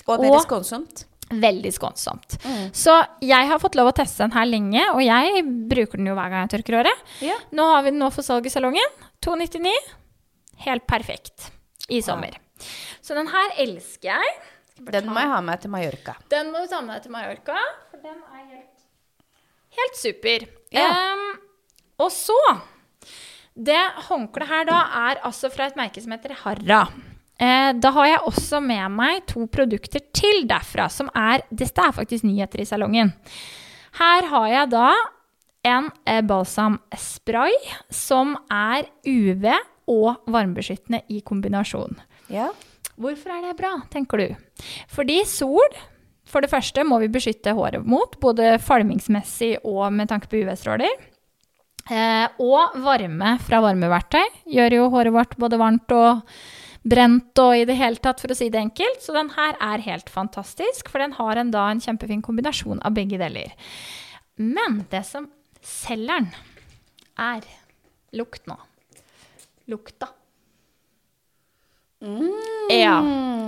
[0.08, 1.04] Og veldig skånsomt.
[1.28, 2.38] Veldig skånsomt.
[2.72, 6.16] Så jeg har fått lov å teste den her lenge, og jeg bruker den jo
[6.16, 7.02] hver gang jeg tørker håret.
[7.20, 7.42] Yeah.
[7.52, 8.94] Nå har vi den nå for salg i salongen.
[9.24, 9.74] 299.
[10.64, 11.50] Helt perfekt
[11.92, 12.38] i sommer.
[13.04, 14.32] Så den her elsker jeg.
[14.78, 16.14] Den må jeg ha med til Mallorca.
[16.30, 17.58] Den må du ta med deg til Mallorca,
[17.90, 18.86] for den er helt,
[19.80, 20.48] helt super.
[20.74, 20.88] Ja.
[21.12, 21.28] Um,
[21.98, 22.38] og så
[23.58, 26.84] Det håndkleet her da er altså fra et merke som heter Harra.
[27.38, 31.94] Eh, da har jeg også med meg to produkter til derfra, som er Dette er
[31.94, 33.12] faktisk nyheter i salongen.
[33.98, 34.88] Her har jeg da
[35.66, 37.54] en eh, balsamspray
[37.90, 39.46] som er UV
[39.88, 41.98] og varmebeskyttende i kombinasjon.
[42.30, 42.50] Ja.
[42.98, 44.28] Hvorfor er det bra, tenker du?
[44.92, 45.76] Fordi sol,
[46.28, 51.08] for det første, må vi beskytte håret mot, både falmingsmessig og med tanke på UV-stråler.
[51.88, 56.26] Eh, og varme fra varmeverktøy gjør jo håret vårt både varmt og
[56.88, 59.00] brent og i det hele tatt, for å si det enkelt.
[59.04, 62.96] Så den her er helt fantastisk, for den har en, da en kjempefin kombinasjon av
[62.96, 63.54] begge deler.
[64.38, 65.30] Men det som
[65.64, 66.30] selger den,
[67.18, 67.48] er
[68.14, 68.56] lukt nå.
[69.68, 70.12] Lukta.
[72.70, 72.98] Ja.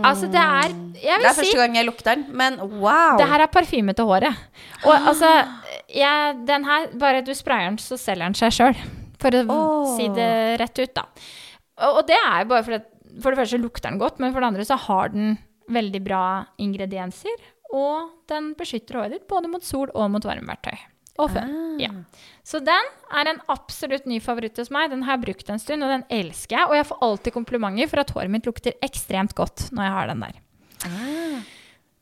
[0.03, 3.19] Altså, det er Det er første si gang jeg lukter den, men wow.
[3.21, 4.37] det her er parfyme til håret.
[4.85, 5.29] Og altså,
[5.93, 8.81] jeg, den her, bare du sprayer den, så selger den seg sjøl.
[9.21, 9.93] For å oh.
[9.99, 11.07] si det rett ut, da.
[11.85, 12.81] Og, og det er bare fordi
[13.21, 15.35] For det første lukter den godt, men for det andre så har den
[15.71, 16.25] veldig bra
[16.63, 17.43] ingredienser.
[17.75, 20.79] Og den beskytter håret ditt både mot sol og mot varmeverktøy.
[21.21, 21.47] Og før.
[21.47, 21.79] Ah.
[21.81, 21.91] Ja.
[22.47, 22.89] Så den
[23.21, 24.91] er en absolutt ny favoritt hos meg.
[24.93, 26.69] Den har jeg brukt en stund, og den elsker jeg.
[26.71, 30.11] Og jeg får alltid komplimenter for at håret mitt lukter ekstremt godt når jeg har
[30.13, 30.39] den der.
[30.89, 31.43] Ah.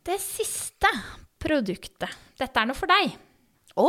[0.08, 0.90] Det siste
[1.42, 2.14] produktet.
[2.38, 3.16] Dette er noe for deg.
[3.78, 3.88] Å,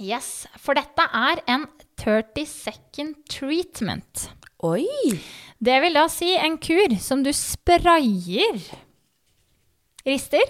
[0.00, 1.64] Yes, for dette er en
[2.00, 4.28] 30 second treatment.
[4.64, 4.86] oi.
[5.60, 8.60] Det vil da si en kur som du sprayer
[10.06, 10.46] rister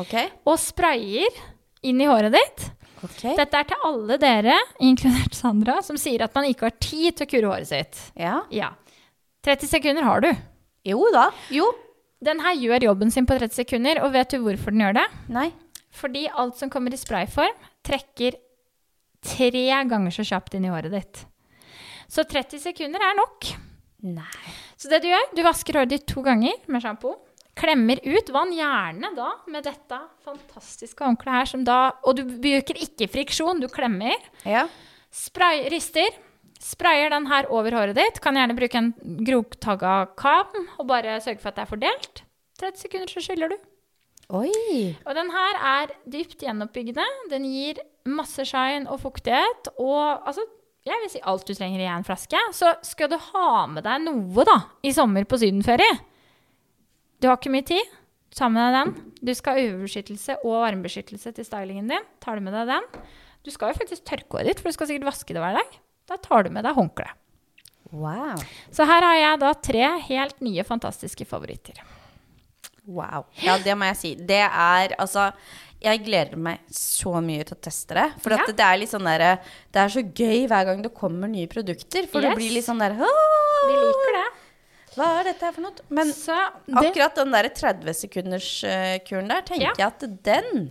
[0.00, 0.30] Okay.
[0.48, 1.34] og sprayer
[1.86, 2.66] inn i håret ditt.
[3.06, 3.22] Ok.
[3.38, 7.26] Dette er til alle dere, inkludert Sandra, som sier at man ikke har tid til
[7.26, 8.00] å kure håret sitt.
[8.18, 8.40] Ja.
[8.54, 8.72] Ja.
[9.46, 10.30] 30 sekunder har du.
[10.88, 11.30] Jo da.
[11.52, 11.68] Jo.
[12.24, 15.06] Den her gjør jobben sin på 30 sekunder, og vet du hvorfor den gjør det?
[15.32, 15.48] Nei.
[15.96, 18.36] Fordi alt som kommer i sprayform, trekker
[19.24, 21.24] tre ganger så kjapt inn i håret ditt.
[22.10, 23.48] Så 30 sekunder er nok.
[24.04, 24.52] Nei.
[24.80, 27.14] Så det du gjør, du vasker håret ditt to ganger med sjampo.
[27.58, 32.78] Klemmer ut vann, gjerne da med dette fantastiske håndkleet her, som da Og du bruker
[32.78, 34.16] ikke friksjon, du klemmer.
[34.46, 34.66] Ja.
[35.10, 36.14] Spray, rister.
[36.60, 38.20] Sprayer den her over håret ditt.
[38.22, 38.92] Kan gjerne bruke en
[39.26, 42.22] grovtagga kam og bare sørge for at det er fordelt.
[42.60, 43.56] 30 sekunder, så skyller du.
[44.36, 44.94] Oi.
[45.08, 47.06] Og den her er dypt gjenoppbyggende.
[47.32, 49.72] Den gir masse shine og fuktighet.
[49.80, 50.44] Og altså,
[50.86, 52.44] jeg vil si alt du trenger i en flaske.
[52.54, 55.98] Så skal du ha med deg noe da, i sommer på sydenferie
[57.20, 57.96] Du har ikke mye tid.
[58.36, 59.12] Ta med deg den.
[59.26, 62.04] Du skal ha UV-beskyttelse og varmebeskyttelse til stylingen din.
[62.22, 62.86] Tar du med deg den.
[63.44, 65.78] Du skal jo faktisk tørke håret ditt, for du skal sikkert vaske det hver dag.
[66.10, 67.08] Da tar du med deg håndkle.
[67.90, 68.38] Wow.
[68.70, 71.80] Så her har jeg da tre helt nye, fantastiske favoritter.
[72.86, 73.26] Wow.
[73.42, 74.14] Ja, det må jeg si.
[74.16, 75.30] Det er altså
[75.80, 78.06] Jeg gleder meg så mye til å teste det.
[78.20, 78.44] For Ja.
[78.46, 79.38] det er litt sånn derre
[79.72, 82.06] Det er så gøy hver gang det kommer nye produkter.
[82.08, 82.30] For Yes.
[82.30, 84.26] det blir litt sånn der Vi liker det.
[84.96, 85.86] Hva er dette her for noe?
[85.94, 86.34] Men Så
[86.80, 89.74] akkurat den der 30-sekunders-kuren der, tenker Ja.
[89.78, 90.70] jeg at den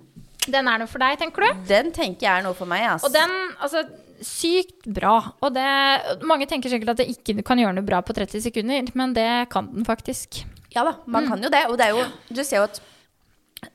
[0.49, 1.57] den er noe for deg, tenker du?
[1.69, 3.05] Den tenker jeg er noe for meg, altså.
[3.05, 3.83] Og den, altså,
[4.25, 5.33] sykt bra.
[5.45, 5.65] Og det,
[6.25, 9.27] mange tenker sikkert at det ikke kan gjøre noe bra på 30 sekunder, men det
[9.53, 10.41] kan den faktisk.
[10.73, 11.63] Ja da, man kan jo det.
[11.69, 12.81] Og det er jo Du ser jo at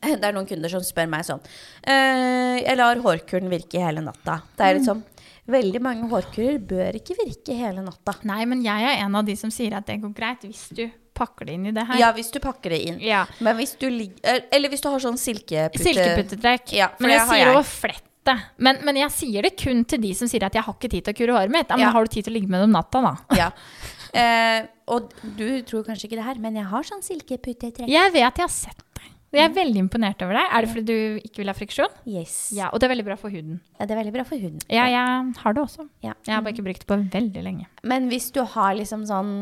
[0.01, 1.43] det er noen kunder som spør meg sånn
[1.85, 4.39] eh, Jeg lar hårkuren virke hele natta.
[4.57, 5.03] Det er liksom
[5.51, 8.15] Veldig mange hårkurer bør ikke virke hele natta.
[8.25, 10.87] Nei, men jeg er en av de som sier at det går greit hvis du
[11.15, 11.99] pakker det inn i det her.
[12.01, 12.97] Ja, hvis du pakker det inn.
[13.05, 13.27] Ja.
[13.45, 15.85] Men hvis du ligger Eller hvis du har sånn silkepute...
[15.85, 16.73] Silkeputtetrekk.
[16.75, 17.65] Ja, men jeg sier jeg.
[17.71, 18.11] flett.
[18.57, 21.05] Men, men jeg sier det kun til de som sier at jeg har ikke tid
[21.05, 21.69] til å kure håret mitt.
[21.69, 21.93] Ja, men Ja.
[21.93, 23.15] har du tid til å ligge med det om natta, da?
[23.43, 23.51] Ja.
[24.15, 24.65] Eh,
[24.95, 27.91] og du tror kanskje ikke det her, men jeg har sånn silkeputtetrekk.
[27.91, 28.81] Jeg vet jeg har sett.
[29.35, 30.47] Jeg er veldig imponert over deg.
[30.53, 31.95] Er det fordi du ikke vil ha friksjon?
[32.07, 32.35] Yes.
[32.57, 33.61] Ja, og det er veldig bra for huden.
[33.79, 34.61] Ja, Det er veldig bra for huden.
[34.71, 35.89] Ja, jeg har det også.
[36.05, 36.13] Ja.
[36.27, 37.67] Jeg har bare ikke brukt det på veldig lenge.
[37.83, 39.35] Men hvis du har liksom sånn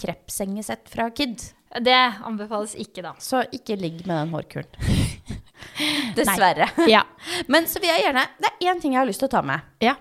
[0.00, 1.52] krepsengesett fra Kid,
[1.84, 1.92] Det
[2.24, 3.12] anbefales ikke, da.
[3.20, 5.34] så ikke ligg med den hårkuren.
[6.16, 6.68] Dessverre.
[6.88, 7.02] Ja.
[7.52, 9.42] Men så vil jeg gjerne Det er én ting jeg har lyst til å ta
[9.42, 9.60] med.
[9.84, 9.94] ja.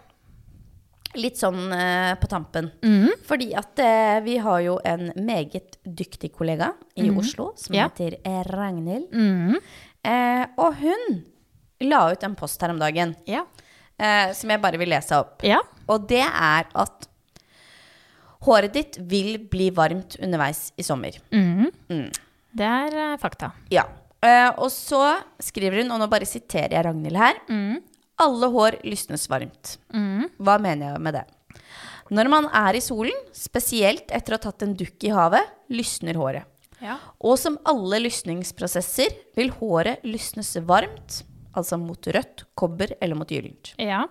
[1.16, 2.72] Litt sånn eh, på tampen.
[2.84, 3.10] Mm.
[3.26, 7.88] Fordi at eh, vi har jo en meget dyktig kollega i Oslo som Ja.
[7.88, 9.08] heter eh, Ragnhild.
[9.14, 9.56] Mm.
[10.04, 11.24] Eh, og hun
[11.82, 13.46] la ut en post her om dagen Ja.
[14.00, 15.42] eh, som jeg bare vil lese opp.
[15.44, 15.62] ja.
[15.88, 17.08] Og det er at
[18.46, 21.16] håret ditt vil bli varmt underveis i sommer.
[21.32, 21.72] Mhm.
[21.90, 22.12] Mm.
[22.58, 23.52] Det er eh, fakta.
[23.72, 23.86] Ja.
[24.58, 27.78] Og så skriver hun, og nå bare siterer jeg Ragnhild her Mhm.
[28.24, 29.76] Alle hår lysnes varmt.
[29.94, 30.28] Mm.
[30.42, 31.26] Hva mener jeg med det?
[32.10, 36.16] Når man er i solen, spesielt etter å ha tatt en dukk i havet, lysner
[36.18, 36.46] håret.
[36.82, 36.96] Ja.
[37.26, 41.24] Og som alle lysningsprosesser vil håret lysnes varmt,
[41.58, 43.74] altså mot rødt, kobber eller mot gyllent.
[43.82, 44.06] Ja.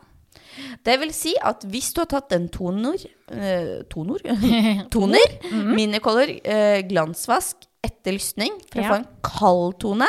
[0.84, 3.00] Det vil si at hvis du har tatt en toner,
[3.32, 4.20] eh, toner?
[4.94, 5.38] toner,
[5.72, 8.86] minicolor, eh, glansvask etter lysning for Ja.
[8.86, 10.08] å få en kald tone,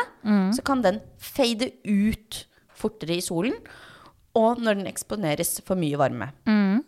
[0.57, 2.43] så kan den fade ut
[2.77, 3.55] fortere i solen,
[4.37, 6.29] og når den eksponeres for mye varme.
[6.47, 6.83] Mm.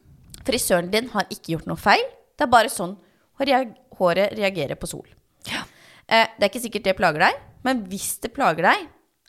[0.47, 2.06] Frisøren din har ikke gjort noe feil,
[2.38, 2.95] det er bare sånn
[3.39, 5.08] håret reagerer på sol.
[5.50, 5.64] Ja.
[6.08, 7.38] det er ikke sikkert det plager deg,
[7.68, 8.88] men hvis det plager deg,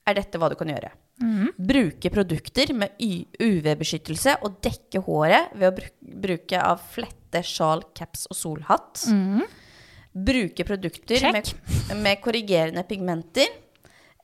[0.08, 0.90] er dette hva du kan gjøre.
[1.60, 8.38] Bruke produkter med UV-beskyttelse og dekke håret ved å bruke av flette, sjal, caps og
[8.38, 9.02] solhatt.
[10.10, 11.50] Bruke produkter med,
[12.00, 13.52] med korrigerende pigmenter.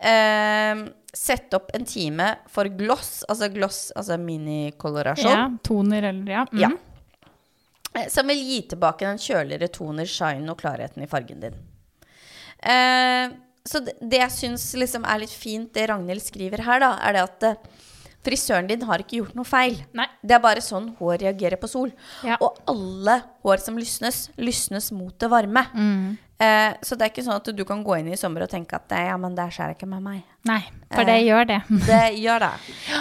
[0.01, 0.83] Eh,
[1.17, 5.31] sette opp en time for gloss, altså gloss, altså minikolorasjon.
[5.33, 5.47] ja.
[5.65, 6.43] Toner eller ja.
[6.53, 6.61] Mm.
[6.61, 6.71] Ja.
[7.95, 11.57] Eh, Som vil gi tilbake den kjøligere toner, shine og klarheten i fargen din.
[12.61, 13.31] Eh,
[13.67, 17.17] så det, det jeg syns liksom er litt fint, det Ragnhild skriver her, da, er
[17.17, 17.57] det at eh,
[18.27, 19.81] frisøren din har ikke gjort noe feil.
[19.97, 20.07] Nei.
[20.23, 21.91] Det er bare sånn hår reagerer på sol.
[22.27, 22.37] Ja.
[22.43, 25.65] Og alle hår som lysnes, lysnes mot det varme.
[25.73, 26.17] Mhm.
[26.39, 28.77] Eh, så det er ikke sånn at du kan gå inn i sommer og tenke
[28.77, 30.19] at ja, men det skjer ikke med meg.
[30.45, 30.59] Nei,
[30.93, 31.25] for det Eh.
[31.31, 31.61] gjør det.
[31.87, 32.51] Det gjør det.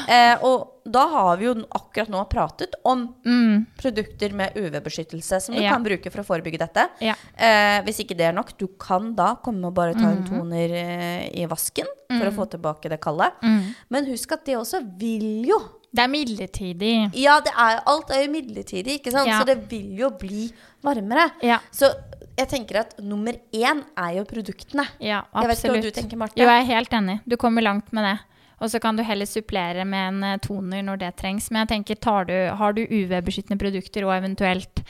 [0.08, 3.66] Eh, og da har vi jo akkurat nå pratet om Mm.
[3.78, 5.74] produkter med UV-beskyttelse som du Ja.
[5.74, 6.88] kan bruke for å forebygge dette.
[7.02, 7.14] Ja.
[7.38, 10.72] Eh, hvis ikke det er nok, du kan da komme og bare ta en toner
[10.72, 13.32] eh, i vasken for å få tilbake det kalde.
[13.44, 13.76] Mm.
[13.90, 15.60] Men husk at det også vil jo
[15.96, 17.12] Det er midlertidig.
[17.16, 19.28] Ja, det er, alt er jo midlertidig, ikke sant?
[19.28, 19.40] Ja.
[19.40, 20.52] Så det vil jo bli
[20.84, 21.32] varmere.
[21.42, 21.60] Ja.
[21.72, 21.88] Så
[22.36, 24.84] jeg tenker at nummer én er jo produktene.
[25.00, 25.42] Ja, absolutt.
[25.42, 26.40] Jeg vet ikke hva du tenker, Marte.
[26.40, 27.20] Jo, jeg er helt enig.
[27.26, 28.16] Du kommer langt med det.
[28.64, 31.50] Og så kan du heller supplere med en eh, toner når det trengs.
[31.52, 34.84] Men jeg tenker, tar du, har du UV-beskyttende produkter og eventuelt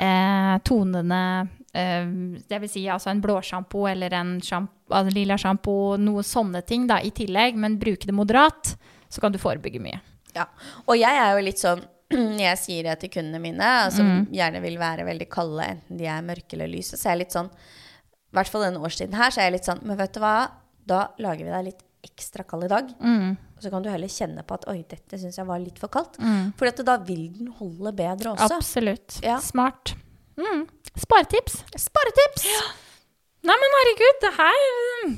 [0.00, 1.20] eh, tonene
[1.74, 2.10] eh,
[2.50, 6.88] Det vil si altså en blåsjampo eller en sjamp- altså lilla sjampo, noe sånne ting
[6.90, 8.74] da i tillegg, men bruke det moderat,
[9.10, 10.00] så kan du forebygge mye.
[10.34, 10.46] Ja.
[10.86, 11.82] Og jeg er jo litt sånn
[12.46, 16.24] jeg sier det til kundene mine, som gjerne vil være veldig kalde, enten de er
[16.26, 19.42] mørke eller lyse, så er jeg litt sånn I hvert fall denne årstiden her, så
[19.42, 20.34] er jeg litt sånn Men vet du hva?
[20.90, 22.88] Da lager vi deg litt ekstra kald i dag.
[23.04, 23.34] Mm.
[23.56, 25.92] Og så kan du heller kjenne på at oi, dette syns jeg var litt for
[25.92, 26.16] kaldt.
[26.56, 28.56] For da vil den holde bedre også.
[28.56, 29.18] Absolutt.
[29.20, 29.36] Ja.
[29.44, 29.92] Smart.
[30.40, 30.64] Mm.
[30.96, 31.60] Sparetips.
[31.76, 32.46] Sparetips!
[33.44, 34.62] Nei, men herregud, det her
[35.04, 35.12] mm,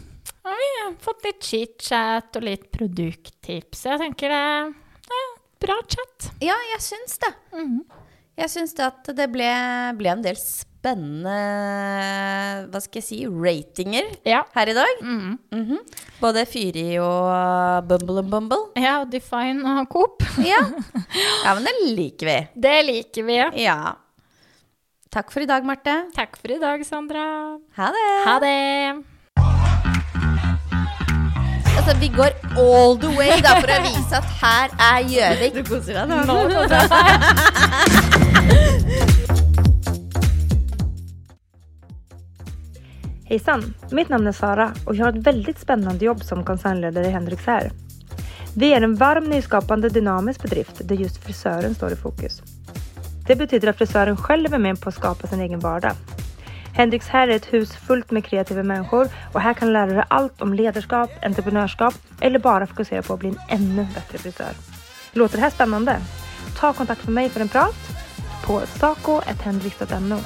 [0.47, 0.69] har vi
[1.03, 3.87] fått litt chit-chat og litt produkttips.
[3.89, 4.75] Jeg tenker det er
[5.63, 6.31] bra chat.
[6.43, 7.33] Ja, jeg syns det.
[7.55, 7.81] Mhm.
[8.41, 9.49] Jeg syns det at det ble,
[9.99, 11.35] ble en del spennende
[12.73, 14.41] Hva skal jeg si ratinger Ja.
[14.55, 15.03] her i dag.
[15.03, 15.39] Mm.
[15.53, 15.81] Mm -hmm.
[16.21, 18.73] Både Fyri og Bumble and Bumble.
[18.77, 20.23] Ja, og Define og Coop.
[20.39, 20.63] Ja.
[21.45, 22.49] ja, men det liker vi.
[22.57, 23.63] Det liker vi.
[23.63, 23.97] Ja.
[25.11, 26.09] Takk for i dag, Marte.
[26.15, 27.59] Takk for i dag, Sandra.
[27.77, 28.25] Ha det.
[28.25, 29.05] Ha det.
[31.83, 32.31] Altså, vi går
[32.63, 35.57] all the way da, for å vise at her er Gjøvik.
[35.57, 36.37] Du koser deg nå.
[43.27, 43.67] Hejsan!
[43.91, 47.51] Mitt navn er Sara og jeg har et veldig spennende jobb som konsernleder i Hendrix
[47.51, 47.75] her.
[48.55, 52.47] Vi er en varm, nyskapende, dynamisk bedrift der just frisøren står i fokus.
[53.27, 55.99] Det betyder at frisøren selv er med på å skapa sin egen vardag.
[56.75, 60.05] Hendrix her är ett hus fullt med kreativa människor och här kan du lära dig
[60.09, 64.53] allt om ledarskap, entreprenörskap eller bara fokusera på att bli en ännu bättre frisör.
[65.13, 65.97] Låter det här spännande?
[66.57, 67.77] Ta kontakt med mig för en prat
[68.45, 70.19] på saco.hendrix.no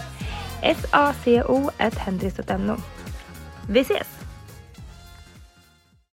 [0.62, 2.77] S-A-C-O.hendrix.no
[3.68, 4.16] Vi ses!